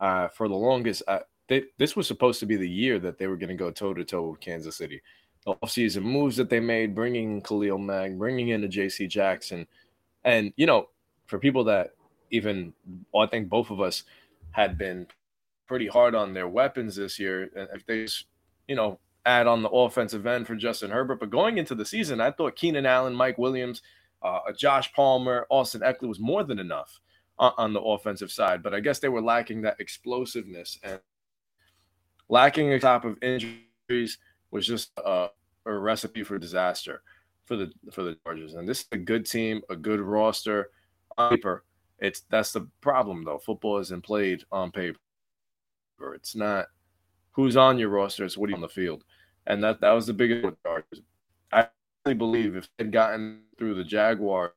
[0.00, 3.26] Uh, for the longest, I, they, this was supposed to be the year that they
[3.26, 5.00] were going to go toe to toe with Kansas City.
[5.46, 9.06] The offseason moves that they made, bringing Khalil Mack, bringing in a J.C.
[9.06, 9.66] Jackson,
[10.24, 10.88] and you know,
[11.26, 11.90] for people that
[12.30, 12.72] even,
[13.12, 14.04] well, I think both of us
[14.50, 15.06] had been
[15.66, 17.50] pretty hard on their weapons this year.
[17.56, 18.06] And if they,
[18.68, 22.20] you know, add on the offensive end for Justin Herbert, but going into the season,
[22.20, 23.82] I thought Keenan Allen, Mike Williams,
[24.22, 27.00] uh, Josh Palmer, Austin Ekeler was more than enough
[27.38, 28.62] on, on the offensive side.
[28.62, 31.00] But I guess they were lacking that explosiveness and
[32.28, 34.18] lacking a top of injuries
[34.50, 35.28] was just a,
[35.66, 37.02] a recipe for disaster
[37.44, 38.54] for the for the Chargers.
[38.54, 40.70] And this is a good team, a good roster
[41.18, 41.64] on paper.
[41.98, 43.38] It's that's the problem though.
[43.38, 44.98] Football isn't played on paper.
[46.14, 46.66] It's not
[47.32, 49.04] who's on your roster, it's what you on the field.
[49.46, 51.02] And that that was the biggest Chargers.
[51.52, 51.68] I
[52.04, 54.54] really believe if they'd gotten through the Jaguar,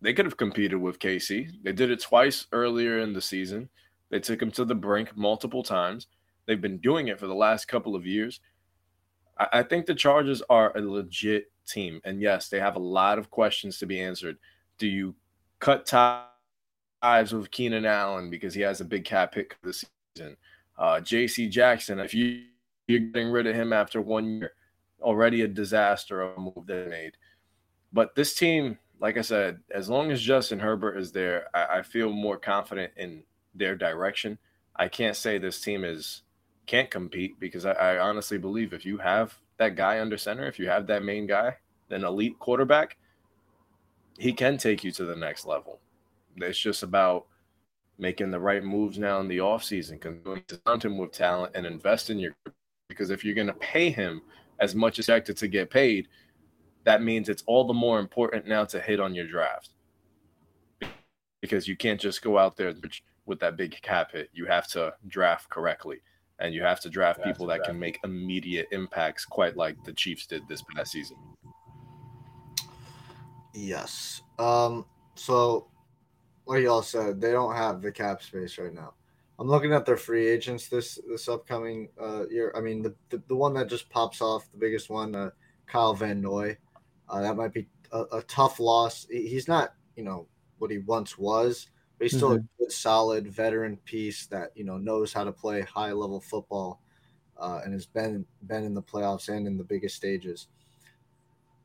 [0.00, 1.50] they could have competed with KC.
[1.62, 3.68] They did it twice earlier in the season.
[4.10, 6.06] They took them to the brink multiple times.
[6.46, 8.40] They've been doing it for the last couple of years.
[9.38, 12.00] I, I think the Chargers are a legit team.
[12.04, 14.38] And yes, they have a lot of questions to be answered.
[14.78, 15.14] Do you
[15.60, 19.84] cut ties with Keenan Allen because he has a big cap hit this
[20.16, 20.36] season?
[20.76, 21.48] Uh, J.C.
[21.48, 22.44] Jackson, if you,
[22.88, 24.52] you're getting rid of him after one year,
[25.00, 27.12] already a disaster of a move they made.
[27.92, 31.82] But this team, like I said, as long as Justin Herbert is there, I, I
[31.82, 33.22] feel more confident in
[33.54, 34.38] their direction.
[34.74, 36.22] I can't say this team is
[36.66, 40.58] can't compete because I, I, honestly believe if you have that guy under center, if
[40.58, 41.56] you have that main guy,
[41.88, 42.98] an elite quarterback,
[44.18, 45.80] he can take you to the next level.
[46.36, 47.26] It's just about
[47.98, 49.98] making the right moves now in the offseason,
[50.50, 52.36] surround him with talent and invest in your
[52.88, 54.22] because if you're going to pay him
[54.60, 56.08] as much as expected to get paid,
[56.84, 59.70] that means it's all the more important now to hit on your draft
[61.40, 62.72] because you can't just go out there
[63.26, 64.30] with that big cap hit.
[64.32, 66.00] You have to draft correctly
[66.40, 67.70] and you have to draft people that draft.
[67.70, 71.16] can make immediate impacts, quite like the Chiefs did this past season.
[73.54, 74.22] Yes.
[74.38, 75.68] Um, so
[76.46, 78.94] like y'all said, they don't have the cap space right now.
[79.38, 82.52] I'm looking at their free agents this this upcoming uh, year.
[82.56, 85.30] I mean, the, the, the one that just pops off, the biggest one, uh,
[85.66, 86.56] Kyle Van Noy.
[87.08, 89.06] Uh, that might be a, a, tough loss.
[89.10, 90.26] He's not, you know,
[90.58, 92.44] what he once was, but he's still mm-hmm.
[92.44, 96.82] a good, solid veteran piece that you know knows how to play high level football,
[97.38, 100.48] uh, and has been been in the playoffs and in the biggest stages,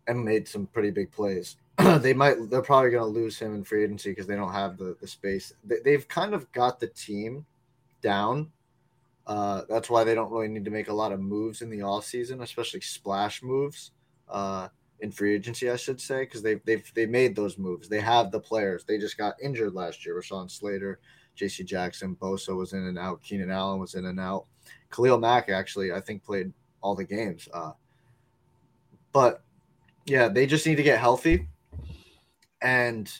[0.07, 1.57] and made some pretty big plays.
[1.99, 4.77] they might they're probably going to lose him in free agency because they don't have
[4.77, 5.53] the, the space.
[5.63, 7.47] They, have kind of got the team
[8.03, 8.51] down.
[9.25, 11.81] Uh, that's why they don't really need to make a lot of moves in the
[11.81, 13.91] off season, especially splash moves
[14.30, 14.67] uh,
[14.99, 17.88] in free agency, I should say, because they've they've they made those moves.
[17.88, 18.84] They have the players.
[18.84, 20.19] They just got injured last year.
[20.19, 20.99] Rashawn Slater,
[21.35, 21.63] J.C.
[21.63, 23.23] Jackson, Bosa was in and out.
[23.23, 24.45] Keenan Allen was in and out.
[24.91, 26.51] Khalil Mack actually, I think, played
[26.81, 27.47] all the games.
[27.53, 27.71] Uh,
[29.13, 29.43] but
[30.05, 31.47] yeah, they just need to get healthy
[32.61, 33.11] and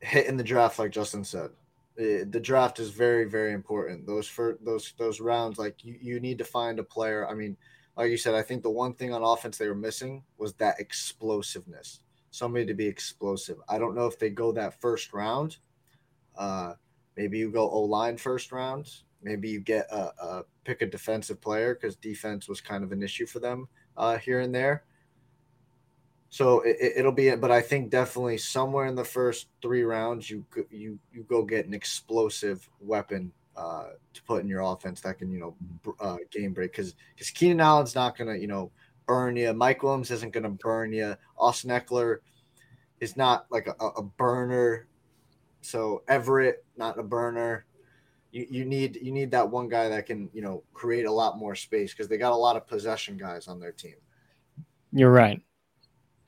[0.00, 1.50] hit in the draft, like Justin said.
[1.98, 4.06] The draft is very, very important.
[4.06, 7.28] Those for those those rounds, like you, you need to find a player.
[7.28, 7.56] I mean,
[7.96, 10.78] like you said, I think the one thing on offense they were missing was that
[10.78, 12.00] explosiveness.
[12.30, 13.56] Somebody to be explosive.
[13.68, 15.56] I don't know if they go that first round.
[16.36, 16.74] Uh,
[17.16, 18.88] maybe you go O line first round.
[19.20, 23.02] Maybe you get a, a pick a defensive player because defense was kind of an
[23.02, 23.66] issue for them
[23.96, 24.84] uh, here and there.
[26.30, 30.44] So it, will be, but I think definitely somewhere in the first three rounds, you
[30.70, 35.30] you you go get an explosive weapon uh, to put in your offense that can
[35.30, 35.56] you know
[36.00, 38.70] uh, game break because because Keenan Allen's not gonna you know
[39.06, 39.52] burn you.
[39.54, 41.16] Mike Williams isn't gonna burn you.
[41.38, 42.18] Austin Ekeler
[43.00, 44.86] is not like a, a burner.
[45.62, 47.64] So Everett not a burner.
[48.32, 51.38] you, you need you need that one guy that can you know create a lot
[51.38, 53.96] more space because they got a lot of possession guys on their team.
[54.92, 55.42] You're right.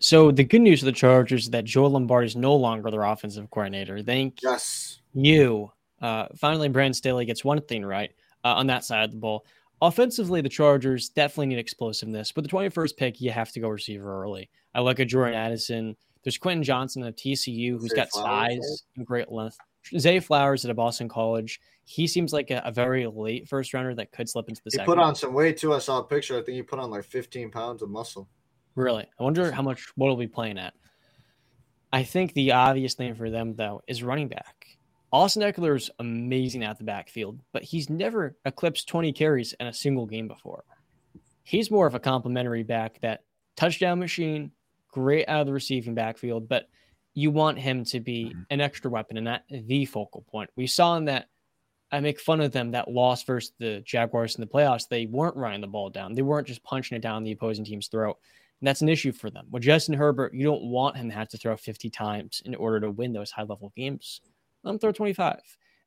[0.01, 3.03] So the good news for the Chargers is that Joe Lombardi is no longer their
[3.03, 4.03] offensive coordinator.
[4.03, 5.01] Thank yes.
[5.13, 5.71] you.
[6.01, 8.11] Uh, finally, Brandon Staley gets one thing right
[8.43, 9.45] uh, on that side of the ball.
[9.83, 14.23] Offensively, the Chargers definitely need explosiveness, but the 21st pick, you have to go receiver
[14.23, 14.51] early.
[14.75, 15.97] I look at Jordan Addison.
[16.23, 19.57] There's Quentin Johnston at TCU, who's Zay got Flowers, size and great length.
[19.99, 21.61] Zay Flowers at a Boston College.
[21.85, 24.77] He seems like a, a, very late first rounder that could slip into the he
[24.77, 24.87] second.
[24.87, 25.73] put on some weight too.
[25.73, 26.39] I saw a picture.
[26.39, 28.29] I think he put on like 15 pounds of muscle.
[28.81, 29.07] Really?
[29.19, 30.74] I wonder how much what he'll be playing at.
[31.93, 34.66] I think the obvious thing for them though is running back.
[35.12, 39.73] Austin Ekeler is amazing at the backfield, but he's never eclipsed 20 carries in a
[39.73, 40.65] single game before.
[41.43, 43.24] He's more of a complimentary back that
[43.57, 44.52] touchdown machine,
[44.89, 46.69] great out of the receiving backfield, but
[47.15, 48.43] you want him to be mm-hmm.
[48.51, 50.48] an extra weapon and not the focal point.
[50.55, 51.27] We saw in that
[51.93, 54.89] I make fun of them that loss versus the Jaguars in the playoffs.
[54.89, 56.15] They weren't running the ball down.
[56.15, 58.16] They weren't just punching it down the opposing team's throat.
[58.61, 59.47] And that's an issue for them.
[59.51, 62.81] With Justin Herbert, you don't want him to have to throw 50 times in order
[62.81, 64.20] to win those high level games.
[64.62, 65.41] Let him throw 25.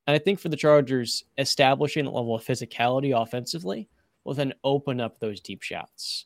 [0.07, 3.87] And I think for the Chargers, establishing a level of physicality offensively
[4.23, 6.25] will then open up those deep shots.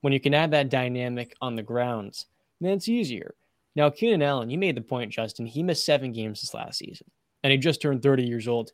[0.00, 2.24] When you can add that dynamic on the ground,
[2.60, 3.34] then it's easier.
[3.74, 5.46] Now, Keenan Allen, you made the point, Justin.
[5.46, 7.08] He missed seven games this last season,
[7.42, 8.72] and he just turned 30 years old.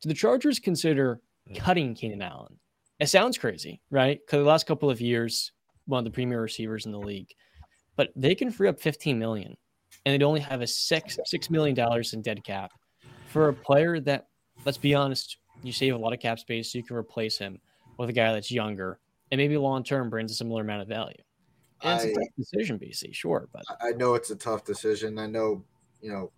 [0.00, 1.56] Do the Chargers consider mm.
[1.56, 2.58] cutting Keenan Allen?
[3.00, 4.20] It sounds crazy, right?
[4.20, 5.52] Because the last couple of years,
[5.86, 7.32] one of the premier receivers in the league,
[7.96, 9.56] but they can free up 15 million,
[10.04, 12.72] and they'd only have a six six million dollars in dead cap
[13.28, 14.26] for a player that,
[14.64, 17.58] let's be honest, you save a lot of cap space, so you can replace him
[17.98, 18.98] with a guy that's younger
[19.30, 21.16] and maybe long term brings a similar amount of value.
[21.82, 25.18] And it's a tough decision, BC, sure, but I know it's a tough decision.
[25.18, 25.64] I know,
[26.00, 26.32] you know,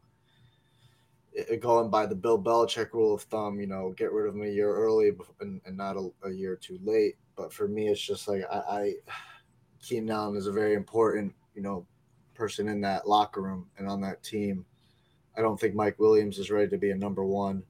[1.60, 4.48] going by the Bill Belichick rule of thumb, you know, get rid of him a
[4.48, 7.16] year early and, and not a, a, year too late.
[7.36, 8.94] But for me, it's just like I, I
[9.86, 11.86] Keenan Allen is a very important, you know,
[12.34, 14.64] person in that locker room and on that team.
[15.36, 17.62] I don't think Mike Williams is ready to be a number one.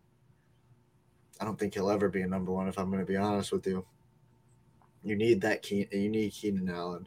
[1.41, 3.53] I don't think he'll ever be a number one, if I'm going to be honest
[3.53, 3.85] with you.
[5.03, 5.87] You need that Keen.
[5.93, 7.07] You need Keenan Allen.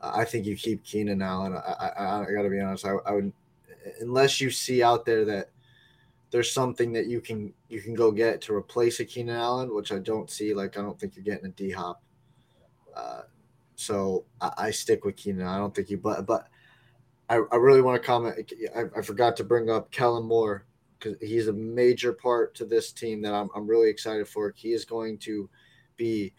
[0.00, 1.54] I think you keep Keenan Allen.
[1.54, 2.84] I, I, I got to be honest.
[2.84, 3.32] I, I would,
[4.00, 5.48] unless you see out there that
[6.30, 9.90] there's something that you can you can go get to replace a Keenan Allen, which
[9.90, 10.52] I don't see.
[10.52, 12.02] Like I don't think you're getting a D Hop.
[12.94, 13.22] Uh,
[13.76, 15.46] so I, I, stick with Keenan.
[15.46, 16.48] I don't think he, but but
[17.28, 18.52] I, I really want to comment.
[18.76, 20.64] I, I forgot to bring up Kellen Moore
[20.98, 24.52] because he's a major part to this team that I'm I'm really excited for.
[24.56, 25.48] He is going to
[25.96, 26.32] be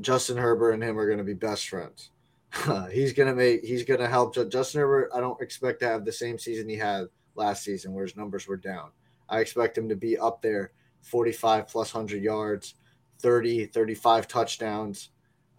[0.00, 2.10] Justin Herbert and him are going to be best friends.
[2.92, 5.10] he's going to make he's going to help Justin Herbert.
[5.14, 8.46] I don't expect to have the same season he had last season where his numbers
[8.46, 8.90] were down.
[9.28, 10.72] I expect him to be up there
[11.02, 12.74] 45 plus 100 yards,
[13.20, 15.10] 30 35 touchdowns,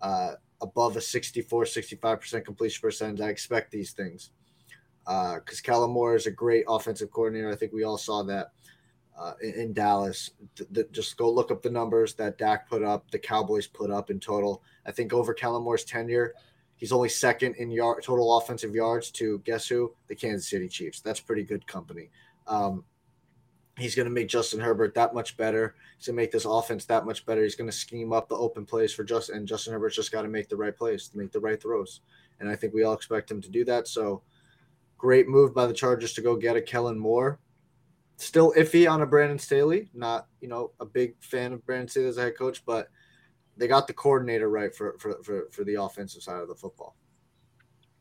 [0.01, 0.34] uh,
[0.64, 3.22] above a 64 65% completion percentage.
[3.22, 4.31] I expect these things.
[5.06, 7.52] Uh, cuz Kellen Moore is a great offensive coordinator.
[7.52, 8.53] I think we all saw that
[9.19, 10.31] uh, in, in, Dallas.
[10.91, 14.19] just go look up the numbers that Dak put up, the Cowboys put up in
[14.19, 14.64] total.
[14.85, 16.34] I think over Kellen Moore's tenure,
[16.77, 19.94] he's only second in yard total offensive yards to guess who?
[20.07, 21.02] The Kansas City Chiefs.
[21.02, 22.10] That's pretty good company.
[22.48, 22.84] Um,
[23.78, 25.76] he's going to make Justin Herbert that much better.
[25.98, 27.44] He's going to make this offense that much better.
[27.44, 30.24] He's going to scheme up the open plays for Justin, and Justin Herbert's just got
[30.24, 32.02] to make the right plays, to make the right throws.
[32.40, 33.88] And I think we all expect him to do that.
[33.88, 34.22] So
[34.98, 37.40] great move by the Chargers to go get a Kellen Moore
[38.18, 39.90] still iffy on a Brandon Staley.
[39.94, 42.90] Not you know a big fan of Brandon Staley as a head coach, but
[43.58, 46.95] they got the coordinator right for for for, for the offensive side of the football.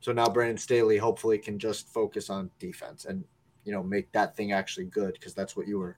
[0.01, 3.25] So now Brandon Staley hopefully can just focus on defense and
[3.65, 5.97] you know make that thing actually good because that's what you were.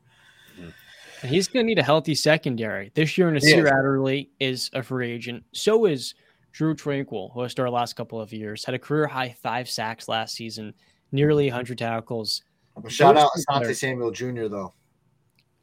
[1.22, 3.30] He's going to need a healthy secondary this year.
[3.30, 5.42] Nasir Adderley is a free agent.
[5.52, 6.14] So is
[6.52, 10.06] Drue Tranquill, who has started last couple of years, had a career high five sacks
[10.06, 10.74] last season,
[11.12, 12.42] nearly 100 tackles.
[12.88, 14.48] Shout out Asante Samuel Jr.
[14.48, 14.74] though.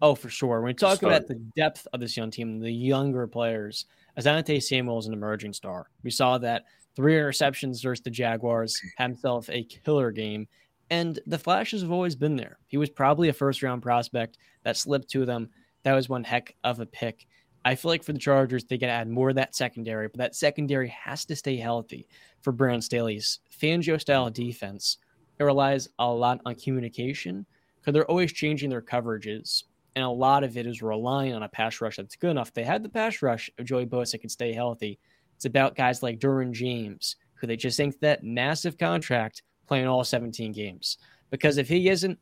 [0.02, 0.62] Oh, for sure.
[0.62, 3.86] When we talk about the depth of this young team, the younger players,
[4.18, 5.88] Asante Samuel is an emerging star.
[6.04, 6.64] We saw that
[6.96, 10.48] three interceptions versus the Jaguars, himself a killer game,
[10.92, 12.60] and the flashes have always been there.
[12.68, 15.50] He was probably a first round prospect that slipped to them.
[15.84, 17.26] That was one heck of a pick.
[17.66, 20.36] I feel like for the Chargers, they can add more of that secondary, but that
[20.36, 22.08] secondary has to stay healthy
[22.42, 24.98] for Brandon Staley's Fangio style defense
[25.42, 27.48] it relies a lot on communication
[27.78, 29.64] because they're always changing their coverages.
[29.96, 32.54] And a lot of it is relying on a pass rush that's good enough.
[32.54, 35.00] They had the pass rush of Joey Bosa can stay healthy.
[35.36, 40.04] It's about guys like Derwin James, who they just inked that massive contract playing all
[40.04, 40.98] 17 games.
[41.30, 42.20] Because if he isn't,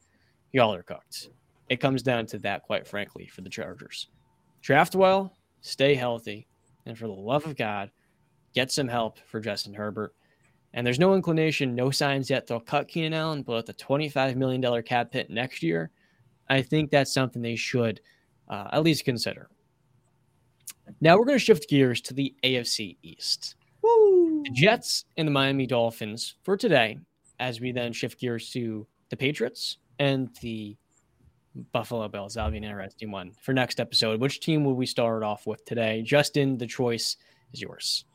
[0.52, 1.30] y'all are cooked.
[1.70, 4.08] it comes down to that, quite frankly, for the Chargers.
[4.62, 6.48] Draft well, stay healthy,
[6.86, 7.92] and for the love of God,
[8.54, 10.14] get some help for Justin Herbert.
[10.74, 14.36] And there's no inclination, no signs yet they'll cut Keenan Allen, but with a $25
[14.36, 15.92] million cap hit next year,
[16.50, 18.02] I think that's something they should
[18.50, 19.50] uh, at least consider.
[21.02, 23.56] Now we're going to shift gears to the AFC East.
[23.82, 24.44] Woo!
[24.44, 26.98] The Jets and the Miami Dolphins for today,
[27.40, 30.78] as we then shift gears to the Patriots and the
[31.72, 32.36] Buffalo Bills.
[32.36, 34.20] That'll be an interesting one for next episode.
[34.20, 36.02] Which team will we start off with today?
[36.02, 37.18] Justin, the choice
[37.54, 38.06] is yours.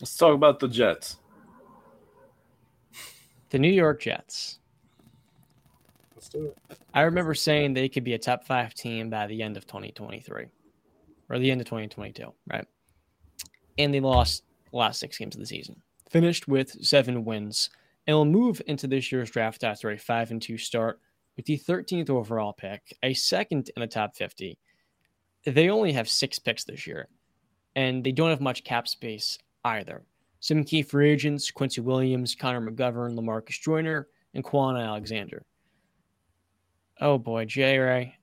[0.00, 1.18] Let's talk about the Jets.
[3.50, 4.58] The New York Jets.
[6.14, 6.78] Let's do it.
[6.94, 10.46] I remember saying they could be a top five team by the end of 2023
[11.28, 12.66] or the end of 2022, right?
[13.78, 15.82] And they lost the last six games of the season,
[16.12, 17.70] finished with seven wins,
[18.06, 21.00] and will move into this year's draft after a five and two start
[21.36, 24.58] with the 13th overall pick, a second in the top 50.
[25.44, 27.08] They only have six picks this year,
[27.74, 30.04] and they don't have much cap space either.
[30.40, 35.44] Some key free agents Quincy Williams, Connor McGovern, Lamarcus Joyner, and Kwon Alexander.
[37.00, 38.18] Oh boy, J Rey.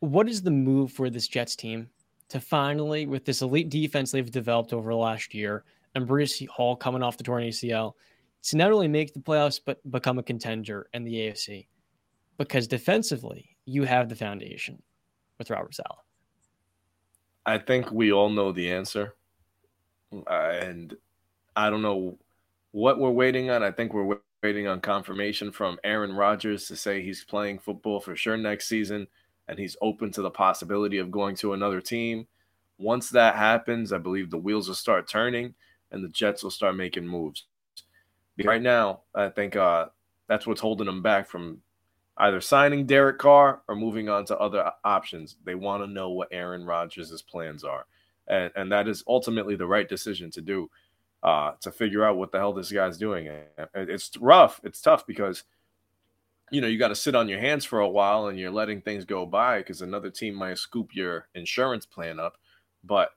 [0.00, 1.88] What is the move for this Jets team
[2.28, 5.64] to finally, with this elite defense they've developed over the last year,
[5.94, 7.94] and Breece Hall coming off the torn ACL,
[8.42, 11.66] to not only make the playoffs, but become a contender in the AFC?
[12.36, 14.82] Because defensively, you have the foundation
[15.38, 15.98] with Robert Saleh.
[17.46, 19.14] I think we all know the answer.
[20.30, 20.96] And
[21.56, 22.18] I don't know
[22.72, 23.62] what we're waiting on.
[23.62, 28.14] I think we're waiting on confirmation from Aaron Rodgers to say he's playing football for
[28.14, 29.06] sure next season
[29.48, 32.26] and he's open to the possibility of going to another team.
[32.78, 35.54] Once that happens, I believe the wheels will start turning
[35.90, 37.44] and the Jets will start making moves.
[38.44, 39.86] Right now, I think uh,
[40.28, 41.60] that's what's holding them back from
[42.18, 45.36] either signing Derek Carr or moving on to other options.
[45.44, 47.86] They want to know what Aaron Rodgers' plans are.
[48.28, 50.70] And, and that is ultimately the right decision to do
[51.22, 53.28] uh, to figure out what the hell this guy's doing.
[53.74, 54.60] It's rough.
[54.62, 55.44] It's tough because,
[56.50, 58.80] you know, you got to sit on your hands for a while and you're letting
[58.80, 62.38] things go by because another team might scoop your insurance plan up.
[62.84, 63.10] But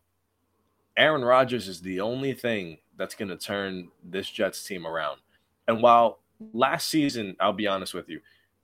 [0.98, 5.20] Aaron Rodgers is the only thing that's going to turn this Jets team around.
[5.68, 6.20] And while
[6.54, 8.20] last season, I'll be honest with you,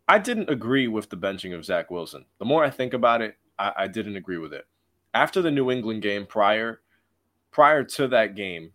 [0.08, 2.26] I didn't agree with the benching of Zach Wilson.
[2.40, 4.66] The more I think about it, I, I didn't agree with it.
[5.14, 6.82] After the New England game prior,
[7.52, 8.72] prior to that game,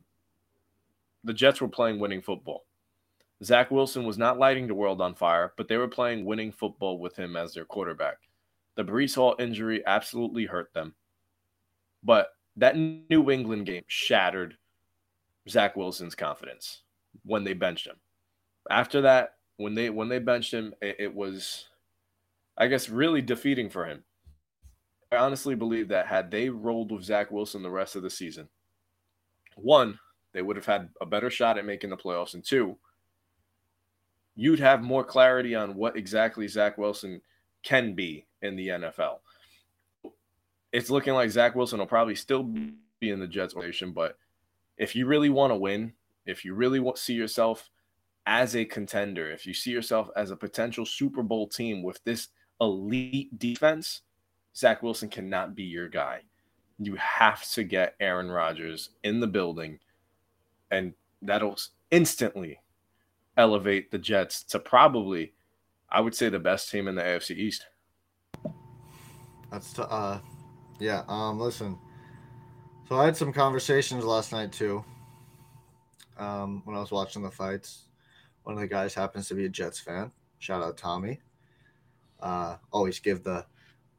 [1.25, 2.65] the Jets were playing winning football.
[3.45, 6.99] Zach Wilson was not lighting the world on fire, but they were playing winning football
[6.99, 8.19] with him as their quarterback.
[8.77, 10.95] The Breece Hall injury absolutely hurt them.
[12.03, 14.57] But that New England game shattered
[15.49, 16.83] Zach Wilson's confidence
[17.25, 17.97] when they benched him.
[18.71, 21.67] After that, when they when they benched him, it, it was,
[22.57, 24.05] I guess, really defeating for him.
[25.11, 28.49] I honestly believe that had they rolled with Zach Wilson the rest of the season,
[29.57, 29.99] one,
[30.33, 32.79] they would have had a better shot at making the playoffs, and two,
[34.35, 37.21] you'd have more clarity on what exactly Zach Wilson
[37.63, 39.19] can be in the NFL.
[40.73, 44.17] It's looking like Zach Wilson will probably still be in the Jets organization, but
[44.79, 45.93] if you really want to win,
[46.27, 47.71] if you really want to see yourself
[48.27, 52.29] as a contender, if you see yourself as a potential Super Bowl team with this
[52.61, 54.03] elite defense,
[54.57, 56.21] Zach Wilson cannot be your guy.
[56.79, 59.79] You have to get Aaron Rodgers in the building,
[60.71, 61.59] and that'll
[61.91, 62.59] instantly
[63.37, 65.33] elevate the Jets to probably,
[65.91, 67.67] I would say, the best team in the AFC East.
[69.51, 70.21] That's uh,
[70.79, 71.03] yeah.
[71.09, 71.79] Um, listen.
[72.89, 74.85] So I had some conversations last night too.
[76.17, 77.87] Um, when I was watching the fights,
[78.45, 80.11] one of the guys happens to be a Jets fan.
[80.39, 81.21] Shout out Tommy.
[82.21, 83.45] Uh, always give the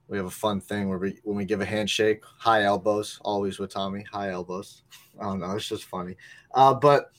[0.07, 3.59] we have a fun thing where we when we give a handshake, high elbows, always
[3.59, 4.83] with Tommy, high elbows.
[5.19, 6.15] I don't know, it's just funny.
[6.53, 7.11] Uh, but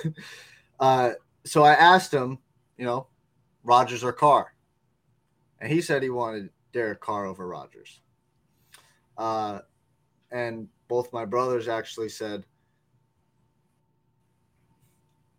[0.80, 1.12] uh,
[1.44, 2.38] so I asked him,
[2.76, 3.08] you know,
[3.64, 4.54] Rodgers or Carr,
[5.60, 8.00] and he said he wanted Derek Carr over Rodgers.
[9.16, 9.60] Uh,
[10.30, 12.44] and both my brothers actually said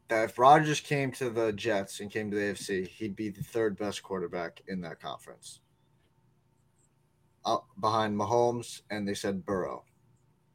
[0.08, 3.44] that if Rodgers came to the Jets and came to the AFC, he'd be the
[3.44, 5.60] third best quarterback in that conference.
[7.46, 9.84] Up behind Mahomes, and they said Burrow.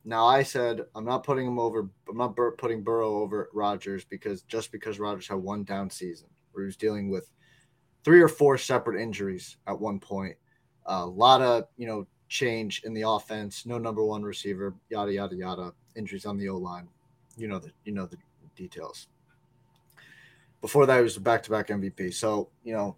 [0.08, 1.90] Now I said I'm not putting him over.
[2.08, 6.64] I'm not putting Burrow over Rodgers because just because Rodgers had one down season where
[6.64, 7.30] he was dealing with
[8.04, 10.34] three or four separate injuries at one point,
[10.86, 15.36] a lot of you know change in the offense, no number one receiver, yada yada
[15.36, 16.88] yada, injuries on the O line.
[17.36, 18.16] You know the you know the
[18.56, 19.08] details.
[20.62, 22.14] Before that, he was back to back MVP.
[22.14, 22.96] So you know,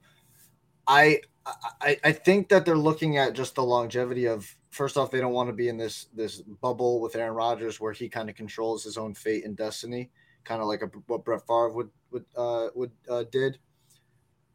[0.87, 4.55] I, I I think that they're looking at just the longevity of.
[4.71, 7.93] First off, they don't want to be in this this bubble with Aaron Rodgers where
[7.93, 10.11] he kind of controls his own fate and destiny,
[10.45, 13.59] kind of like a, what Brett Favre would would uh, would uh, did.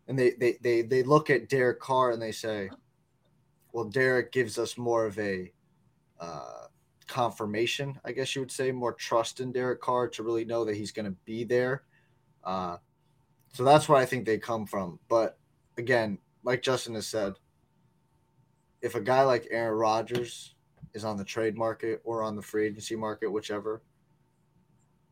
[0.07, 2.69] And they, they they they look at Derek Carr and they say,
[3.73, 5.51] well, Derek gives us more of a
[6.19, 6.67] uh,
[7.07, 10.75] confirmation, I guess you would say, more trust in Derek Carr to really know that
[10.75, 11.83] he's going to be there.
[12.43, 12.77] Uh,
[13.53, 14.99] so that's where I think they come from.
[15.09, 15.37] But
[15.77, 17.33] again, like Justin has said,
[18.81, 20.53] if a guy like Aaron Rodgers
[20.93, 23.81] is on the trade market or on the free agency market, whichever,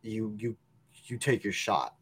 [0.04, 0.56] you you
[1.06, 1.96] you take your shot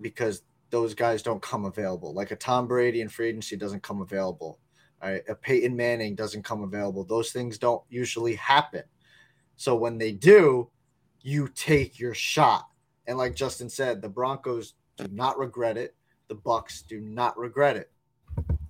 [0.00, 2.12] because those guys don't come available.
[2.12, 4.58] Like a Tom Brady in free agency doesn't come available.
[5.00, 5.22] Right?
[5.28, 7.04] A Peyton Manning doesn't come available.
[7.04, 8.82] Those things don't usually happen.
[9.56, 10.70] So when they do,
[11.20, 12.66] you take your shot.
[13.06, 15.94] And like Justin said, the Broncos do not regret it.
[16.28, 17.92] The Bucs do not regret it.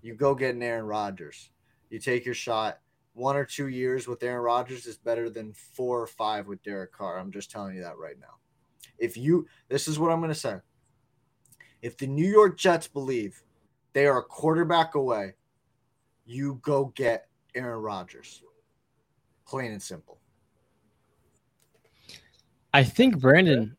[0.05, 1.49] You go get an Aaron Rodgers.
[1.89, 2.79] You take your shot.
[3.15, 6.93] One or two years with Aaron Rodgers is better than four or five with Derek
[6.93, 7.19] Carr.
[7.19, 8.35] I'm just telling you that right now.
[8.99, 10.57] If you, this is what I'm going to say.
[11.81, 13.43] If the New York Jets believe
[13.95, 15.37] they are a quarterback away,
[16.27, 18.43] you go get Aaron Rodgers.
[19.47, 20.19] Plain and simple.
[22.75, 23.75] I think Brandon,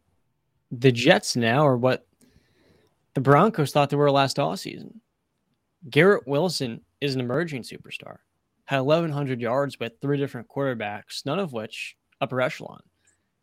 [0.72, 2.08] the Jets now are what
[3.14, 5.02] the Broncos thought they were last all season.
[5.90, 8.18] Garrett Wilson is an emerging superstar.
[8.66, 12.82] Had 1,100 yards with three different quarterbacks, none of which upper echelon.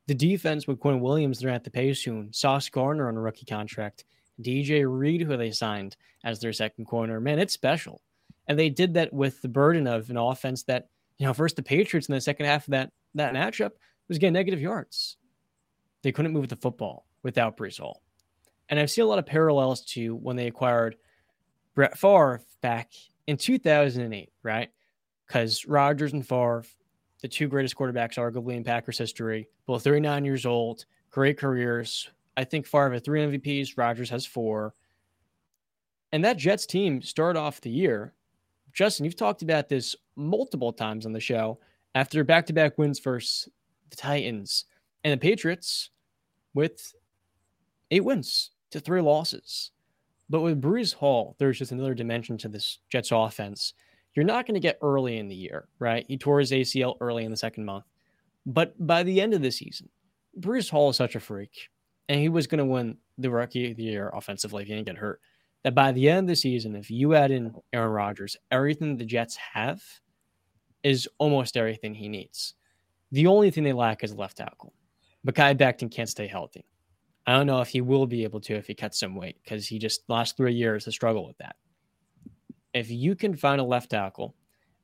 [0.09, 2.33] The defense with Quinn Williams, they're at the pay soon.
[2.33, 4.05] Sauce Gardner on a rookie contract.
[4.41, 7.21] DJ Reed, who they signed as their second corner.
[7.21, 8.01] Man, it's special.
[8.49, 10.89] And they did that with the burden of an offense that,
[11.19, 13.73] you know, first the Patriots in the second half of that, that matchup
[14.09, 15.17] was getting negative yards.
[16.03, 18.03] They couldn't move the football without Breece Hall.
[18.69, 20.97] And I've seen a lot of parallels to when they acquired
[21.75, 22.91] Brett Favre back
[23.27, 24.71] in 2008, right?
[25.27, 26.65] Because Rodgers and Favre,
[27.21, 32.11] the two greatest quarterbacks arguably in Packers history, both 39 years old, great careers.
[32.37, 34.75] I think Favre had three MVPs, Rodgers has four.
[36.13, 38.13] And that Jets team started off the year.
[38.73, 41.59] Justin, you've talked about this multiple times on the show.
[41.95, 43.49] After back to back wins versus
[43.91, 44.65] the Titans
[45.05, 45.91] and the Patriots,
[46.55, 46.95] with
[47.91, 49.71] eight wins to three losses.
[50.31, 53.75] But with Breece Hall, there's just another dimension to this Jets offense.
[54.15, 56.05] You're not going to get early in the year, right?
[56.09, 57.85] He tore his ACL early in the second month.
[58.47, 59.89] But by the end of the season,
[60.39, 61.69] Breece Hall is such a freak,
[62.09, 64.87] and he was going to win the rookie of the year offensively if he didn't
[64.87, 65.21] get hurt.
[65.65, 69.05] That by the end of the season, if you add in Aaron Rodgers, everything the
[69.05, 69.83] Jets have
[70.83, 72.55] is almost everything he needs.
[73.13, 74.75] The only thing they lack is left tackle.
[75.27, 76.65] Mekhi Becton can't stay healthy.
[77.27, 79.67] I don't know if he will be able to if he cuts some weight because
[79.67, 81.57] he just last three years to struggle with that.
[82.75, 84.35] If you can find a left tackle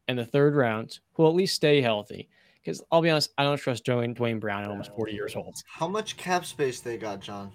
[0.07, 2.29] in the third round who will at least stay healthy,
[2.63, 5.57] because I'll be honest, I don't trust Duane, Duane Brown at almost 40 years old.
[5.67, 7.51] How much cap space they got, John?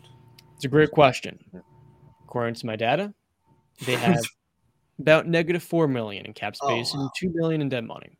[0.56, 1.40] It's a great question.
[2.24, 3.14] According to my data,
[3.86, 4.24] they have
[5.00, 7.04] about negative four million in cap oh, space oh, wow.
[7.04, 8.18] and two million in dead money.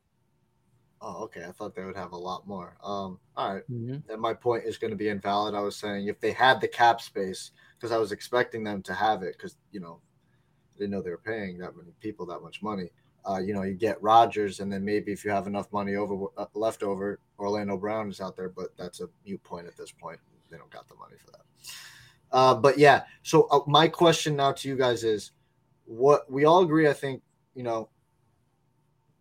[1.06, 1.44] Oh, okay.
[1.46, 2.78] I thought they would have a lot more.
[2.82, 3.64] Um, all right.
[3.70, 4.10] mm-hmm.
[4.10, 5.54] And my point is going to be invalid.
[5.54, 8.94] I was saying if they had the cap space, because I was expecting them to
[8.94, 10.00] have it, because you know,
[10.74, 12.90] I didn't know they were paying that many people that much money.
[13.30, 16.28] Uh, you know, you get Rodgers, and then maybe if you have enough money over
[16.38, 19.92] uh, left over, Orlando Brown is out there, but that's a mute point at this
[19.92, 20.20] point.
[20.50, 21.42] They don't got the money for that.
[22.32, 25.32] Uh, but yeah, so uh, my question now to you guys is,
[25.86, 27.22] what we all agree, I think,
[27.56, 27.90] you know,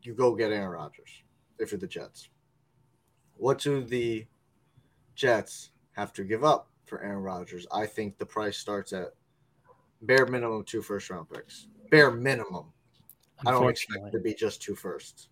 [0.02, 1.21] you go get Aaron Rodgers
[1.62, 2.28] if you're the Jets.
[3.36, 4.26] What do the
[5.14, 7.66] Jets have to give up for Aaron Rodgers?
[7.72, 9.14] I think the price starts at
[10.02, 11.68] bare minimum two first round picks.
[11.90, 12.66] Bare minimum.
[13.46, 15.28] I don't expect it to be just two firsts.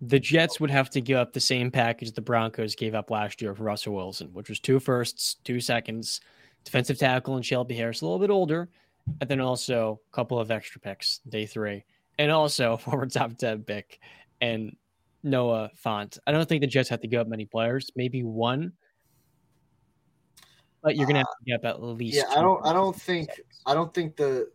[0.00, 3.42] The Jets would have to give up the same package the Broncos gave up last
[3.42, 6.20] year for Russell Wilson, which was two firsts, two seconds,
[6.64, 8.68] defensive tackle, and Shelby Harris, a little bit older,
[9.20, 11.84] and then also a couple of extra picks, day three,
[12.18, 14.00] and also former top 10 pick
[14.40, 14.76] and
[15.22, 16.18] Noah Fant.
[16.26, 18.72] I don't think the Jets have to give up many players, maybe one,
[20.82, 22.16] but you're gonna have to give up at least.
[22.16, 22.64] Yeah, I don't.
[22.64, 23.28] I don't think.
[23.66, 24.50] I don't think the.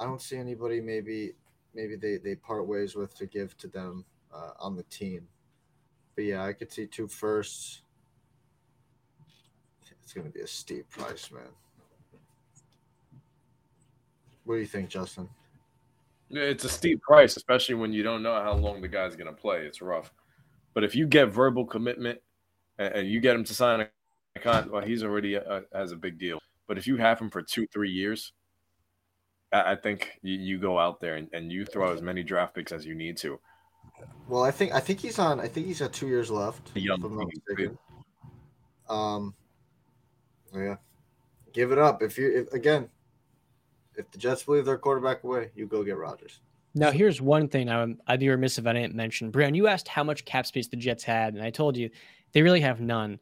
[0.00, 0.80] I don't see anybody.
[0.80, 1.32] Maybe,
[1.74, 5.28] maybe they they part ways with to give to them uh, on the team.
[6.14, 7.82] But yeah, I could see two firsts.
[10.02, 11.42] It's gonna be a steep price, man.
[14.44, 15.28] What do you think, Justin?
[16.30, 19.40] It's a steep price, especially when you don't know how long the guy's going to
[19.40, 19.60] play.
[19.66, 20.12] It's rough.
[20.74, 22.20] But if you get verbal commitment
[22.78, 23.88] and, you get him to sign a
[24.40, 26.38] contract, well, he's already uh, has a big deal.
[26.66, 28.32] But if you have him for two, three years,
[29.52, 32.54] I, I think you, you, go out there and, and you throw as many draft
[32.54, 33.40] picks as you need to.
[34.28, 35.40] Well, I think I think he's on.
[35.40, 36.70] I think he's got two years left.
[36.74, 37.02] Young,
[38.88, 39.34] um,
[40.54, 40.76] yeah,
[41.52, 42.88] give it up if you if, again.
[43.98, 46.40] If the Jets believe their quarterback away, you go get Rodgers.
[46.74, 49.30] Now, here's one thing I I'd be remiss if I didn't mention.
[49.30, 51.90] Brian, you asked how much cap space the Jets had, and I told you
[52.32, 53.18] they really have none.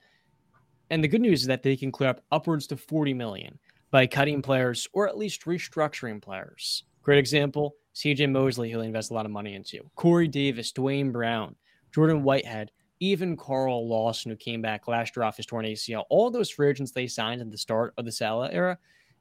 [0.91, 3.59] And the good news is that they can clear up upwards to 40 million
[3.91, 6.85] by cutting players or at least restructuring players.
[7.03, 11.13] Great example CJ Mosley, who they invest a lot of money into, Corey Davis, Duane
[11.13, 11.57] Brown,
[11.95, 12.71] Jordan Whitehead,
[13.01, 16.05] even Carl Lawson, who came back last year off his torn ACL.
[16.11, 18.77] All those free agents they signed at the start of the Saleh era,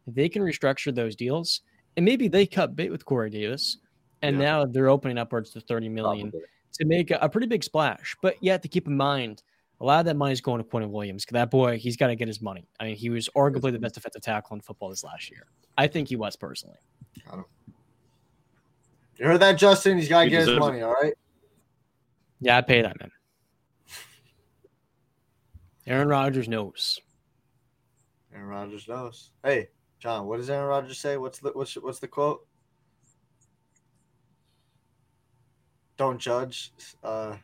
[0.07, 1.61] they can restructure those deals.
[1.97, 3.77] And maybe they cut bait with Corey Davis
[4.21, 4.45] and yeah.
[4.45, 6.47] now they're opening upwards to 30 million Probably.
[6.73, 8.15] to make a, a, pretty big splash.
[8.21, 9.43] But you have to keep in mind
[9.79, 11.25] a lot of that money is going to Quinnen Williams.
[11.25, 12.67] because That boy, he's got to get his money.
[12.79, 15.47] I mean, he was arguably the best defensive tackle in football this last year.
[15.77, 16.77] I think he was personally.
[19.17, 19.97] You heard that, Justin?
[19.97, 20.81] He's got to get his money.
[20.81, 21.13] All right.
[22.39, 23.11] Yeah, I pay that man.
[25.87, 26.99] Aaron Rodgers knows.
[28.33, 29.31] Aaron Rodgers knows.
[29.43, 29.69] Hey,
[30.05, 31.17] John, what does Aaron Rodgers say?
[31.17, 32.45] What's the what's what's the quote?
[35.97, 36.73] don't judge.
[37.03, 37.37] Uh,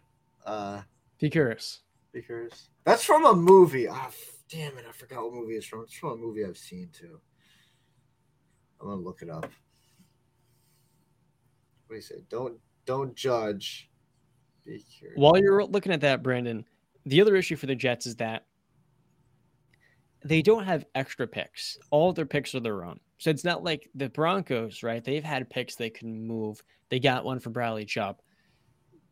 [0.45, 0.81] uh,
[1.19, 1.81] be curious.
[2.13, 2.69] Be curious.
[2.85, 3.87] That's from a movie.
[3.89, 4.09] Oh,
[4.49, 4.85] damn it!
[4.87, 5.81] I forgot what movie it's from.
[5.81, 7.19] It's from a movie I've seen too.
[8.79, 9.43] I'm gonna look it up.
[11.87, 12.23] What do you say?
[12.29, 13.89] Don't don't judge.
[14.65, 15.17] Be curious.
[15.17, 16.65] While you're looking at that, Brandon,
[17.05, 18.45] the other issue for the Jets is that
[20.23, 21.77] they don't have extra picks.
[21.89, 22.99] All their picks are their own.
[23.17, 25.03] So it's not like the Broncos, right?
[25.03, 26.61] They've had picks they can move.
[26.89, 28.17] They got one for Bradley Chubb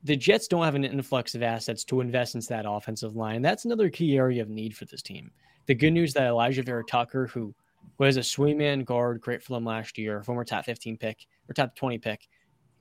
[0.03, 3.41] the Jets don't have an influx of assets to invest into that offensive line.
[3.41, 5.31] That's another key area of need for this team.
[5.65, 7.53] The good news that Alijah Vera-Tucker, who
[7.97, 11.75] was a swingman guard, great for them last year, former top 15 pick or top
[11.75, 12.27] 20 pick,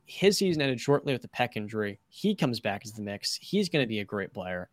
[0.04, 1.98] his season ended shortly with a pec injury.
[2.08, 3.36] He comes back as the mix.
[3.42, 4.70] He's going to be a great player.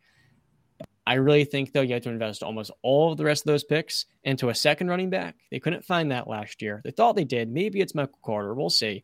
[1.08, 3.64] I really think, though, you have to invest almost all of the rest of those
[3.64, 5.36] picks into a second running back.
[5.52, 6.82] They couldn't find that last year.
[6.84, 7.52] They thought they did.
[7.52, 8.56] Maybe it's Michael Carter.
[8.56, 9.04] We'll see.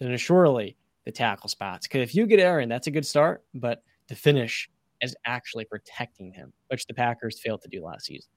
[0.00, 1.86] Then surely the tackle spots.
[1.86, 6.32] Because if you get Aaron, that's a good start, but the finish is actually protecting
[6.32, 8.30] him, which the Packers failed to do last season.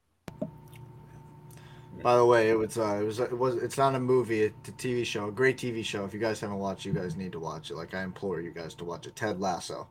[2.01, 4.69] By the way, it was uh, it was it was it's not a movie, it's
[4.69, 6.05] a TV show, a great TV show.
[6.05, 7.75] If you guys haven't watched, you guys need to watch it.
[7.75, 9.17] Like I implore you guys to watch it.
[9.17, 9.85] Ted Lasso,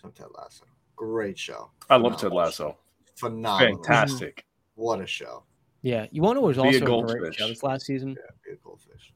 [0.00, 0.64] some Ted Lasso,
[1.06, 1.70] great show.
[1.90, 2.76] I love Ted Lasso.
[3.16, 4.44] Phenomenal, fantastic.
[4.76, 5.42] What a show.
[5.82, 8.10] Yeah, you want to was also a, a great show this last season.
[8.10, 9.12] Yeah, be a goldfish.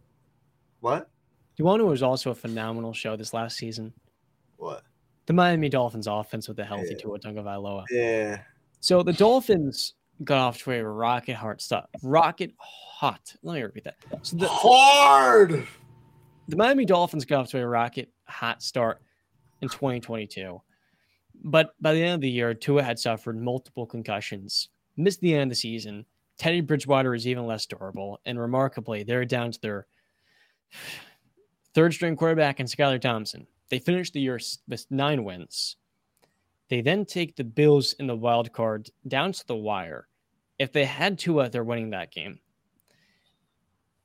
[0.81, 1.09] What?
[1.57, 3.93] You want to was also a phenomenal show this last season.
[4.57, 4.83] What?
[5.27, 6.99] The Miami Dolphins offense with the healthy yeah.
[6.99, 7.85] Tua Tagovailoa.
[7.91, 8.41] Yeah.
[8.81, 9.95] So the Dolphins
[10.25, 11.87] got off to a rocket hard start.
[12.03, 13.35] Rocket hot.
[13.43, 13.97] Let me repeat that.
[14.23, 15.67] So the, hard.
[16.49, 19.01] The Miami Dolphins got off to a rocket hot start
[19.63, 20.61] in 2022.
[21.47, 25.45] But by the end of the year, Tua had suffered multiple concussions, missed the end
[25.45, 26.05] of the season.
[26.39, 29.87] Teddy Bridgewater is even less durable, and remarkably, they're down to their
[31.73, 33.47] third string quarterback and Skylar Thompson.
[33.71, 35.77] They finish the year with nine wins.
[36.69, 40.09] They then take the Bills in the wild card down to the wire.
[40.59, 42.41] If they had Tua, they're winning that game.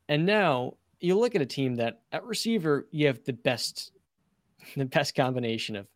[0.07, 3.93] And now you look at a team that at receiver you have the best,
[4.75, 5.87] the best combination of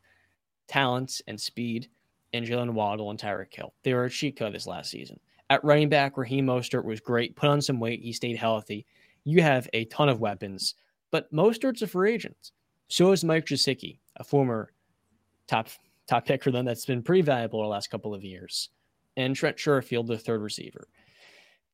[0.68, 1.90] talent and speed
[2.34, 3.74] in Jaylen Waddle and Tyreek Hill.
[3.84, 5.20] They were a cheat code this last season.
[5.50, 8.86] At running back, Raheem Mostert was great, put on some weight, he stayed healthy.
[9.24, 10.76] You have a ton of weapons
[11.16, 12.52] but Mostert's a free agent.
[12.90, 14.74] So is Mike Gesicki, a former
[15.48, 15.70] top
[16.10, 18.68] top pick for them that's been pretty valuable the last couple of years.
[19.16, 20.90] And Trent Sherfield, the third receiver.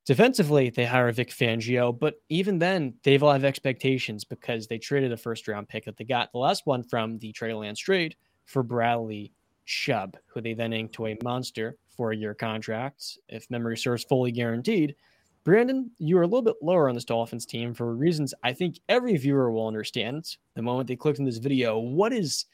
[0.05, 5.11] Defensively, they hire Vic Fangio, but even then, they've all have expectations because they traded
[5.11, 8.15] a first round pick that they got the last one from the Trey Lance trade
[8.45, 9.31] for Bradley
[9.65, 14.31] Chubb, who they then inked to a monster four year contract, if memory serves fully
[14.31, 14.95] guaranteed.
[15.43, 18.79] Brandon, you are a little bit lower on this Dolphins team for reasons I think
[18.89, 21.79] every viewer will understand the moment they clicked on this video.
[21.79, 22.45] What is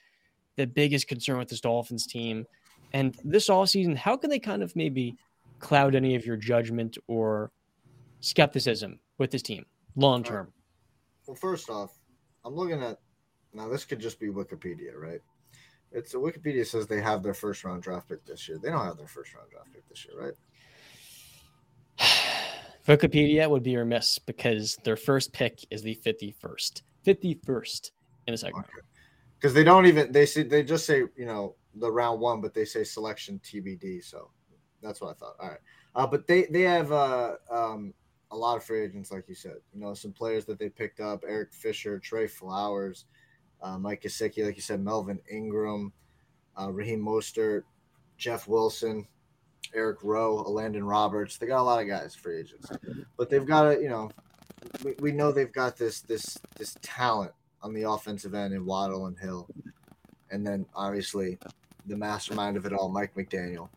[0.55, 2.45] the biggest concern with this Dolphins team?
[2.93, 5.17] And this all season, how can they kind of maybe
[5.59, 7.51] cloud any of your judgment or
[8.21, 9.65] skepticism with this team
[9.95, 10.53] long term?
[11.25, 11.91] Well, first off,
[12.45, 12.99] I'm looking at
[13.53, 15.21] now this could just be Wikipedia, right?
[15.97, 18.59] It's Wikipedia says they have their first round draft pick this year.
[18.61, 20.35] They don't have their first round draft pick this year,
[21.97, 22.07] right?
[22.87, 26.83] Wikipedia would be remiss because their first pick is the 51st.
[27.03, 27.91] 51st
[28.27, 28.57] in a second.
[28.57, 28.67] round.
[29.39, 32.53] Because they don't even they see they just say, you know, the round one, but
[32.53, 34.03] they say selection TBD.
[34.03, 34.29] So
[34.83, 35.35] That's what I thought.
[35.39, 35.59] All right.
[35.95, 37.91] Uh, but they they have uh, um,
[38.29, 39.55] a lot of free agents, like you said.
[39.73, 43.05] You know, some players that they picked up: Eric Fisher, Trey Flowers,
[43.61, 45.91] uh, Mike Gesicki, like you said, Melvin Ingram,
[46.59, 47.63] uh, Raheem Mostert,
[48.17, 49.07] Jeff Wilson,
[49.73, 51.37] Eric Rowe, Landon Roberts.
[51.37, 52.69] They got a lot of guys free agents,
[53.17, 54.09] but they've got a you know,
[54.83, 57.31] we, we know they've got this this this talent
[57.61, 59.47] on the offensive end in Waddle and Hill,
[60.31, 61.37] and then obviously
[61.85, 63.69] the mastermind of it all, Mike McDaniel.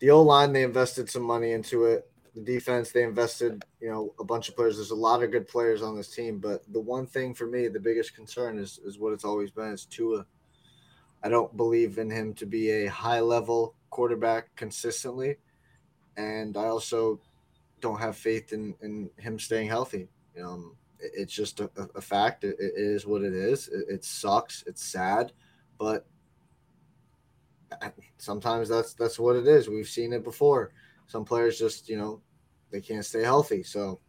[0.00, 2.07] The O line, they invested some money into it.
[2.38, 4.76] The defense, they invested, you know, a bunch of players.
[4.76, 7.66] There's a lot of good players on this team, but the one thing for me,
[7.66, 10.24] the biggest concern is is what it's always been is Tua.
[11.22, 15.36] I don't believe in him to be a high level quarterback consistently,
[16.16, 17.20] and I also
[17.80, 20.08] don't have faith in in him staying healthy.
[20.40, 22.44] Um, it, it's just a, a fact.
[22.44, 23.68] It, it is what it is.
[23.68, 24.62] It, it sucks.
[24.66, 25.32] It's sad,
[25.76, 26.06] but
[28.18, 29.68] sometimes that's that's what it is.
[29.68, 30.72] We've seen it before.
[31.06, 32.20] Some players just you know
[32.70, 33.62] they can't stay healthy.
[33.62, 34.00] So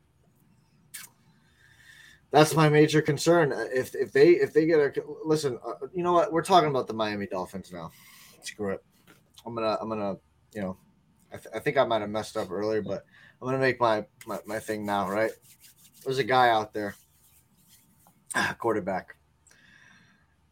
[2.31, 3.51] that's my major concern.
[3.51, 4.93] Uh, if if they if they get a
[5.25, 6.31] listen, uh, you know what?
[6.31, 7.91] We're talking about the Miami Dolphins now.
[8.41, 8.83] Screw it.
[9.45, 10.15] I'm gonna I'm gonna
[10.53, 10.77] you know,
[11.33, 13.05] I, th- I think I might have messed up earlier, but
[13.41, 15.09] I'm gonna make my my, my thing now.
[15.09, 15.31] Right?
[16.03, 16.95] There's a guy out there,
[18.59, 19.15] quarterback,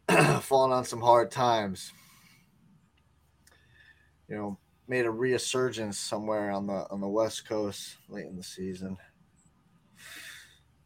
[0.42, 1.92] falling on some hard times.
[4.28, 4.58] You know,
[4.88, 8.96] made a resurgence somewhere on the on the West Coast late in the season.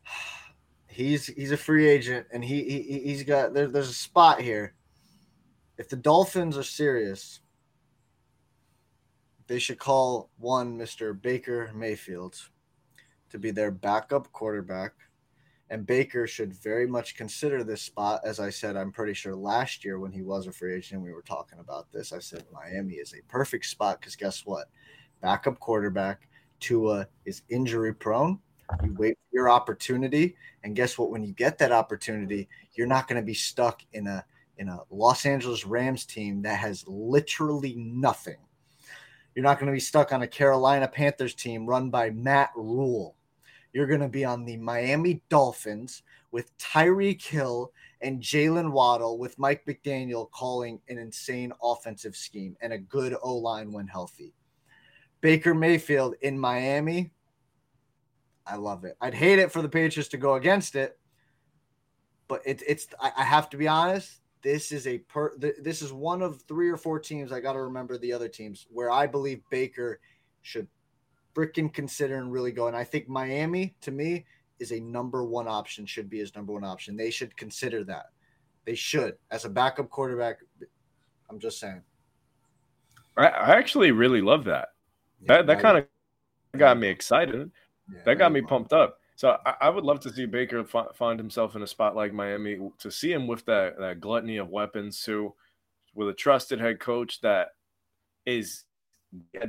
[0.89, 4.75] He's he's a free agent, and he, he he's got there, there's a spot here.
[5.79, 7.41] If the Dolphins are serious,
[9.47, 11.19] they should call one Mr.
[11.19, 12.37] Baker Mayfield
[13.31, 14.93] to be their backup quarterback
[15.73, 18.21] and Baker should very much consider this spot.
[18.27, 21.15] As I said, I'm pretty sure last year when he was a free agent, we
[21.15, 22.13] were talking about this.
[22.13, 24.67] I said Miami is a perfect spot because guess what?
[25.23, 26.29] Backup quarterback
[26.61, 28.39] Tua is injury prone.
[28.85, 31.11] You wait for your opportunity, and guess what?
[31.11, 34.23] When you get that opportunity, you're not going to be stuck in a
[34.59, 38.37] in a Los Angeles Rams team that has literally nothing.
[39.35, 43.17] You're not going to be stuck on a Carolina Panthers team run by Matt Rhule
[43.73, 49.39] you're going to be on the Miami Dolphins with Tyreek Hill and Jaylen Waddle with
[49.39, 54.35] Mike McDaniel calling an insane offensive scheme and a good O line when healthy.
[55.21, 57.13] Baker Mayfield in Miami.
[58.47, 58.97] I love it.
[59.01, 60.99] I'd hate it for the Patriots to go against it,
[62.27, 62.89] but it, it's.
[63.01, 64.21] I, I have to be honest.
[64.43, 65.37] This is a per.
[65.39, 67.31] This is one of three or four teams.
[67.31, 70.01] I got to remember the other teams where I believe Baker
[70.43, 70.67] should
[71.35, 72.69] freaking consider and really go.
[72.69, 74.25] And I think Miami, to me,
[74.59, 76.97] is a number one option, should be his number one option.
[76.97, 78.07] They should consider that.
[78.65, 79.17] They should.
[79.31, 80.39] As a backup quarterback,
[81.29, 81.83] I'm just saying.
[83.17, 84.69] I, I actually really love that.
[85.21, 85.87] Yeah, that that kind of
[86.57, 87.51] got me excited.
[87.93, 88.99] Yeah, that got me pumped up.
[89.17, 92.13] So I, I, would love to see Baker f- find himself in a spot like
[92.13, 95.35] Miami, to see him with that, that gluttony of weapons, too,
[95.95, 97.49] with a trusted head coach that
[98.25, 98.65] is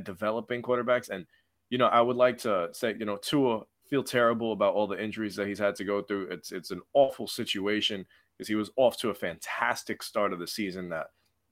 [0.02, 1.08] developing quarterbacks.
[1.08, 1.26] And
[1.74, 5.02] you know, I would like to say, you know, Tua feel terrible about all the
[5.02, 6.28] injuries that he's had to go through.
[6.28, 8.06] It's it's an awful situation
[8.38, 10.88] because he was off to a fantastic start of the season.
[10.90, 11.08] That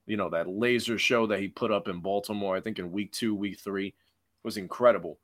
[0.07, 3.11] you know that laser show that he put up in Baltimore, I think in week
[3.11, 3.97] two, week three,
[4.45, 5.19] was incredible.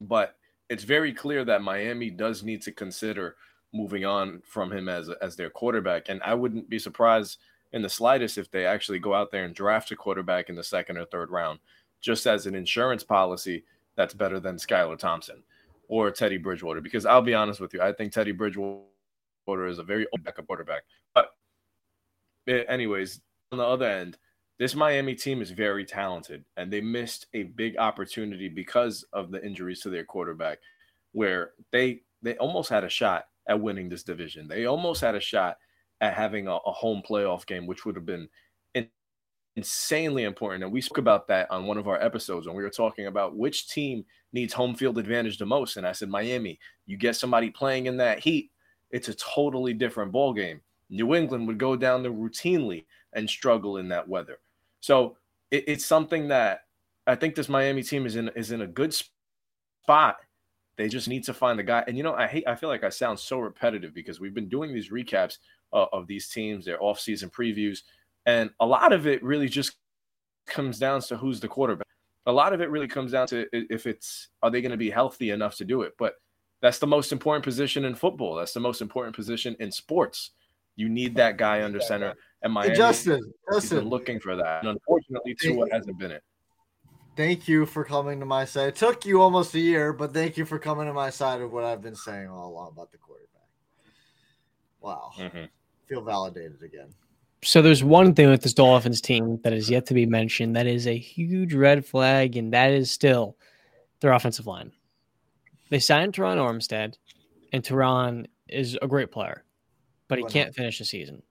[0.00, 0.36] But
[0.70, 3.34] it's very clear that Miami does need to consider
[3.74, 7.38] moving on from him as as their quarterback, and I wouldn't be surprised
[7.72, 10.62] in the slightest if they actually go out there and draft a quarterback in the
[10.62, 11.58] second or third round,
[12.00, 13.64] just as an insurance policy
[13.98, 15.42] that's better than Skylar Thompson
[15.88, 16.80] or Teddy Bridgewater.
[16.80, 20.46] Because I'll be honest with you, I think Teddy Bridgewater is a very old backup
[20.46, 20.84] quarterback.
[21.14, 21.30] But,
[22.46, 23.20] eh, anyways,
[23.50, 24.16] on the other end,
[24.58, 29.44] this Miami team is very talented, and they missed a big opportunity because of the
[29.44, 30.58] injuries to their quarterback,
[31.12, 34.48] where they they almost had a shot at winning this division.
[34.48, 35.58] They almost had a shot
[36.00, 38.28] at having a, a home playoff game, which would have been
[39.58, 40.62] insanely important.
[40.62, 43.36] And we spoke about that on one of our episodes when we were talking about
[43.36, 45.76] which team needs home field advantage the most.
[45.76, 48.50] And I said, Miami, you get somebody playing in that heat,
[48.90, 50.60] it's a totally different ball game.
[50.90, 54.38] New England would go down there routinely and struggle in that weather.
[54.80, 55.16] So
[55.50, 56.60] it, it's something that
[57.06, 60.16] I think this Miami team is in is in a good spot.
[60.76, 61.82] They just need to find the guy.
[61.86, 64.48] And you know, I hate I feel like I sound so repetitive because we've been
[64.48, 65.38] doing these recaps
[65.72, 67.82] uh, of these teams, their offseason previews,
[68.28, 69.72] and a lot of it really just
[70.46, 71.86] comes down to who's the quarterback.
[72.26, 74.90] A lot of it really comes down to if it's are they going to be
[74.90, 75.94] healthy enough to do it.
[75.98, 76.16] But
[76.60, 78.34] that's the most important position in football.
[78.34, 80.32] That's the most important position in sports.
[80.76, 82.14] You need that guy under center.
[82.42, 84.62] And Miami, hey, Justin, Justin, looking for that.
[84.62, 86.22] And unfortunately, Tua hasn't been it.
[87.16, 88.68] Thank you for coming to my side.
[88.68, 91.50] It took you almost a year, but thank you for coming to my side of
[91.50, 93.48] what I've been saying all along about the quarterback.
[94.82, 95.12] Wow.
[95.18, 95.44] Mm-hmm.
[95.88, 96.94] Feel validated again.
[97.44, 100.66] So there's one thing with this Dolphins team that is yet to be mentioned that
[100.66, 103.36] is a huge red flag, and that is still
[104.00, 104.72] their offensive line.
[105.70, 106.96] They signed Terron Armstead,
[107.52, 109.44] and Terron is a great player,
[110.08, 111.22] but he can't finish the season.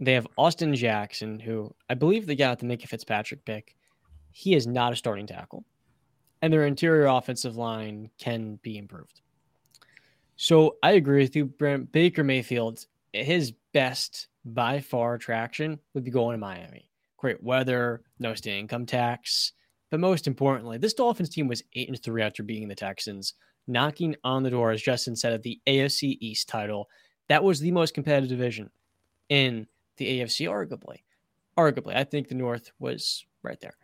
[0.00, 3.76] They have Austin Jackson, who I believe they got the Minkah Fitzpatrick pick.
[4.32, 5.64] He is not a starting tackle,
[6.40, 9.20] and their interior offensive line can be improved.
[10.36, 11.92] So I agree with you, Brent.
[11.92, 16.88] Baker Mayfield, his best by far attraction would be going to Miami.
[17.16, 19.52] Great weather, no state income tax.
[19.90, 23.34] But most importantly, this Dolphins team was eight and three after beating the Texans,
[23.66, 26.88] knocking on the door, as Justin said, of the AFC East title.
[27.28, 28.70] That was the most competitive division
[29.28, 29.66] in
[29.98, 31.02] the AFC, arguably.
[31.56, 33.76] Arguably, I think the North was right there.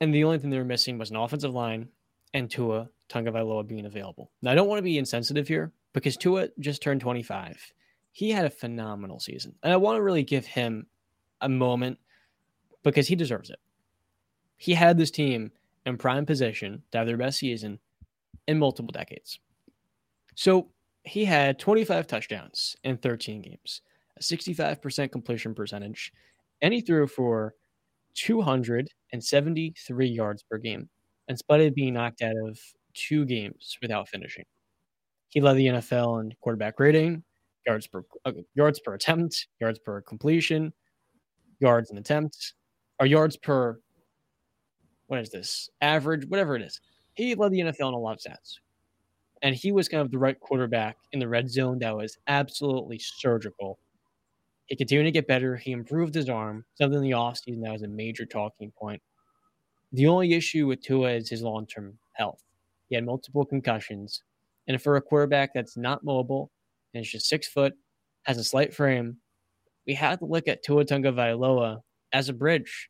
[0.00, 1.88] And the only thing they were missing was an offensive line
[2.34, 4.30] and Tua Tagovailoa being available.
[4.42, 7.72] Now, I don't want to be insensitive here because Tua just turned 25.
[8.16, 9.54] He had a phenomenal season.
[9.62, 10.86] And I want to really give him
[11.42, 11.98] a moment
[12.82, 13.58] because he deserves it.
[14.56, 15.52] He had this team
[15.84, 17.78] in prime position to have their best season
[18.48, 19.38] in multiple decades.
[20.34, 20.70] So
[21.04, 23.82] he had 25 touchdowns in 13 games,
[24.16, 26.10] a 65% completion percentage,
[26.62, 27.54] and he threw for
[28.14, 30.88] 273 yards per game,
[31.28, 32.58] in spite of being knocked out of
[32.94, 34.46] two games without finishing.
[35.28, 37.22] He led the NFL in quarterback rating,
[37.66, 38.04] yards per
[38.54, 40.72] yards per attempt, yards per completion,
[41.60, 42.54] yards and attempts,
[43.00, 43.80] or yards per
[45.08, 46.80] what is this average, whatever it is.
[47.14, 48.54] He led the NFL in a lot of stats,
[49.42, 52.98] and he was kind of the right quarterback in the red zone that was absolutely
[52.98, 53.78] surgical.
[54.66, 55.56] He continued to get better.
[55.56, 59.00] He improved his arm, something in the offseason that was a major talking point.
[59.92, 62.42] The only issue with Tua is his long term health.
[62.88, 64.22] He had multiple concussions.
[64.68, 66.50] And for a quarterback that's not mobile
[66.94, 67.74] and is just six foot,
[68.24, 69.18] has a slight frame,
[69.86, 71.80] we have to look at Tua Tagovailoa
[72.12, 72.88] as a bridge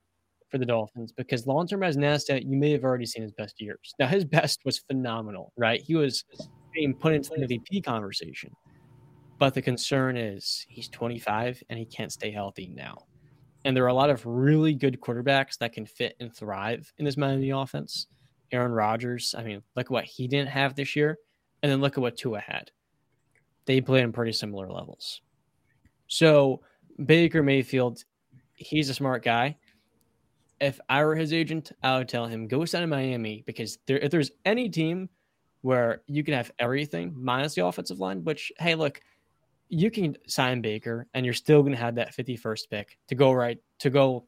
[0.50, 3.60] for the Dolphins because long term as Nasdaq, you may have already seen his best
[3.60, 3.94] years.
[3.98, 5.82] Now his best was phenomenal, right?
[5.82, 6.24] He was
[6.72, 8.52] being put into the MVP conversation.
[9.38, 13.06] But the concern is he's 25 and he can't stay healthy now.
[13.64, 17.04] And there are a lot of really good quarterbacks that can fit and thrive in
[17.04, 18.06] this Miami offense.
[18.52, 19.34] Aaron Rodgers.
[19.36, 21.18] I mean, look at what he didn't have this year,
[21.62, 22.70] and then look at what Tua had.
[23.66, 25.20] They play on pretty similar levels.
[26.08, 26.62] So
[27.04, 28.04] Baker Mayfield,
[28.54, 29.56] he's a smart guy.
[30.60, 33.98] If I were his agent, I would tell him go sign in Miami because there,
[33.98, 35.08] if there's any team
[35.60, 39.00] where you can have everything minus the offensive line, which hey, look,
[39.68, 43.32] you can sign Baker and you're still going to have that 51st pick to go
[43.32, 44.24] right to go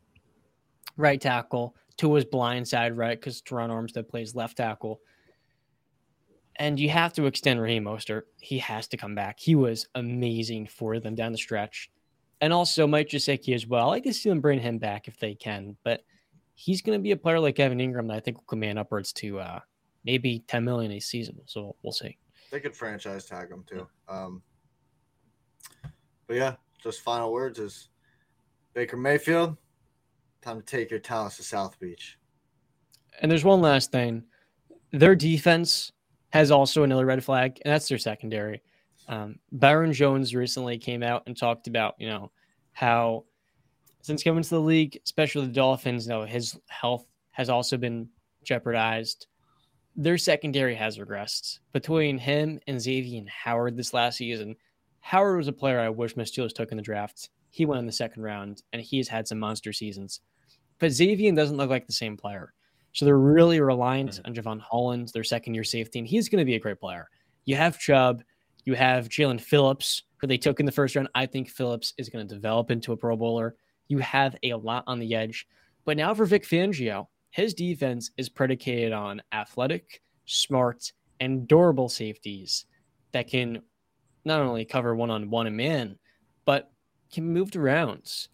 [0.97, 3.19] right tackle to his blind side, right?
[3.19, 5.01] Because Terron Armstead plays left tackle.
[6.59, 8.23] And you have to extend Raheem Mostert.
[8.41, 9.39] He has to come back.
[9.39, 11.91] He was amazing for them down the stretch.
[12.41, 13.87] And also Mike Gesicki as well.
[13.87, 15.77] I like to see them bring him back if they can.
[15.85, 16.03] But
[16.55, 19.13] he's going to be a player like Evan Engram that I think will command upwards
[19.15, 19.61] to uh,
[20.05, 21.37] maybe 10 million a season.
[21.47, 22.19] So we'll see.
[22.51, 23.87] They could franchise tag him too.
[24.09, 24.43] Um,
[26.27, 27.89] but yeah, just final words is
[28.75, 29.57] Baker Mayfield,
[30.41, 32.17] Time to take your talents to South Beach.
[33.21, 34.23] And there's one last thing.
[34.93, 35.93] Their defense
[36.31, 38.63] has also another red flag, and that's their secondary.
[39.09, 42.31] Um, Byron Jones recently came out and talked about, you know,
[42.73, 43.25] how
[44.03, 48.09] since coming to the league, especially the Dolphins, you know, his health has also been
[48.45, 49.27] jeopardized.
[49.97, 51.59] Their secondary has regressed.
[51.73, 54.57] Between him and Xavien and Howard this last season,
[55.01, 57.31] Howard was a player I wish my Steelers took in the draft.
[57.51, 60.21] He went in the second round, and he's had some monster seasons.
[60.79, 62.53] But Xavien doesn't look like the same player.
[62.99, 64.27] So they're really reliant mm-hmm.
[64.27, 67.09] on Jevon Holland, their second year safety, and he's going to be a great player.
[67.45, 68.25] You have Chubb,
[68.65, 71.07] you have Jaelan Phillips, who they took in the first round.
[71.15, 73.55] I think Phillips is going to develop into a Pro Bowler.
[73.87, 75.47] You have a lot on the edge.
[75.85, 82.65] But now for Vic Fangio, his defense is predicated on athletic, smart, and durable safeties
[83.13, 83.63] that can
[84.25, 85.97] not only cover one on one and man,
[86.45, 86.73] but
[87.13, 88.29] can move moved rounds.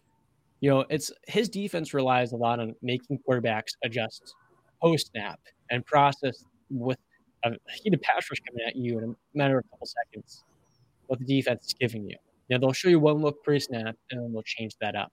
[0.59, 4.33] You know, it's his defense relies a lot on making quarterbacks adjust
[4.81, 5.39] post snap
[5.69, 6.97] and process with
[7.43, 10.43] uh, a heated pass rush coming at you in a matter of a couple seconds
[11.07, 12.17] what the defense is giving you.
[12.49, 15.11] Know, they'll show you one look pre snap and then they'll change that up.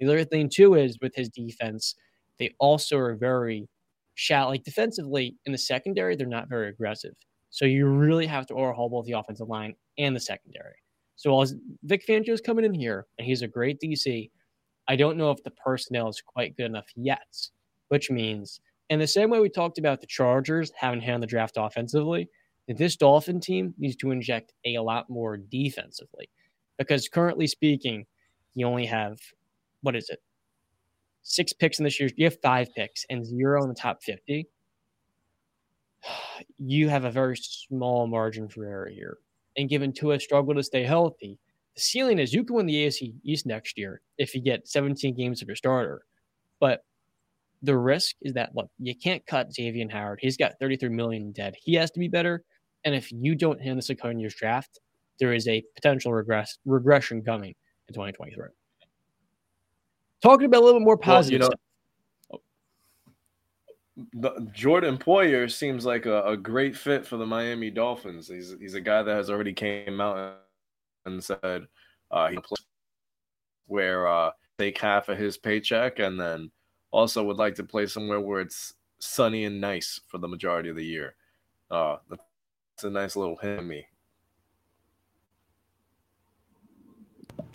[0.00, 1.94] The other thing too is with his defense,
[2.38, 3.68] they also are very
[4.14, 4.50] shallow.
[4.50, 7.14] Like defensively in the secondary, they're not very aggressive.
[7.50, 10.76] So you really have to overhaul both the offensive line and the secondary.
[11.16, 11.46] So while
[11.84, 14.30] Vic Fangio is coming in here and he's a great DC,
[14.88, 17.36] I don't know if the personnel is quite good enough yet,
[17.88, 18.60] which means
[18.92, 22.28] in the same way we talked about the Chargers having hand the draft offensively,
[22.68, 26.28] this Dolphin team needs to inject a lot more defensively
[26.76, 28.04] because currently speaking,
[28.54, 29.18] you only have
[29.80, 30.20] what is it?
[31.22, 32.10] Six picks in this year.
[32.16, 34.46] You have five picks and zero in the top 50.
[36.58, 39.18] You have a very small margin for error here.
[39.56, 41.38] And given Tua struggle to stay healthy,
[41.76, 45.14] the ceiling is you can win the AFC East next year if you get 17
[45.14, 46.02] games of your starter.
[46.58, 46.84] But
[47.62, 50.18] the risk is that look, you can't cut Xavien Howard.
[50.20, 51.54] He's got 33 million dead.
[51.62, 52.42] He has to be better.
[52.84, 54.80] And if you don't hand this the second year's draft,
[55.20, 57.54] there is a potential regress regression coming
[57.88, 58.48] in 2023.
[60.20, 61.40] Talking about a little bit more positive.
[61.40, 61.50] Well,
[62.30, 62.38] you
[64.20, 68.26] know, the, Jordan Poyer seems like a, a, great fit for the Miami Dolphins.
[68.28, 70.38] He's he's a guy that has already came out
[71.04, 71.66] and said
[72.10, 72.38] uh, he
[73.66, 76.50] where uh, take half of his paycheck and then
[76.92, 80.76] also would like to play somewhere where it's sunny and nice for the majority of
[80.76, 81.16] the year.
[81.70, 83.86] Uh, that's a nice little hint me.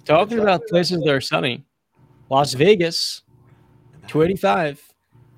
[0.03, 1.65] Talking about places that are sunny,
[2.30, 3.23] Las Vegas,
[4.07, 4.93] 285,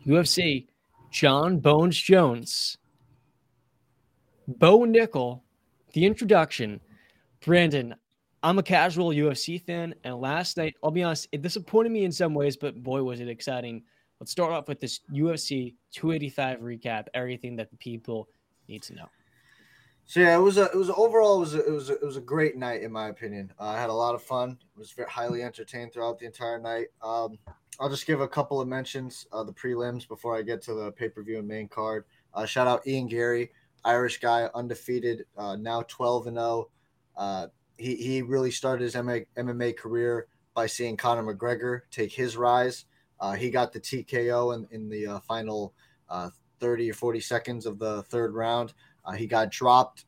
[0.05, 0.67] UFC,
[1.11, 2.77] Jon Bones Jones,
[4.47, 5.41] Bo Nickal,
[5.93, 6.79] the introduction.
[7.41, 7.95] Brandon,
[8.41, 12.11] I'm a casual UFC fan, and last night, I'll be honest, it disappointed me in
[12.11, 13.83] some ways, but boy, was it exciting.
[14.19, 18.29] Let's start off with this UFC 285 recap, everything that the people
[18.67, 19.09] need to know.
[20.05, 22.03] So yeah, it was a it was overall it was a, it was a, it
[22.03, 23.53] was a great night in my opinion.
[23.59, 24.57] Uh, I had a lot of fun.
[24.75, 26.87] It was very highly entertained throughout the entire night.
[27.03, 27.37] Um,
[27.79, 30.91] I'll just give a couple of mentions uh, the prelims before I get to the
[30.93, 32.05] pay per view and main card.
[32.33, 33.51] Uh, shout out Ian Garry,
[33.85, 36.69] Irish guy, undefeated, uh, now twelve and zero.
[37.79, 42.85] Uh, he he really started his MMA, career by seeing Conor McGregor take his rise.
[43.19, 45.73] Uh, he got the TKO in in the final
[46.59, 48.73] thirty or forty seconds of the third round.
[49.05, 50.05] Uh, he got dropped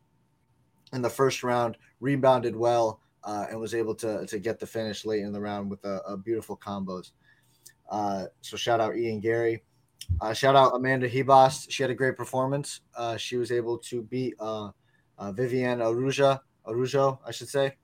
[0.93, 5.06] in the first round, rebounded well, uh, and was able to to get the finish
[5.06, 7.11] late in the round with a, beautiful combos.
[7.89, 9.64] Uh, so shout out Ian Garry.
[10.19, 11.68] Uh, shout out Amanda Ribas.
[11.69, 12.81] She had a great performance.
[12.95, 14.72] Uh, she was able to beat uh,
[15.18, 15.31] uh,
[16.67, 17.75] Araújo, I should say,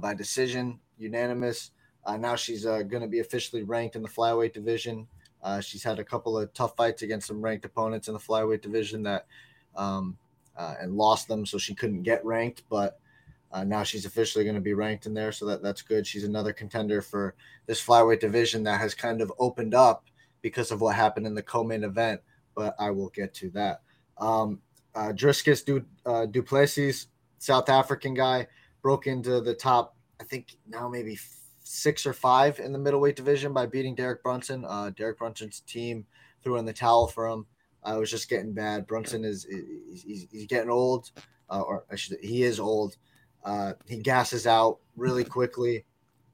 [0.00, 1.72] by decision, unanimous.
[2.18, 5.06] now she's going to be officially ranked in the flyweight division.
[5.60, 9.02] she's had a couple of tough fights against some ranked opponents in the flyweight division
[9.02, 9.26] that
[9.74, 10.16] um,
[10.56, 12.62] uh, and lost them, so she couldn't get ranked.
[12.68, 12.98] But
[13.52, 16.06] uh, now she's officially going to be ranked in there, so that that's good.
[16.06, 17.34] She's another contender for
[17.66, 20.04] this flyweight division that has kind of opened up
[20.40, 22.20] because of what happened in the co-main event.
[22.54, 23.82] But I will get to that.
[24.18, 24.60] Um,
[24.94, 27.06] uh, Dricus du, uh, du Plessis,
[27.42, 28.46] South African guy,
[28.82, 29.96] broke into the top.
[30.20, 31.18] I think now maybe
[31.64, 34.64] six or five in the middleweight division by beating Derek Brunson.
[34.64, 36.06] Uh, Derek Brunson's team
[36.44, 37.46] threw in the towel for him.
[37.82, 38.86] I was just getting bad.
[38.86, 41.10] Brunson is he's, he's getting old,
[41.50, 42.96] uh, or should, he is old.
[43.44, 45.84] Uh, he gasses out really quickly,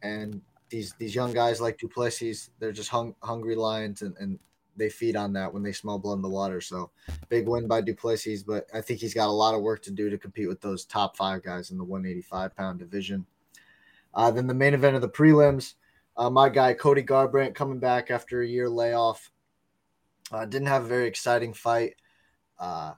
[0.03, 4.39] and these these young guys like du Plessis, they're just hung, hungry lions, and, and
[4.79, 6.61] they feed on that when they smell blood in the water.
[6.61, 6.91] So
[7.29, 9.91] big win by du Plessis, but I think he's got a lot of work to
[9.91, 13.27] do to compete with those top five guys in the 185 pound division.
[14.15, 15.75] Uh, then the main event of the prelims,
[16.17, 19.31] uh, my guy Cody Garbrandt coming back after a year layoff.
[20.31, 21.95] Uh, didn't have a very exciting fight.
[22.59, 22.93] Uh,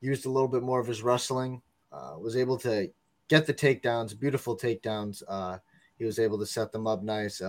[0.00, 1.62] used a little bit more of his wrestling.
[1.92, 2.90] Uh, was able to
[3.28, 5.22] get the takedowns, beautiful takedowns.
[5.28, 5.58] Uh,
[5.98, 7.40] he was able to set them up nice.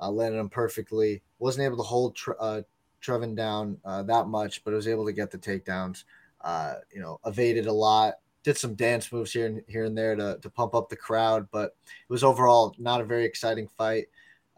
[0.00, 1.22] Uh, landed him perfectly.
[1.38, 2.62] Wasn't able to hold Tre- uh,
[3.02, 6.04] Trevin down uh, that much, but was able to get the takedowns.
[6.40, 8.14] Uh, you know, evaded a lot.
[8.42, 11.46] Did some dance moves here and here and there to, to pump up the crowd,
[11.50, 14.06] but it was overall not a very exciting fight.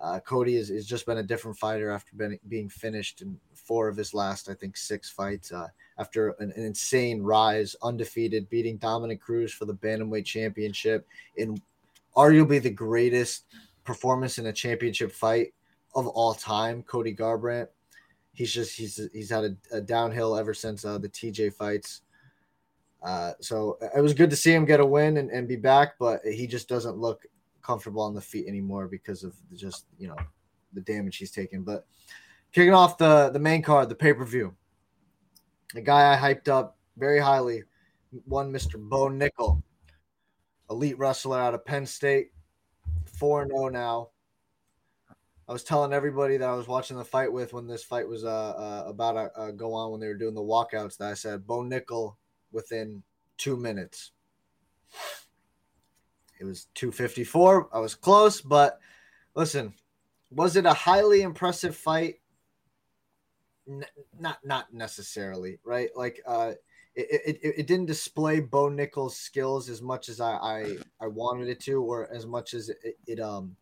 [0.01, 3.89] Uh, Cody has, has just been a different fighter after being, being finished in four
[3.89, 5.52] of his last, I think, six fights.
[5.52, 11.06] Uh, after an, an, insane rise, undefeated, beating Dominick Cruz for the bantamweight championship
[11.36, 11.60] in
[12.16, 13.44] arguably the greatest
[13.84, 15.54] performance in a championship fight
[15.94, 16.82] of all time.
[16.82, 17.68] Cody Garbrandt.
[18.32, 22.02] He's just he's he's had a, a downhill ever since uh, the TJ fights.
[23.02, 25.94] Uh, so it was good to see him get a win and, and be back,
[25.98, 27.26] but he just doesn't look
[27.60, 30.16] comfortable on the feet anymore because of just you know
[30.72, 31.62] the damage he's taken.
[31.62, 31.84] But
[32.52, 34.54] kicking off the the main card, the pay per view,
[35.74, 37.64] the guy I hyped up very highly,
[38.24, 39.62] one Mister Bo Nickal,
[40.70, 42.32] elite wrestler out of Penn State,
[43.22, 44.08] four zero oh now.
[45.48, 48.24] I was telling everybody that I was watching the fight with when this fight was
[48.24, 51.14] uh, uh about to uh, go on when they were doing the walkouts that I
[51.14, 52.16] said Bo Nickal
[52.50, 53.02] within
[53.38, 54.10] two minutes
[56.42, 57.68] it was 254.
[57.72, 58.80] I was close, but
[59.36, 59.74] listen,
[60.30, 62.16] was it a highly impressive fight?
[63.68, 63.84] N-
[64.18, 65.90] not not necessarily, right?
[65.94, 66.54] Like uh
[66.94, 71.48] it, it, it didn't display Bo Nickal's skills as much as I, I, I wanted
[71.48, 73.56] it to, or as much as it, it um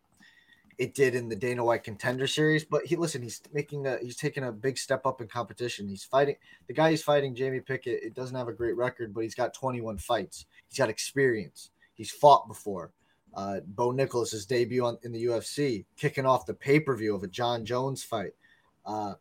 [0.79, 2.65] it did in the Dana White Contender Series.
[2.65, 5.87] But he listen, he's making a he's taking a big step up in competition.
[5.87, 6.37] He's fighting
[6.67, 8.03] the guy he's fighting, Jamie Pickett.
[8.03, 10.47] It doesn't have a great record, but he's got 21 fights.
[10.69, 11.71] He's got experience.
[11.95, 12.93] He's fought before.
[13.35, 17.23] Uh, Bo Nickal's debut on, in the UFC, kicking off the pay per view of
[17.23, 18.33] a Jon Jones fight.
[18.85, 19.15] Uh,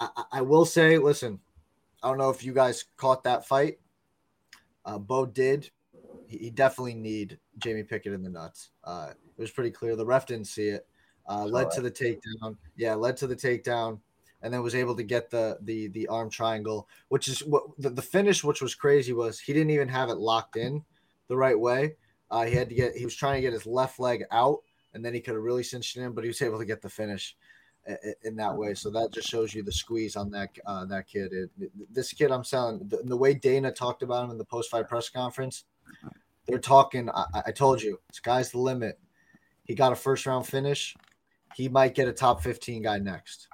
[0.00, 1.38] I, I will say, listen,
[2.04, 3.78] I don't know if you guys caught that fight.
[4.84, 5.70] Uh, Bo did.
[6.26, 8.70] He, he definitely need Jamie Pickett in the nuts.
[8.84, 9.96] Uh, it was pretty clear.
[9.96, 10.86] The ref didn't see it.
[11.26, 12.58] Uh, led to the takedown.
[12.76, 14.00] Yeah, led to the takedown,
[14.42, 17.88] and then was able to get the the the arm triangle, which is what the,
[17.88, 20.84] the finish, which was crazy, was he didn't even have it locked in
[21.28, 21.96] the right way.
[22.30, 24.58] Uh, he had to get he was trying to get his left leg out,
[24.92, 26.82] and then he could have really cinched it in, but he was able to get
[26.82, 27.34] the finish
[28.22, 28.74] in that way.
[28.74, 31.32] So that just shows you the squeeze on that uh, that kid.
[31.32, 31.50] It,
[31.92, 34.88] this kid, I'm selling the, the, way Dana talked about him in the post fight
[34.88, 35.64] press conference.
[36.46, 37.10] They're talking.
[37.10, 38.98] I, I, told you, sky's the limit.
[39.64, 40.94] He got a first round finish.
[41.54, 43.48] He might get a top 15 guy next.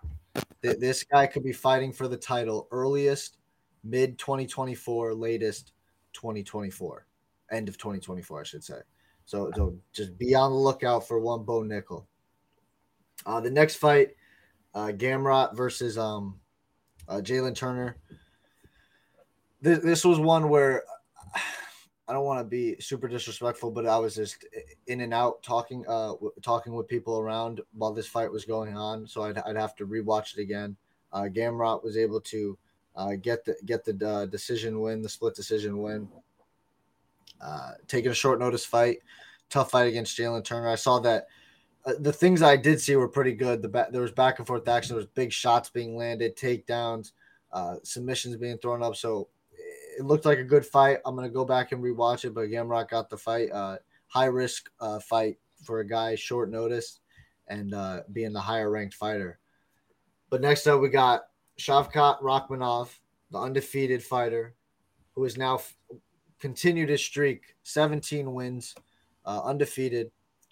[0.62, 3.38] This guy could be fighting for the title earliest,
[3.84, 5.72] mid 2024, latest
[6.14, 7.06] 2024,
[7.50, 8.78] end of 2024, I should say.
[9.24, 12.04] So, so just be on the lookout for one Bo Nickal.
[13.26, 14.10] Uh, the next fight,
[14.74, 16.38] uh, Gamrot versus um,
[17.08, 17.96] uh, Jalin Turner.
[19.60, 20.84] This, this was one where
[22.08, 24.44] I don't want to be super disrespectful, but I was just
[24.86, 29.06] in and out talking, uh, talking with people around while this fight was going on.
[29.06, 30.76] So I'd, I'd have to rewatch it again.
[31.12, 32.58] Uh, Gamrot was able to
[32.96, 36.08] uh, get the get the uh, decision win, the split decision win.
[37.40, 38.98] Uh, taking a short notice fight,
[39.48, 40.68] tough fight against Jalin Turner.
[40.68, 41.28] I saw that
[41.86, 43.62] uh, the things I did see were pretty good.
[43.62, 44.94] The ba- there was back and forth action.
[44.94, 47.12] There was big shots being landed, takedowns,
[47.52, 48.96] uh, submissions being thrown up.
[48.96, 49.28] So
[49.98, 50.98] it looked like a good fight.
[51.04, 53.50] I'm gonna go back and rewatch it, but Gamrot got the fight.
[53.50, 57.00] Uh, high risk uh, fight for a guy, short notice,
[57.48, 59.38] and uh, being the higher ranked fighter.
[60.28, 61.22] But next up, we got
[61.58, 62.90] Shavkat Rakhmonov,
[63.30, 64.54] the undefeated fighter,
[65.14, 65.74] who has now f-
[66.38, 68.74] continued his streak, 17 wins,
[69.26, 70.10] undefeated,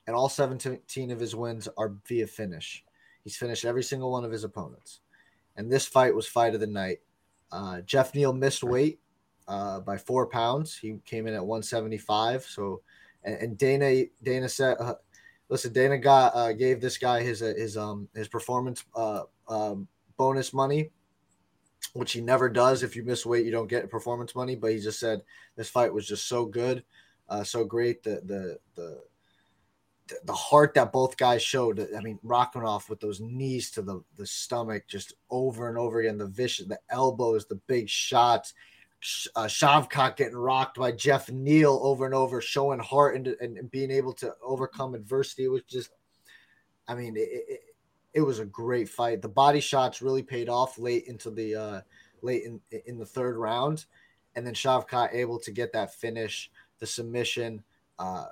[0.09, 2.82] and all 17 of his wins are via finish.
[3.24, 5.01] He's finished every single one of his opponents.
[5.55, 7.01] And this fight was fight of the night.
[7.52, 9.01] Uh, Geoff Neal missed weight
[9.47, 10.74] uh, by four pounds.
[10.74, 12.43] He came in at 175.
[12.44, 12.80] So,
[13.22, 14.94] and, and Dana Dana said, uh,
[15.51, 19.89] "Listen, Dana got uh, gave this guy his uh, his um his performance uh, um,
[20.16, 20.90] bonus money,
[21.93, 22.82] which he never does.
[22.82, 24.56] If you miss weight, you don't get performance money.
[24.56, 25.20] But he just said
[25.55, 26.82] this fight was just so good,
[27.28, 28.02] uh, so great.
[28.02, 29.02] The the the
[30.24, 31.86] the heart that both guys showed.
[31.97, 36.18] I mean, Rakhmonov with those knees to the, the stomach just over and over again.
[36.18, 38.55] The vicious, the elbows, the big shots
[39.36, 43.90] uh, Shavkat getting rocked by Geoff Neal over and over, showing heart and, and, being
[43.90, 45.44] able to overcome adversity.
[45.44, 45.90] It was just,
[46.89, 47.60] I mean, it, it,
[48.14, 49.22] it, was a great fight.
[49.22, 51.80] The body shots really paid off late into the uh,
[52.22, 53.85] late in in the third round,
[54.35, 57.62] and then Shavkat able to get that finish, the submission.
[58.01, 58.26] Uh,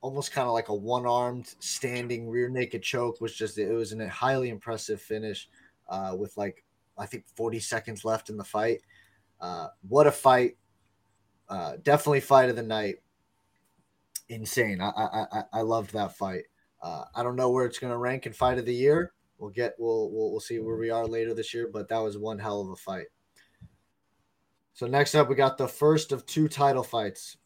[0.00, 4.08] almost kind of like a one-armed standing rear naked choke was just it was a
[4.08, 5.48] highly impressive finish
[5.88, 6.64] uh, with like
[6.96, 8.80] I think 40 seconds left in the fight
[9.40, 10.56] uh, what a fight!
[11.48, 12.96] Uh, definitely fight of the night.
[14.28, 14.80] Insane.
[14.80, 16.44] I I I, loved that fight.
[16.80, 19.12] Uh, I don't know where it's going to rank in fight of the year.
[19.38, 22.18] We'll get we'll, we'll we'll see where we are later this year, but that was
[22.18, 23.06] one hell of a fight.
[24.74, 27.36] So next up, we got the first of two title fights.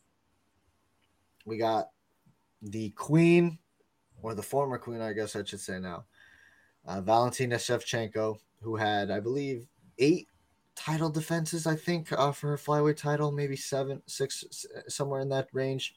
[1.47, 1.89] We got
[2.65, 3.59] the Queen,
[4.23, 6.05] or the former Queen, I guess I should say now,
[6.87, 9.67] uh, Valentina Shevchenko, who had, I believe,
[9.99, 10.29] eight
[10.75, 15.49] title defenses, I think, uh, for her flyweight title, maybe seven, six, somewhere in that
[15.53, 15.95] range.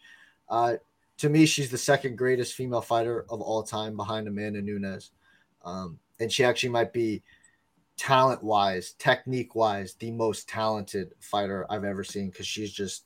[0.49, 0.75] Uh,
[1.17, 5.11] to me, she's the second greatest female fighter of all time behind Amanda Nunes.
[5.63, 7.23] Um, and she actually might be
[7.97, 13.05] talent wise, technique wise, the most talented fighter I've ever seen because she's just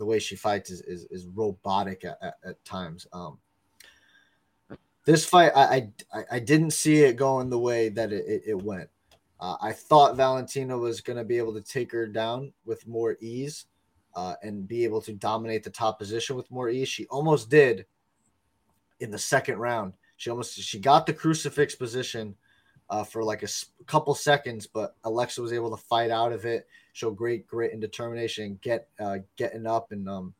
[0.00, 3.06] the way she fights is, is, is robotic at, at, at times.
[3.12, 3.38] Um,
[5.04, 8.62] this fight, I, I, I didn't see it going the way that it, it, it
[8.62, 8.88] went.
[9.38, 13.18] Uh, I thought Valentina was going to be able to take her down with more
[13.20, 13.66] ease
[14.14, 16.88] uh, and be able to dominate the top position with more ease.
[16.88, 17.84] She almost did
[19.00, 19.92] in the second round.
[20.16, 22.34] She almost she got the crucifix position
[22.90, 23.48] uh, for like a,
[23.86, 27.80] couple seconds, but Alexa was able to fight out of it, show great grit and
[27.80, 30.34] determination, get uh, getting up and um,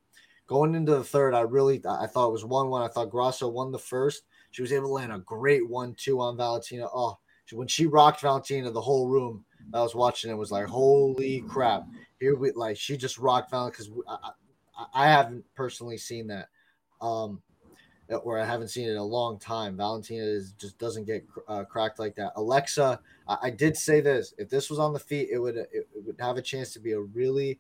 [0.51, 2.83] Going into the third, I really I thought it was one one.
[2.83, 4.25] I thought Grasso won the first.
[4.51, 6.89] She was able to land a great one two on Valentina.
[6.93, 7.21] Oh,
[7.53, 11.85] when she rocked Valentina, the whole room I was watching it was like, holy crap!
[12.19, 14.31] Here we like she just rocked Valentina because I,
[14.77, 16.49] I, I haven't personally seen that.
[17.01, 17.41] Um,
[18.17, 19.77] or I haven't seen it in a long time.
[19.77, 22.33] Valentina is, just doesn't get uh, cracked like that.
[22.37, 25.71] Alexa, I, I, did say this: if this was on the feet, it would it,
[25.73, 27.59] it would have a chance to be a really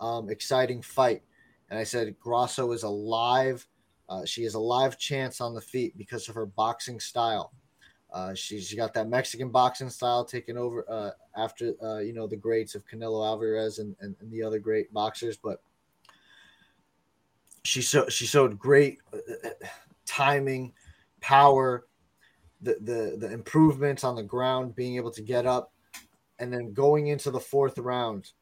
[0.00, 1.22] um, exciting fight.
[1.70, 3.66] And I said Grasso is alive.
[4.08, 7.52] Uh, she has a live chance on the feet because of her boxing style.
[8.12, 12.36] Uh, she's got that Mexican boxing style taken over uh, after uh, you know the
[12.36, 15.62] greats of Canelo Alvarez and, and, and the other great boxers, but
[17.62, 19.18] she so she showed great uh,
[20.10, 20.72] timing,
[21.20, 21.86] power,
[22.60, 25.72] the, the the improvements on the ground, being able to get up,
[26.38, 28.32] and then going into the fourth round.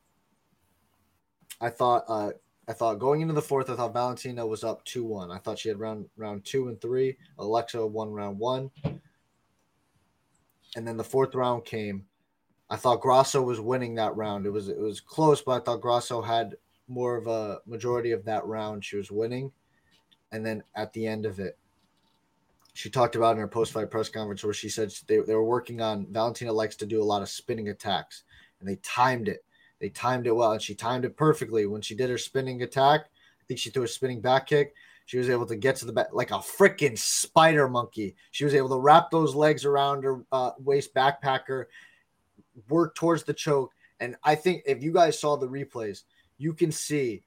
[1.61, 2.31] I thought uh,
[2.67, 5.31] I thought going into the fourth, I thought Valentina was up two one.
[5.31, 7.17] I thought she had round round two and three.
[7.39, 8.71] Alexa won round one,
[10.77, 12.07] and then the fourth round came.
[12.71, 14.47] I thought Grasso was winning that round.
[14.47, 16.57] It was it was close, but I thought Grasso had
[16.89, 18.85] more of a majority of that round.
[18.85, 19.53] She was winning,
[20.33, 21.59] and then at the end of it,
[22.75, 25.45] she talked about in her post fight press conference where she said they, they were
[25.45, 28.23] working on Valentina likes to do a lot of spinning attacks
[28.61, 29.45] and they timed it.
[29.81, 31.67] They timed it well and she timed it perfectly.
[31.67, 34.75] When she did her spinning attack, I think she threw a spinning back kick.
[35.07, 38.15] She was able to get to the back like a freaking spider monkey.
[38.31, 41.65] She was able to wrap those legs around her uh, waist backpacker,
[42.69, 43.73] work towards the choke.
[44.01, 46.03] And I think if you guys saw the replays,
[46.37, 47.23] you can see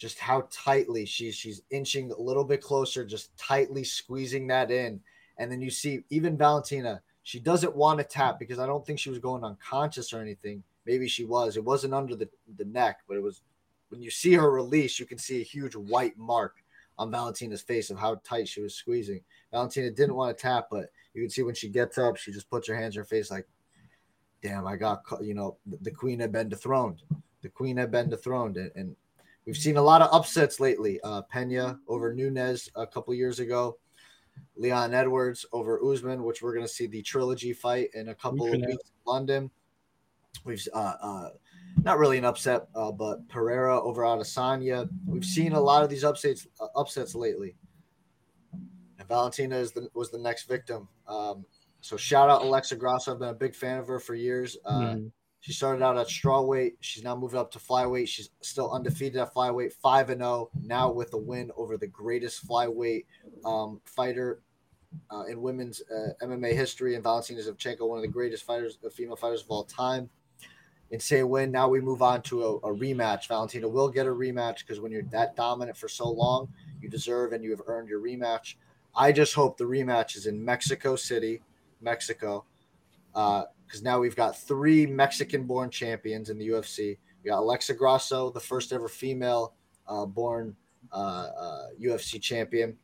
[0.00, 4.98] just how tightly she's she's inching a little bit closer, just tightly squeezing that in.
[5.38, 8.98] And then you see even Valentina, she doesn't want to tap because I don't think
[8.98, 10.62] she was going unconscious or anything.
[10.86, 11.58] Maybe she was.
[11.58, 13.42] It wasn't under the, the neck, but it was
[13.90, 16.56] when you see her release, you can see a huge white mark
[16.98, 19.20] on Valentina's face of how tight she was squeezing.
[19.52, 22.48] Valentina didn't want to tap, but you can see when she gets up, she just
[22.48, 23.46] puts her hands in her face like,
[24.42, 27.02] damn, I got, you know, the queen had been dethroned.
[27.42, 28.56] The queen had been dethroned.
[28.56, 28.96] And, and
[29.46, 31.00] We've seen a lot of upsets lately.
[31.02, 33.78] Uh, Pena over Nunes a couple years ago.
[34.56, 38.46] Leon Edwards over Usman, which we're going to see the trilogy fight in a couple
[38.46, 39.50] of weeks in London.
[40.44, 41.28] We've uh, uh,
[41.82, 44.88] not really an upset, uh, but Pereira over Adesanya.
[45.06, 47.56] We've seen a lot of these upsets uh, upsets lately.
[48.98, 50.88] And Valentina is the, was the next victim.
[51.06, 51.44] Um,
[51.80, 53.12] so shout out Alexa Grasso.
[53.12, 54.56] I've been a big fan of her for years.
[54.66, 55.10] Mm.
[55.40, 56.74] She started out at strawweight.
[56.80, 58.08] She's now moved up to flyweight.
[58.08, 62.46] She's still undefeated at flyweight, five and zero now with a win over the greatest
[62.46, 63.06] flyweight
[63.44, 64.42] um, fighter
[65.10, 68.90] uh, in women's uh, MMA history, and Valentina Shevchenko, one of the greatest fighters, uh,
[68.90, 70.10] female fighters of all time.
[70.90, 71.52] Insane win.
[71.52, 73.28] Now we move on to a, a rematch.
[73.28, 76.48] Valentina will get a rematch because when you're that dominant for so long,
[76.80, 78.56] you deserve and you have earned your rematch.
[78.94, 81.40] I just hope the rematch is in Mexico City,
[81.80, 82.44] Mexico.
[83.14, 86.98] Uh, because now we've got three Mexican born champions in the UFC.
[87.22, 89.54] We got Alexa Grasso, the first ever female
[89.86, 90.56] uh, born
[90.92, 92.76] uh, uh, UFC champion.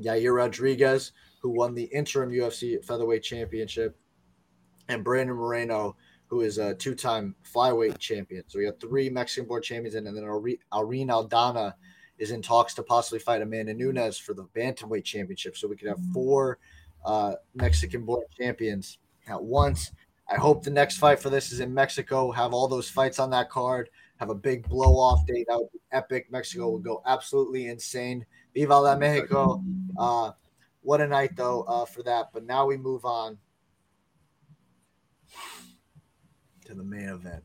[0.00, 1.12] Yair Rodriguez,
[1.42, 3.98] who won the interim UFC featherweight championship.
[4.88, 5.94] And Brandon Moreno,
[6.28, 8.44] who is a two time flyweight champion.
[8.46, 11.74] So we got three Mexican born champions, and then Irene Aldana
[12.16, 15.54] is in talks to possibly fight Amanda Nunes for the bantamweight championship.
[15.54, 16.58] So we could have four
[17.04, 18.96] uh, Mexican born champions
[19.28, 19.92] at once.
[20.30, 22.30] I hope the next fight for this is in Mexico.
[22.30, 23.88] Have all those fights on that card.
[24.18, 25.46] Have a big blow off date.
[25.48, 26.30] That would be epic.
[26.30, 28.26] Mexico will go absolutely insane.
[28.54, 29.62] Viva la Mexico.
[29.98, 30.32] Uh,
[30.82, 32.28] what a night though uh, for that.
[32.32, 33.38] But now we move on
[36.66, 37.42] to the main event.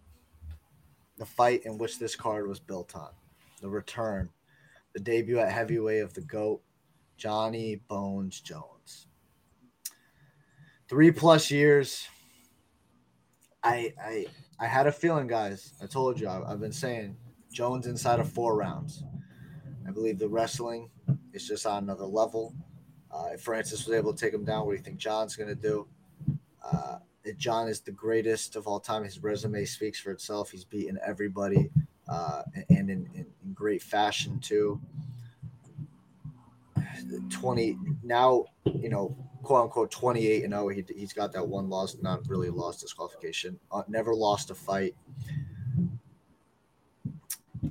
[1.18, 3.11] The fight in which this card was built on.
[3.61, 4.30] The return.
[4.93, 6.61] The debut at heavyweight of the GOAT,
[7.18, 9.07] Johnny Bones Jones.
[10.88, 12.07] Three plus years.
[13.64, 14.26] I I
[14.60, 15.73] I had a feeling, guys.
[15.81, 16.27] I told you.
[16.27, 17.15] I, have been saying
[17.52, 19.03] Jones inside of four rounds.
[19.88, 20.90] I believe the wrestling
[21.34, 22.56] is just on another level.
[23.11, 25.49] Uh, if Francis was able to take him down, what do you think Jon's going
[25.49, 25.88] to do?
[26.64, 26.98] Uh,
[27.38, 29.03] John is the greatest of all time.
[29.03, 30.52] His resume speaks for itself.
[30.52, 31.69] He's beaten everybody,
[32.07, 34.80] uh, and in, in, in great fashion too.
[37.30, 40.68] 20 now, you know, quote unquote 28 and 0.
[40.70, 44.96] He, he's got that one loss, not really lost disqualification, uh, never lost a fight.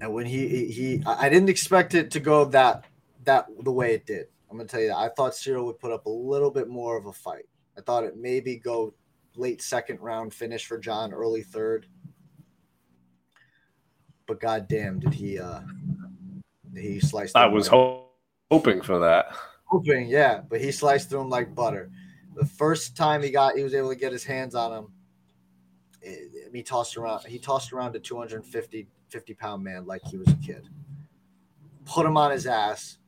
[0.01, 2.85] And when he, he, he, I didn't expect it to go that,
[3.25, 4.27] that the way it did.
[4.51, 4.97] I'm going to tell you that.
[4.99, 7.45] I thought Ciryl would put up a little bit more of a fight.
[7.77, 8.95] I thought it maybe go
[9.37, 11.87] late second round finish for Jon, early third.
[14.27, 15.61] But goddamn, did he, uh,
[16.75, 17.37] he sliced.
[17.37, 18.02] I was ho-
[18.53, 19.35] hoping for that.
[19.65, 21.91] Hoping, yeah, but he sliced through him like butter.
[22.35, 24.93] The first time he got, he was able to get his hands on him.
[26.03, 27.25] It, he tossed around.
[27.25, 30.69] He tossed around a 250 50 pound man like he was a kid.
[31.85, 32.99] Put him on his ass.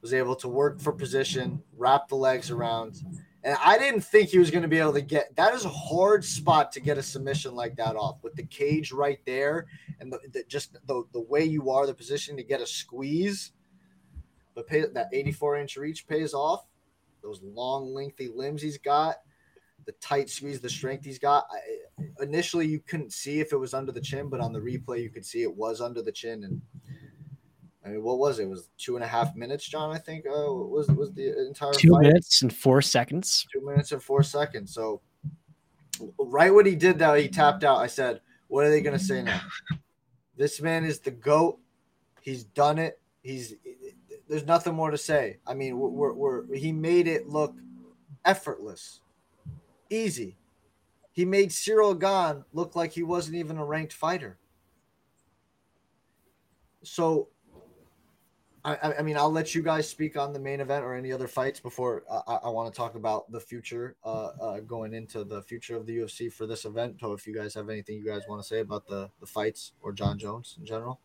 [0.00, 3.00] Was able to work for position, wrap the legs around,
[3.44, 5.34] and I didn't think he was going to be able to get.
[5.36, 8.90] That is a hard spot to get a submission like that off with the cage
[8.90, 9.66] right there,
[10.00, 13.52] and the, the just the the way you are, the position to get a squeeze.
[14.54, 16.66] But pay, that 84 inch reach pays off.
[17.22, 19.16] Those long, lengthy limbs he's got
[19.84, 21.46] the tight squeeze, the strength he's got.
[21.50, 25.02] I, initially, you couldn't see if it was under the chin, but on the replay,
[25.02, 26.44] you could see it was under the chin.
[26.44, 26.60] And
[27.84, 28.44] I mean, what was it?
[28.44, 29.94] it was two and a half minutes, John?
[29.94, 32.02] I think uh, was was the entire two fight.
[32.02, 33.46] minutes and four seconds.
[33.52, 34.74] Two minutes and four seconds.
[34.74, 35.00] So,
[36.18, 37.78] right when he did that, he tapped out.
[37.78, 39.40] I said, "What are they going to say now?
[40.36, 41.58] this man is the goat.
[42.20, 43.00] He's done it.
[43.22, 43.54] He's
[44.32, 45.36] there's nothing more to say.
[45.46, 47.54] I mean, we're, we're, he made it look
[48.24, 49.00] effortless."
[49.90, 50.38] Easy.
[51.12, 54.38] He made Ciryl Gane look like he wasn't even a ranked fighter.
[56.82, 57.28] So,
[58.64, 61.28] I, I mean, I'll let you guys speak on the main event or any other
[61.28, 65.42] fights before I, I want to talk about the future, uh, uh, going into the
[65.42, 66.96] future of the UFC for this event.
[67.00, 69.72] So, if you guys have anything you guys want to say about the the fights
[69.82, 70.98] or Jon Jones in general,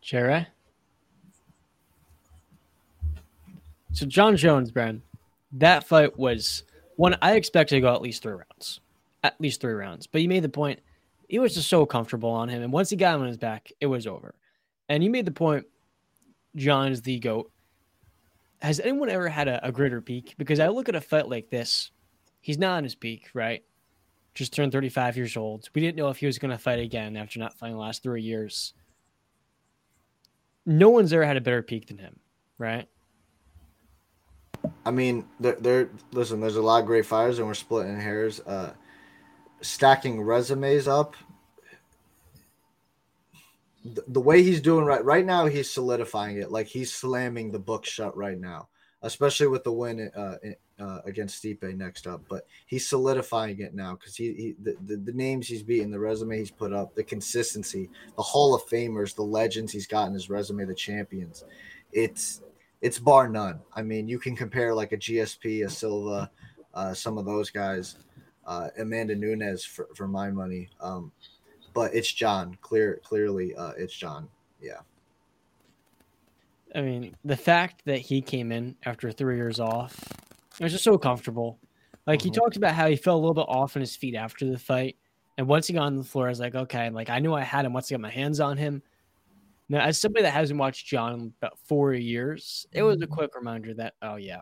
[0.00, 0.48] Jerry.
[3.92, 5.00] So, Jon Jones, Brad,
[5.52, 6.64] that fight was
[6.96, 8.80] one I expected to go at least three rounds,
[9.22, 10.06] at least three rounds.
[10.06, 10.80] But you made the point
[11.28, 13.70] he was just so comfortable on him, and once he got him on his back,
[13.80, 14.34] it was over.
[14.88, 15.66] And you made the point,
[16.54, 17.50] Jon is the goat.
[18.62, 20.34] Has anyone ever had a, a greater peak?
[20.38, 21.90] Because I look at a fight like this,
[22.40, 23.64] he's not on his peak, right?
[24.34, 25.68] Just turned 35 years old.
[25.74, 28.02] We didn't know if he was going to fight again after not fighting the last
[28.02, 28.72] three years.
[30.64, 32.18] No one's ever had a better peak than him,
[32.58, 32.88] right?
[34.84, 35.90] I mean, there, there.
[36.12, 38.40] Listen, there's a lot of great fighters, and we're splitting hairs.
[38.40, 38.72] Uh,
[39.60, 41.16] stacking resumes up.
[43.84, 46.50] The, the way he's doing right right now, he's solidifying it.
[46.50, 48.68] Like he's slamming the book shut right now,
[49.02, 50.36] especially with the win uh,
[50.78, 52.22] uh, against Stipe next up.
[52.28, 55.98] But he's solidifying it now because he, he the, the, the names he's beaten, the
[55.98, 60.14] resume he's put up, the consistency, the Hall of Famers, the legends he's got in
[60.14, 61.44] his resume, the champions.
[61.92, 62.42] It's
[62.80, 63.60] it's bar none.
[63.74, 66.30] I mean, you can compare like a GSP, a Silva,
[66.74, 67.96] uh, some of those guys,
[68.46, 70.68] uh, Amanda Nunes for, for my money.
[70.80, 71.12] Um,
[71.74, 72.56] but it's Jon.
[72.60, 74.28] Clear, clearly, uh, it's Jon.
[74.60, 74.80] Yeah.
[76.74, 79.98] I mean, the fact that he came in after three years off,
[80.58, 81.58] it was just so comfortable.
[82.06, 82.28] Like mm-hmm.
[82.28, 84.58] he talked about how he felt a little bit off on his feet after the
[84.58, 84.96] fight,
[85.38, 87.42] and once he got on the floor, I was like, okay, like I knew I
[87.42, 87.72] had him.
[87.72, 88.82] Once I got my hands on him,
[89.68, 93.14] now, as somebody that hasn't watched Jon in about four years, it was a mm-hmm.
[93.14, 94.40] quick reminder that, oh, yeah,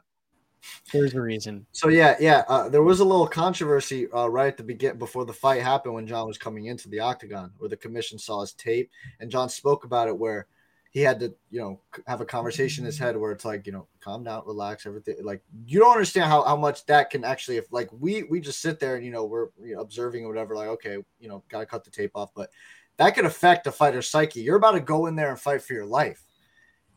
[0.92, 1.66] there's a reason.
[1.72, 5.24] So, yeah, yeah, uh, there was a little controversy uh, right at the beginning before
[5.24, 8.52] the fight happened when Jon was coming into the octagon, where the commission saw his
[8.52, 8.90] tape
[9.20, 10.46] and Jon spoke about it, where
[10.90, 13.72] he had to, you know, have a conversation in his head where it's like, you
[13.72, 15.16] know, calm down, relax, everything.
[15.24, 18.60] Like, you don't understand how, how much that can actually, if like we we just
[18.60, 21.42] sit there and, you know, we're you know, observing or whatever, like, okay, you know,
[21.48, 22.30] got to cut the tape off.
[22.32, 22.50] But
[22.96, 24.40] that could affect a fighter's psyche.
[24.40, 26.22] You're about to go in there and fight for your life.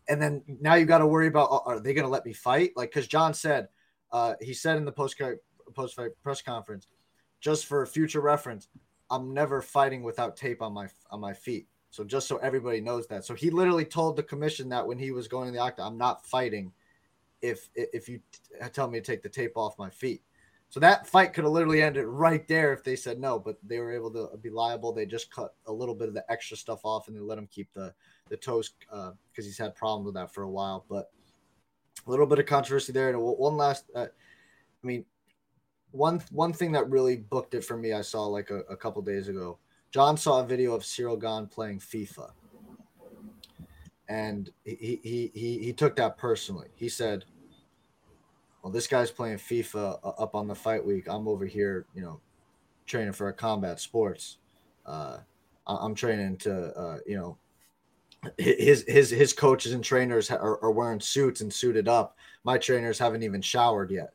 [0.09, 2.33] And then now you got to worry about uh, are they going to let me
[2.33, 2.71] fight?
[2.75, 3.67] Like, because Jon said,
[4.11, 5.21] uh, he said in the post
[5.73, 6.87] post fight press conference,
[7.41, 8.69] just for future reference,
[9.09, 11.67] I'm never fighting without tape on my on my feet.
[11.89, 13.25] So just so everybody knows that.
[13.25, 15.97] So he literally told the commission that when he was going to the octa, I'm
[15.97, 16.71] not fighting
[17.41, 18.21] if if you
[18.71, 20.21] tell me to take the tape off my feet.
[20.69, 23.79] So that fight could have literally ended right there if they said no, but they
[23.79, 24.91] were able to be liable.
[24.91, 27.47] They just cut a little bit of the extra stuff off and they let him
[27.49, 27.93] keep the
[28.29, 30.85] the toes because uh, he's had problems with that for a while.
[30.89, 31.09] But
[32.05, 33.09] a little bit of controversy there.
[33.09, 34.07] And one last, uh,
[34.83, 35.05] I mean,
[35.91, 39.01] one one thing that really booked it for me, I saw like a, a couple
[39.01, 39.59] days ago.
[39.91, 42.31] Jon saw a video of Ciryl Gane playing FIFA,
[44.09, 46.67] and he he he he took that personally.
[46.75, 47.23] He said
[48.67, 51.05] well, this guy's playing FIFA uh, up on the fight week.
[51.07, 52.19] I'm over here, you know,
[52.85, 54.39] training for a combat sports.
[54.85, 55.19] Uh,
[55.65, 57.37] I'm training to, uh, you know,
[58.37, 62.17] his his his coaches and trainers are, are wearing suits and suited up.
[62.43, 64.09] My trainers haven't even showered yet.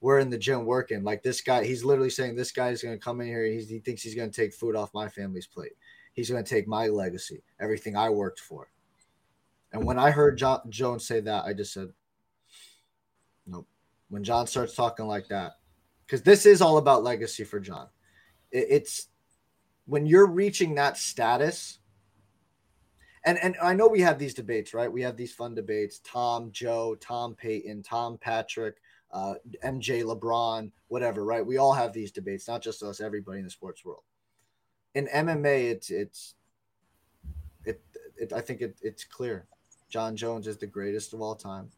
[0.00, 1.04] We're in the gym working.
[1.04, 3.44] Like this guy, he's literally saying this guy is going to come in here.
[3.44, 5.76] he thinks he's going to take food off my family's plate.
[6.12, 8.72] He's going to take my legacy, everything I worked for.
[9.72, 11.90] And when I heard Jon Jones say that, I just said.
[14.10, 15.52] When Jon starts talking like that,
[16.06, 17.86] because this is all about legacy for Jon.
[18.50, 19.06] It, it's
[19.86, 21.78] when you're reaching that status,
[23.24, 24.92] and and I know we have these debates, right?
[24.92, 26.00] We have these fun debates.
[26.00, 28.76] Tom, Joe, Tom Peyton, Tom Patrick,
[29.12, 29.34] uh,
[29.64, 31.44] MJ, LeBron, whatever, right?
[31.44, 34.02] We all have these debates, not just us, everybody in the sports world.
[34.94, 36.34] In MMA, it's it's
[37.64, 37.80] it,
[38.16, 39.46] it I think it, it's clear.
[39.88, 41.70] Jon Jones is the greatest of all time.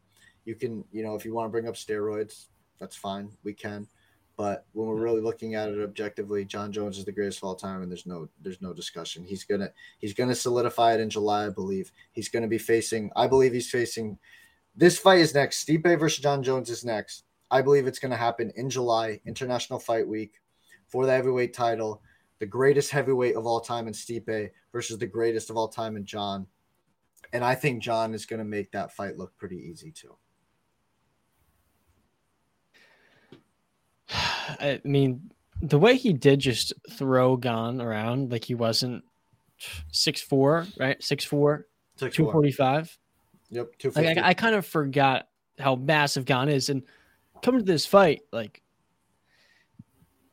[0.45, 2.47] You can, you know, if you want to bring up steroids,
[2.79, 3.29] that's fine.
[3.43, 3.87] We can.
[4.35, 7.55] But when we're really looking at it objectively, jon Jones is the greatest of all
[7.55, 9.23] time, and there's no there's no discussion.
[9.23, 11.91] He's gonna he's gonna solidify it in July, I believe.
[12.11, 13.11] He's gonna be facing.
[13.15, 14.17] I believe he's facing.
[14.75, 15.67] This fight is next.
[15.67, 17.25] Stipe versus Jon Jones is next.
[17.51, 20.41] I believe it's gonna happen in July, International Fight Week,
[20.87, 22.01] for the heavyweight title.
[22.39, 26.05] The greatest heavyweight of all time in Stipe versus the greatest of all time in
[26.05, 26.47] Jon,
[27.31, 30.17] and I think jon is gonna make that fight look pretty easy too.
[34.59, 39.03] I mean, the way he did just throw Gane around like he wasn't
[39.91, 41.01] six four, right?
[41.01, 41.67] Six four,
[41.97, 42.97] two forty five.
[43.49, 43.91] Yep, two.
[43.91, 45.27] Like, I, I kind of forgot
[45.59, 46.83] how massive Gane is, and
[47.41, 48.61] coming to this fight, like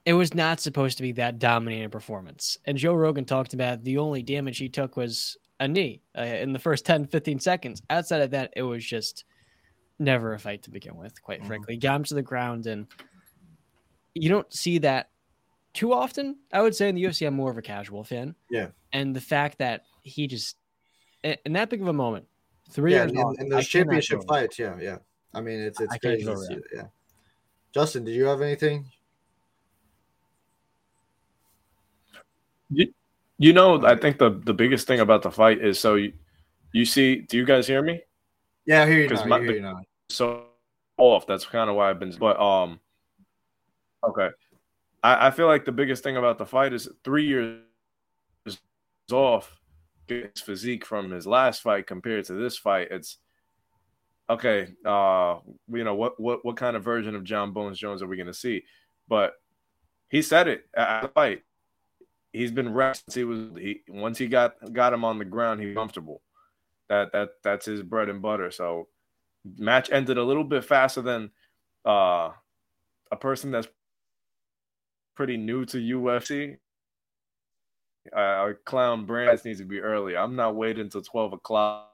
[0.05, 2.59] it was not supposed to be that dominating performance.
[2.65, 6.53] And Joe Rogan talked about the only damage he took was a knee uh, in
[6.53, 7.83] the first 10, 15 seconds.
[7.91, 9.25] Outside of that, it was just
[9.99, 11.49] never a fight to begin with, quite mm-hmm.
[11.49, 11.77] frankly.
[11.77, 12.87] Got him to the ground and
[14.15, 15.11] you don't see that
[15.73, 16.37] too often.
[16.53, 18.35] I would say in the UFC, I'm more of a casual fan.
[18.51, 18.69] Yeah.
[18.93, 20.57] And the fact that he just
[21.23, 22.27] in that big of a moment,
[22.71, 24.99] three yeah, years in, in those championship fights, yeah, yeah.
[25.35, 26.29] I mean, it's it's crazy.
[26.29, 26.87] It, yeah.
[27.73, 28.91] Justin, did you have anything?
[32.71, 32.93] You,
[33.39, 36.13] you know, I think the the biggest thing about the fight is so you,
[36.73, 37.17] you see.
[37.17, 38.01] Do you guys hear me?
[38.67, 39.25] Yeah, I hear you now.
[39.25, 39.81] My, hear you now.
[40.09, 40.45] So
[40.97, 41.27] off.
[41.27, 42.15] That's kind of why I've been.
[42.19, 42.81] But um,
[44.07, 44.29] Okay.
[45.03, 47.63] I, I feel like the biggest thing about the fight is three years
[49.13, 49.57] off
[50.07, 52.89] his physique from his last fight compared to this fight.
[52.91, 53.19] It's
[54.29, 54.69] okay.
[54.85, 55.37] Uh,
[55.69, 58.27] you know what what what kind of version of Jon Bones Jones are we going
[58.27, 58.65] to see?
[59.09, 59.35] But
[60.09, 61.43] he said it at the fight.
[62.33, 63.15] He's been rested.
[63.15, 66.23] He was he once he got got him on the ground, he's comfortable.
[66.89, 68.51] That that that's his bread and butter.
[68.51, 68.89] So
[69.57, 71.31] match ended a little bit faster than
[71.85, 72.31] uh,
[73.11, 73.69] a person that's
[75.15, 76.57] pretty new to UFC.
[78.15, 80.17] Uh, our clown brands needs to be early.
[80.17, 81.91] I'm not waiting until 12 o'clock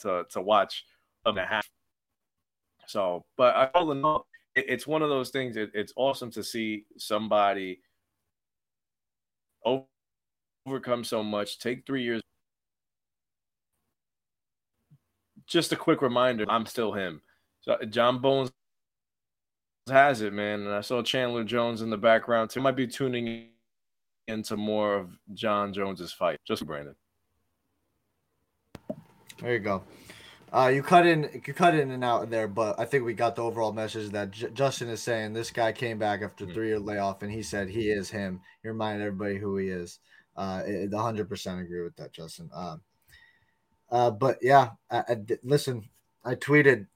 [0.00, 0.84] to, to watch
[1.26, 1.68] and a half.
[2.86, 5.56] So, but all in all, it, it's one of those things.
[5.56, 7.80] It, it's awesome to see somebody
[10.66, 12.22] overcome so much, take three years.
[15.46, 17.20] Just a quick reminder I'm still him.
[17.60, 18.50] So, Jon Bones
[19.88, 20.60] has it, man.
[20.60, 22.60] And I saw Chandler Jones in the background too.
[22.60, 23.48] Might be tuning
[24.28, 26.40] into more of Jon Jones's fight.
[26.46, 26.94] Just Brandon.
[29.40, 29.82] There you go.
[30.52, 33.34] Uh, you cut in, you cut in and out there, but I think we got
[33.34, 35.32] the overall message that J- Justin is saying.
[35.32, 36.54] This guy came back after mm-hmm.
[36.54, 38.40] three year layoff, and he said he is him.
[38.62, 39.98] He reminded everybody who he is.
[40.36, 40.62] Uh,
[40.94, 42.50] hundred percent agree with that, Justin.
[42.54, 42.76] Uh,
[43.90, 45.88] uh, but yeah, I, I, listen,
[46.24, 46.86] I tweeted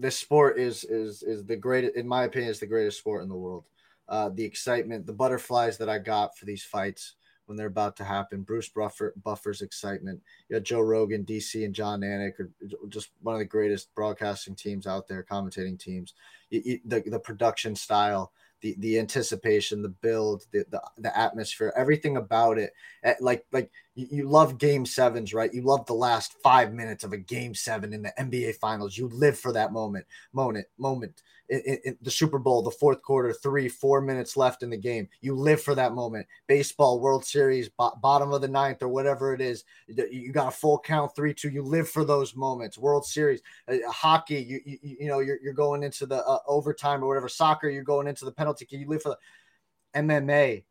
[0.00, 3.28] this sport is is is the greatest in my opinion is the greatest sport in
[3.28, 3.64] the world.
[4.08, 7.14] Uh, the excitement the butterflies that i got for these fights
[7.46, 10.20] when they're about to happen bruce buffer buffer's excitement.
[10.48, 12.50] You got joe rogan dc and Jon Anik are
[12.88, 16.14] just one of the greatest broadcasting teams out there commentating teams.
[16.48, 21.72] You, you, the, the production style the the anticipation, the build, the the, the atmosphere,
[21.76, 22.72] everything about it.
[23.02, 25.52] Eh, like like you, you love game sevens, right?
[25.52, 28.96] You love the last five minutes of a game seven in the NBA finals.
[28.96, 33.32] You live for that moment, moment, moment in, in, the Super Bowl, the fourth quarter,
[33.32, 35.08] three, four minutes left in the game.
[35.20, 36.26] You live for that moment.
[36.46, 39.64] Baseball, World Series, bo- bottom of the ninth, or whatever it is.
[39.88, 41.50] You got a full count, three, two.
[41.50, 42.78] You live for those moments.
[42.78, 44.40] World Series, uh, hockey.
[44.40, 47.28] You, you you know you're, you're going into the uh, overtime or whatever.
[47.28, 48.80] Soccer, you're going into the penalty kick.
[48.80, 50.64] You live for the MMA.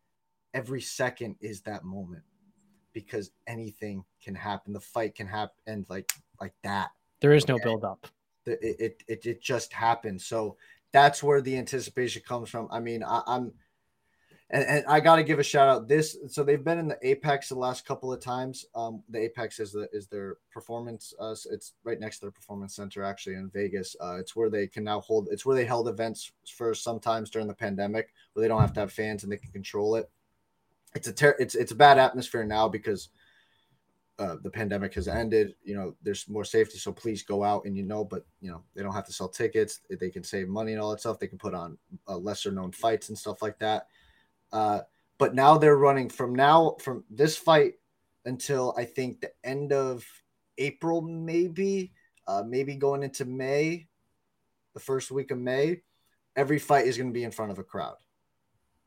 [0.53, 2.23] Every second is that moment
[2.93, 4.73] because anything can happen.
[4.73, 6.91] The fight can happen, like like that.
[7.19, 8.07] There is no build up
[8.49, 10.21] it, it it just happened.
[10.21, 10.57] So
[10.91, 12.67] that's where the anticipation comes from.
[12.71, 13.53] I mean, I, am
[14.51, 15.87] and, and I got to give a shout out.
[15.87, 18.65] This so they've been in the Apex the last couple of times.
[18.73, 21.13] Um, the Apex is the is their performance.
[21.19, 23.95] Uh, it's right next to their performance center actually in Vegas.
[24.01, 25.27] Uh, it's where they can now hold.
[25.31, 28.79] It's where they held events for sometimes during the pandemic where they don't have to
[28.79, 30.09] have fans and they can control it.
[30.95, 33.09] It's a ter- it's it's a bad atmosphere now because
[34.19, 35.55] uh, the pandemic has ended.
[35.63, 38.61] You know, there's more safety, so please go out and you know, but you know,
[38.75, 39.79] they don't have to sell tickets.
[39.89, 41.19] They can save money and all that stuff.
[41.19, 41.77] They can put on
[42.07, 43.87] uh, lesser known fights and stuff like that.
[44.51, 44.81] Uh,
[45.17, 47.75] but now they're running from now from this fight
[48.25, 50.05] until I think the end of
[50.57, 51.93] April, maybe,
[52.27, 53.87] uh, maybe going into May,
[54.73, 55.81] the first week of May.
[56.35, 57.95] Every fight is going to be in front of a crowd,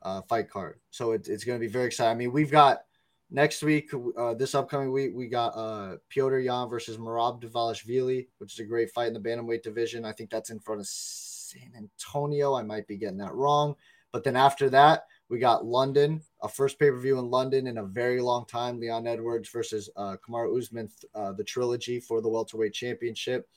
[0.03, 0.79] uh, fight card.
[0.91, 2.11] So it, it's going to be very exciting.
[2.11, 2.83] I mean, we've got
[3.29, 8.53] next week, uh, this upcoming week, we got uh, Petr Yan versus Merab Dvalishvili, which
[8.53, 10.05] is a great fight in the bantamweight division.
[10.05, 12.55] I think that's in front of San Antonio.
[12.55, 13.75] I might be getting that wrong.
[14.11, 17.79] But then after that, we got London, a first pay per view in London in
[17.79, 18.79] a very long time.
[18.79, 23.49] Leon Edwards versus uh, Kamaru Usman, uh, the trilogy for the welterweight championship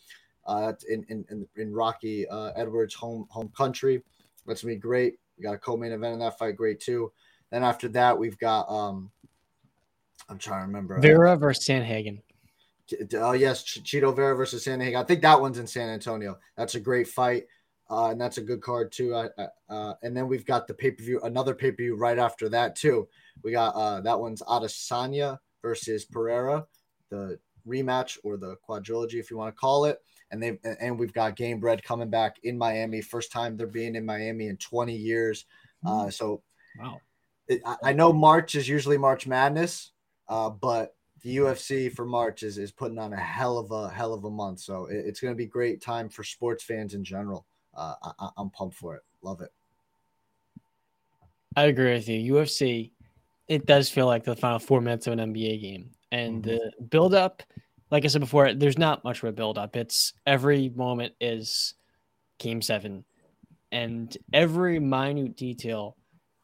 [0.47, 4.03] uh, in, in, in Rocky uh, Edwards' home home country.
[4.47, 5.19] That's gonna be great.
[5.37, 7.13] We got a co-main event in that fight, great too.
[7.51, 9.11] Then after that, we've got um,
[10.29, 12.21] I'm trying to remember Vera versus Sandhagen.
[13.15, 14.97] Oh yes, Chito Vera versus Sandhagen.
[14.97, 16.39] I think that one's in San Antonio.
[16.57, 17.45] That's a great fight
[17.91, 19.15] uh, and that's a good card too.
[19.15, 19.29] Uh,
[19.69, 22.49] uh, and then we've got the pay per view, another pay per view right after
[22.49, 23.09] that too.
[23.43, 26.67] We got uh, that one's Adesanya versus Pereira,
[27.11, 30.01] the rematch or the quadrilogy, if you want to call it.
[30.31, 34.05] And they and we've got Gamebred coming back in Miami, first time they're being in
[34.05, 35.45] Miami in 20 years.
[35.87, 36.43] Uh, so,
[36.81, 37.01] wow,
[37.47, 39.93] it, I, I, know March is usually March Madness,
[40.29, 44.15] uh, but the UFC for March is, is putting on a hell of a hell
[44.15, 44.61] of a month.
[44.61, 47.47] So it, it's going to be great time for sports fans in general
[47.77, 49.03] uh, I, I'm pumped for it.
[49.23, 49.51] Love it.
[51.55, 52.35] I agree with you.
[52.35, 52.93] UFC,
[53.49, 56.51] it does feel like the final four minutes of an NBA game, and mm-hmm.
[56.51, 57.43] the build up.
[57.91, 59.77] Like I said before, there's not much of a build up.
[59.77, 61.75] It's every moment is
[62.39, 63.05] game seven,
[63.71, 65.96] and every minute detail,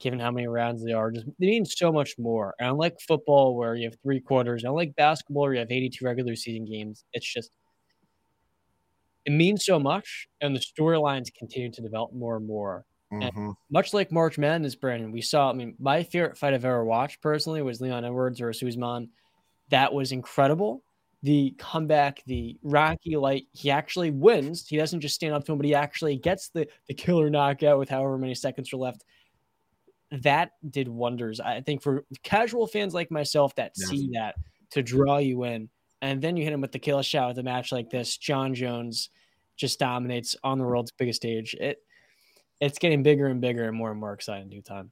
[0.03, 2.55] given how many rounds they are, just they means so much more.
[2.59, 6.05] And unlike football, where you have three quarters, and unlike basketball, where you have 82
[6.05, 7.53] regular season games, it's just
[9.25, 12.85] it means so much, and the storylines continue to develop more and more.
[13.13, 13.39] Mm-hmm.
[13.39, 15.51] And much like March Madness, Brandon, we saw.
[15.51, 19.11] I mean, my favorite fight I've ever watched personally was Leon Edwards or Usman.
[19.71, 20.83] That was incredible.
[21.23, 24.67] The comeback, the Rocky light, he actually wins.
[24.67, 27.79] He doesn't just stand up to him, but he actually gets the the killer knockout
[27.79, 29.05] with however many seconds are left.
[30.21, 31.41] That did wonders.
[31.41, 33.89] I think for casual fans like myself that yes.
[33.89, 34.35] see that
[34.71, 35.69] to draw you in
[36.03, 38.19] and then you hit him with the kill shot with a match like this.
[38.19, 39.09] Jon Jones
[39.57, 41.55] just dominates on the world's biggest stage.
[41.55, 41.79] It
[42.61, 44.91] it's getting bigger and bigger and more and more exciting due time.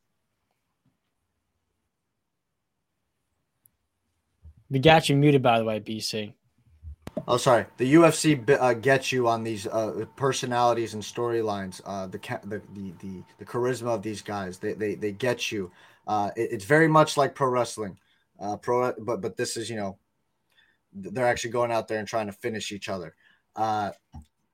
[4.71, 6.33] We got you muted, by the way, BC.
[7.29, 7.67] Oh, sorry.
[7.77, 11.81] The UFC uh, gets you on these uh, personalities and storylines.
[11.85, 14.59] Uh, the, the the the the charisma of these guys.
[14.59, 15.71] They they they get you.
[16.07, 17.99] Uh, it, it's very much like pro wrestling.
[18.41, 19.99] Uh, pro, but but this is you know
[20.93, 23.15] they're actually going out there and trying to finish each other.
[23.55, 23.91] Uh,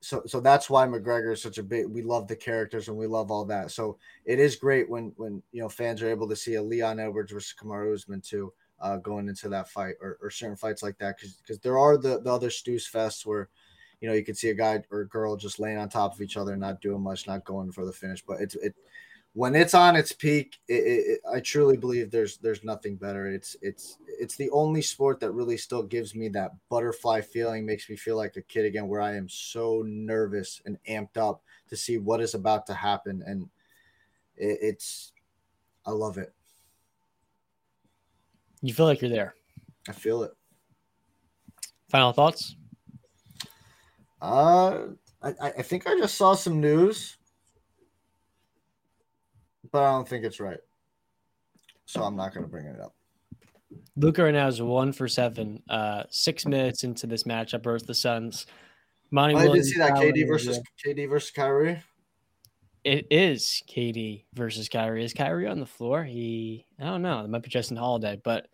[0.01, 1.86] so so that's why McGregor is such a big.
[1.86, 3.70] We love the characters and we love all that.
[3.70, 7.01] So it is great when when you know fans are able to see a Leon
[7.01, 8.52] Edwards versus Kamaru Usman too.
[8.78, 11.97] Uh, going into that fight or, or certain fights like that because because there are
[11.97, 13.48] the, the other Stews fests where
[14.03, 16.20] you know you could see a guy or a girl just laying on top of
[16.20, 18.74] each other not doing much not going for the finish but it's it
[19.36, 23.27] when it's on its peak, it, it, I truly believe there's there's nothing better.
[23.27, 27.90] It's it's it's the only sport that really still gives me that butterfly feeling, makes
[27.90, 31.77] me feel like a kid again, where I am so nervous and amped up to
[31.77, 33.51] see what is about to happen, and
[34.39, 35.12] it, it's
[35.85, 36.32] I love it.
[38.62, 39.34] You feel like you're there.
[39.88, 40.32] I feel it.
[41.90, 42.56] Final thoughts.
[44.20, 44.86] Uh,
[45.22, 47.16] I I think I just saw some news
[49.70, 50.58] but I don't think it's right.
[51.84, 52.94] So I'm not going to bring it up.
[53.96, 57.94] Luka right now is one for seven, uh, six minutes into this matchup versus the
[57.94, 58.46] Suns.
[59.10, 61.82] Monty I did see that KD versus KD versus Kyrie.
[62.86, 65.04] It is KD versus Kyrie.
[65.04, 66.04] Is Kyrie on the floor?
[66.04, 67.24] He, I don't know.
[67.24, 68.46] It might be Justin Holiday, but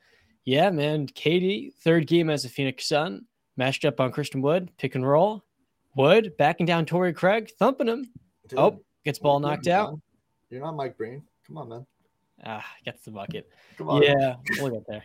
[0.47, 1.07] yeah, man.
[1.07, 3.27] KD third game as a Phoenix Sun,
[3.59, 5.45] matched up on Christian Wood, pick and roll.
[5.97, 8.11] Wood backing down Torrey Craig, thumping him.
[8.49, 10.01] Dude, oh, gets ball knocked out.
[10.49, 11.23] You're not Mike Breen.
[11.47, 11.87] Come on, man.
[12.43, 13.51] Ah, gets the bucket.
[13.77, 14.03] Come on.
[14.03, 15.05] Yeah, we'll get there.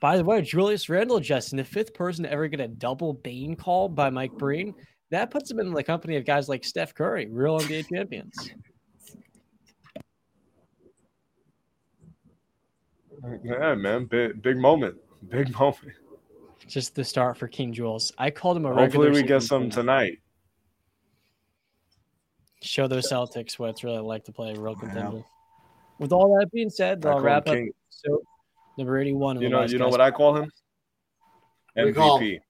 [0.00, 3.54] By the way, Julius Randle, Justin, the fifth person to ever get a double Bane
[3.54, 4.74] call by Mike Breen.
[5.10, 8.50] That puts him in the company of guys like Steph Curry, real NBA champions.
[13.44, 14.96] Yeah, man, big big moment,
[15.28, 15.94] big moment.
[16.66, 18.12] Just the start for King Jules.
[18.18, 18.74] I called him a.
[18.74, 20.18] Hopefully, we get some tonight
[22.66, 25.22] show those Celtics what it's really like to play a real contender.
[25.98, 27.56] With all that being said, I'll wrap up.
[27.90, 28.22] So
[28.76, 29.40] number eighty-one.
[29.40, 30.50] You know, you know what I call him?
[31.78, 32.40] MVP.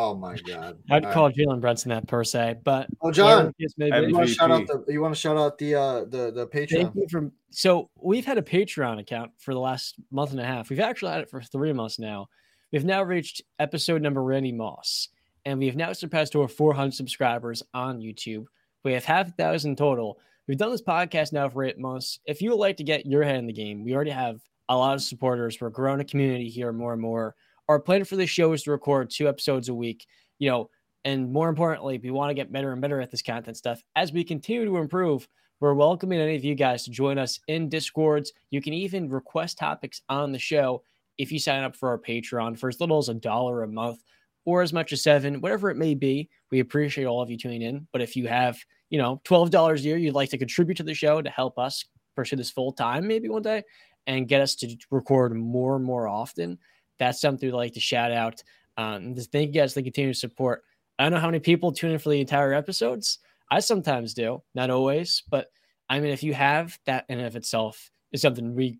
[0.00, 0.78] Oh my god!
[0.90, 1.34] I'd All call right.
[1.34, 3.68] Jalen Brunson that per se, but oh, John, you
[4.14, 6.82] want to shout out the you want to shout out the uh the the Patreon?
[6.82, 10.44] Thank you From, so we've had a Patreon account for the last month and a
[10.44, 10.70] half.
[10.70, 12.28] We've actually had it for three months now.
[12.70, 15.08] We've now reached episode number Randy Moss,
[15.44, 18.44] and we've now surpassed over 400 subscribers on YouTube.
[18.84, 20.20] We have half a thousand total.
[20.46, 22.20] We've done this podcast now for eight months.
[22.24, 24.76] If you would like to get your head in the game, we already have a
[24.76, 25.60] lot of supporters.
[25.60, 27.34] We're growing a community here more and more
[27.68, 30.06] our plan for this show is to record two episodes a week,
[30.38, 30.70] you know,
[31.04, 33.82] and more importantly, we want to get better and better at this content stuff.
[33.96, 35.28] As we continue to improve,
[35.60, 38.32] we're welcoming any of you guys to join us in Discords.
[38.50, 40.82] You can even request topics on the show
[41.18, 43.98] if you sign up for our Patreon for as little as a dollar a month
[44.44, 46.28] or as much as seven, whatever it may be.
[46.50, 47.86] We appreciate all of you tuning in.
[47.92, 48.58] But if you have,
[48.88, 51.84] you know, $12 a year you'd like to contribute to the show to help us
[52.16, 53.62] pursue this full time, maybe one day,
[54.06, 56.58] and get us to record more and more often,
[56.98, 58.42] that's something we'd like to shout out.
[58.76, 60.62] Um, just thank you guys for the continued support.
[60.98, 63.18] I don't know how many people tune in for the entire episodes.
[63.50, 65.48] I sometimes do, not always, but
[65.88, 68.78] I mean, if you have that in and of itself is something we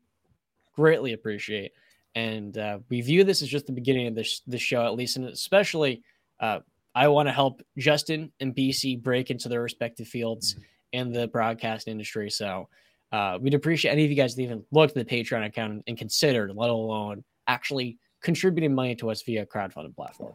[0.75, 1.73] greatly appreciate.
[2.15, 5.17] And uh, we view this as just the beginning of this, this show, at least,
[5.17, 6.03] and especially
[6.41, 6.61] uh,
[6.95, 10.63] I want to help Justin and BC break into their respective fields mm-hmm.
[10.93, 12.31] in the broadcast industry.
[12.31, 12.69] So
[13.13, 15.97] uh, we'd appreciate any of you guys that even look at the Patreon account and
[15.97, 20.35] consider, let alone actually contributing money to us via crowdfunding platform.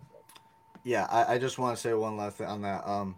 [0.84, 2.86] Yeah, I, I just want to say one last thing on that.
[2.88, 3.16] Um,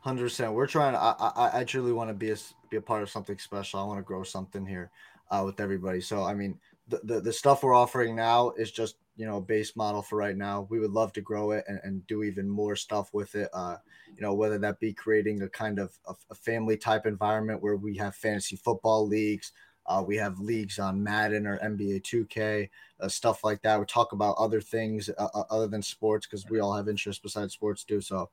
[0.00, 0.52] hundred percent.
[0.52, 0.96] We're trying.
[0.96, 2.36] I, I I truly want to be a
[2.70, 3.80] be a part of something special.
[3.80, 4.90] I want to grow something here
[5.30, 6.00] uh, with everybody.
[6.00, 6.58] So I mean,
[6.88, 10.36] the, the the stuff we're offering now is just you know base model for right
[10.36, 10.66] now.
[10.70, 13.48] We would love to grow it and, and do even more stuff with it.
[13.52, 13.76] Uh,
[14.14, 17.76] you know, whether that be creating a kind of a, a family type environment where
[17.76, 19.52] we have fantasy football leagues,
[19.86, 22.68] uh, we have leagues on Madden or NBA 2K,
[23.00, 23.78] uh, stuff like that.
[23.78, 27.22] We talk about other things uh, uh other than sports because we all have interests
[27.22, 28.00] besides sports too.
[28.00, 28.30] So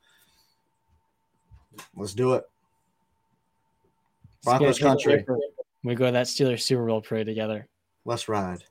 [1.96, 2.44] let's do it.
[4.44, 5.26] Broncos country.
[5.84, 7.68] We go to that Steelers Super Bowl parade together.
[8.06, 8.64] Let's ride.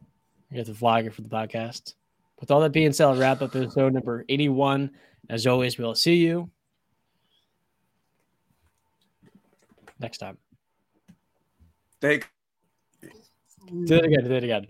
[0.50, 1.94] We have the vlogger for the podcast.
[2.40, 4.90] With all that being said, I'll wrap up episode number 81.
[5.28, 6.50] As always, we'll see you
[10.00, 10.38] next time.
[12.00, 12.28] Take
[13.84, 14.24] do it again.
[14.24, 14.66] Do it again.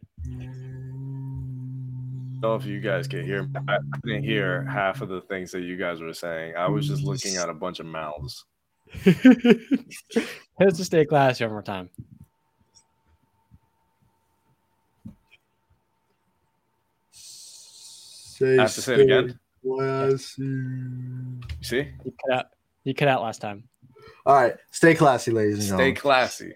[2.41, 3.43] I don't know if you guys can hear.
[3.43, 3.61] Me.
[3.69, 6.55] I didn't hear half of the things that you guys were saying.
[6.57, 8.45] I was just looking at a bunch of mouths.
[9.05, 11.91] Let's just stay classy one more time.
[17.13, 19.39] Say I have to say it again.
[19.63, 20.43] Classy.
[20.43, 21.89] You see?
[22.05, 22.47] You cut out.
[22.85, 23.65] You cut out last time.
[24.25, 24.57] All right.
[24.71, 25.95] Stay classy, ladies and gentlemen.
[25.95, 26.53] Stay classy.